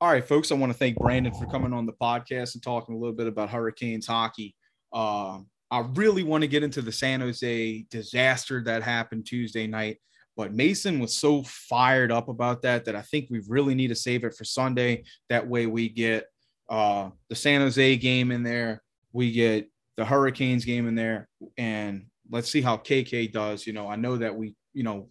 All 0.04 0.10
right, 0.10 0.28
folks, 0.28 0.52
I 0.52 0.56
want 0.56 0.70
to 0.70 0.78
thank 0.78 0.98
Brandon 0.98 1.34
for 1.34 1.46
coming 1.46 1.72
on 1.72 1.86
the 1.86 1.94
podcast 1.94 2.56
and 2.56 2.62
talking 2.62 2.94
a 2.94 2.98
little 2.98 3.16
bit 3.16 3.26
about 3.26 3.50
Hurricanes 3.50 4.06
hockey. 4.06 4.54
Uh, 4.92 5.40
I 5.72 5.80
really 5.94 6.24
want 6.24 6.42
to 6.42 6.50
get 6.50 6.62
into 6.62 6.82
the 6.82 6.92
San 6.92 7.22
Jose 7.22 7.86
disaster 7.90 8.62
that 8.66 8.84
happened 8.84 9.26
Tuesday 9.26 9.66
night, 9.66 10.02
but 10.36 10.54
Mason 10.54 11.00
was 11.00 11.16
so 11.16 11.42
fired 11.44 12.12
up 12.12 12.28
about 12.28 12.64
that 12.64 12.84
that 12.84 12.98
I 12.98 13.02
think 13.02 13.30
we 13.30 13.44
really 13.48 13.76
need 13.76 13.88
to 13.88 13.96
save 13.96 14.26
it 14.26 14.36
for 14.36 14.44
Sunday. 14.44 15.06
That 15.30 15.48
way, 15.48 15.68
we 15.68 15.88
get 15.88 16.26
uh, 16.70 17.12
the 17.30 17.36
San 17.36 17.62
Jose 17.62 17.96
game 17.96 18.32
in 18.32 18.44
there, 18.44 18.84
we 19.14 19.32
get 19.32 19.72
the 19.96 20.04
Hurricanes 20.04 20.66
game 20.66 20.86
in 20.86 20.96
there, 20.96 21.30
and 21.58 22.08
let's 22.30 22.52
see 22.52 22.62
how 22.62 22.76
KK 22.76 23.32
does. 23.32 23.66
You 23.66 23.72
know, 23.72 23.88
I 23.88 23.96
know 23.96 24.18
that 24.18 24.36
we, 24.36 24.54
you 24.74 24.84
know, 24.84 25.08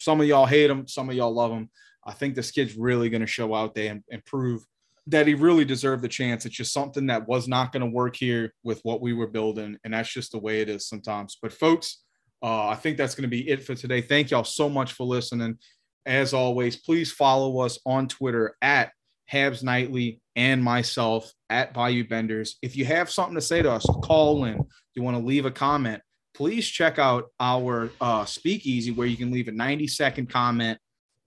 some 0.00 0.20
of 0.20 0.26
y'all 0.26 0.44
hate 0.44 0.70
him, 0.70 0.88
some 0.88 1.08
of 1.08 1.14
y'all 1.14 1.32
love 1.32 1.52
him. 1.52 1.70
I 2.08 2.12
think 2.12 2.34
this 2.34 2.50
kid's 2.50 2.76
really 2.76 3.10
going 3.10 3.20
to 3.20 3.26
show 3.26 3.54
out 3.54 3.74
there 3.74 3.92
and, 3.92 4.02
and 4.10 4.24
prove 4.24 4.64
that 5.08 5.26
he 5.26 5.34
really 5.34 5.64
deserved 5.64 6.02
the 6.02 6.08
chance. 6.08 6.46
It's 6.46 6.56
just 6.56 6.72
something 6.72 7.06
that 7.06 7.28
was 7.28 7.48
not 7.48 7.70
going 7.70 7.82
to 7.82 7.94
work 7.94 8.16
here 8.16 8.54
with 8.62 8.80
what 8.82 9.00
we 9.00 9.12
were 9.12 9.26
building. 9.26 9.76
And 9.84 9.92
that's 9.92 10.12
just 10.12 10.32
the 10.32 10.38
way 10.38 10.60
it 10.60 10.68
is 10.68 10.88
sometimes. 10.88 11.38
But, 11.40 11.52
folks, 11.52 12.02
uh, 12.42 12.68
I 12.68 12.76
think 12.76 12.96
that's 12.96 13.14
going 13.14 13.22
to 13.22 13.28
be 13.28 13.48
it 13.48 13.62
for 13.62 13.74
today. 13.74 14.00
Thank 14.00 14.30
y'all 14.30 14.44
so 14.44 14.68
much 14.68 14.92
for 14.94 15.04
listening. 15.04 15.58
As 16.06 16.32
always, 16.32 16.76
please 16.76 17.12
follow 17.12 17.60
us 17.60 17.78
on 17.84 18.08
Twitter 18.08 18.56
at 18.62 18.92
Habs 19.30 19.62
Nightly 19.62 20.20
and 20.36 20.62
myself 20.62 21.30
at 21.50 21.74
Bayou 21.74 22.06
Benders. 22.06 22.56
If 22.62 22.76
you 22.76 22.86
have 22.86 23.10
something 23.10 23.34
to 23.34 23.40
say 23.42 23.60
to 23.60 23.70
us, 23.70 23.84
call 24.02 24.44
in. 24.44 24.60
You 24.94 25.02
want 25.02 25.18
to 25.18 25.22
leave 25.22 25.44
a 25.44 25.50
comment, 25.50 26.02
please 26.34 26.66
check 26.66 26.98
out 26.98 27.26
our 27.40 27.90
uh, 28.00 28.24
speakeasy 28.24 28.90
where 28.90 29.06
you 29.06 29.16
can 29.16 29.30
leave 29.30 29.48
a 29.48 29.52
90 29.52 29.86
second 29.86 30.30
comment 30.30 30.78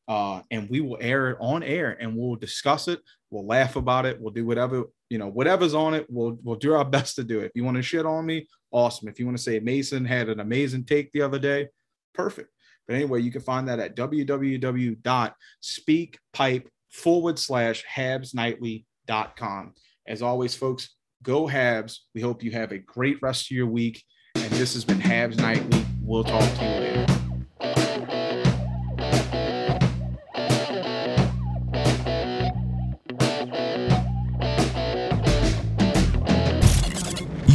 uh, 0.07 0.41
and 0.51 0.69
we 0.69 0.81
will 0.81 0.97
air 0.99 1.31
it 1.31 1.37
on 1.39 1.63
air 1.63 1.97
and 1.99 2.15
we'll 2.15 2.35
discuss 2.35 2.87
it. 2.87 2.99
We'll 3.29 3.45
laugh 3.45 3.75
about 3.75 4.05
it. 4.05 4.19
We'll 4.19 4.33
do 4.33 4.45
whatever, 4.45 4.85
you 5.09 5.17
know, 5.17 5.29
whatever's 5.29 5.73
on 5.73 5.93
it. 5.93 6.05
We'll, 6.09 6.37
we'll 6.43 6.57
do 6.57 6.73
our 6.73 6.85
best 6.85 7.15
to 7.15 7.23
do 7.23 7.39
it. 7.39 7.45
If 7.45 7.51
you 7.55 7.63
want 7.63 7.77
to 7.77 7.83
shit 7.83 8.05
on 8.05 8.25
me, 8.25 8.47
awesome. 8.71 9.07
If 9.07 9.19
you 9.19 9.25
want 9.25 9.37
to 9.37 9.43
say 9.43 9.59
Mason 9.59 10.05
had 10.05 10.29
an 10.29 10.39
amazing 10.39 10.85
take 10.85 11.11
the 11.11 11.21
other 11.21 11.39
day, 11.39 11.69
perfect. 12.13 12.49
But 12.87 12.95
anyway, 12.95 13.21
you 13.21 13.31
can 13.31 13.41
find 13.41 13.67
that 13.67 13.79
at 13.79 13.95
www.speakpipe 13.95 16.65
forward 16.89 17.39
slash 17.39 17.85
habsnightly.com. 17.85 19.73
As 20.07 20.21
always, 20.21 20.55
folks, 20.55 20.95
go 21.23 21.47
Habs. 21.47 21.97
We 22.13 22.21
hope 22.21 22.43
you 22.43 22.51
have 22.51 22.71
a 22.71 22.79
great 22.79 23.21
rest 23.21 23.51
of 23.51 23.55
your 23.55 23.67
week. 23.67 24.03
And 24.35 24.51
this 24.53 24.73
has 24.73 24.83
been 24.83 24.99
Habs 24.99 25.37
Nightly. 25.37 25.85
We'll 26.01 26.23
talk 26.23 26.41
to 26.57 26.65
you 26.65 26.69
later. 26.69 26.90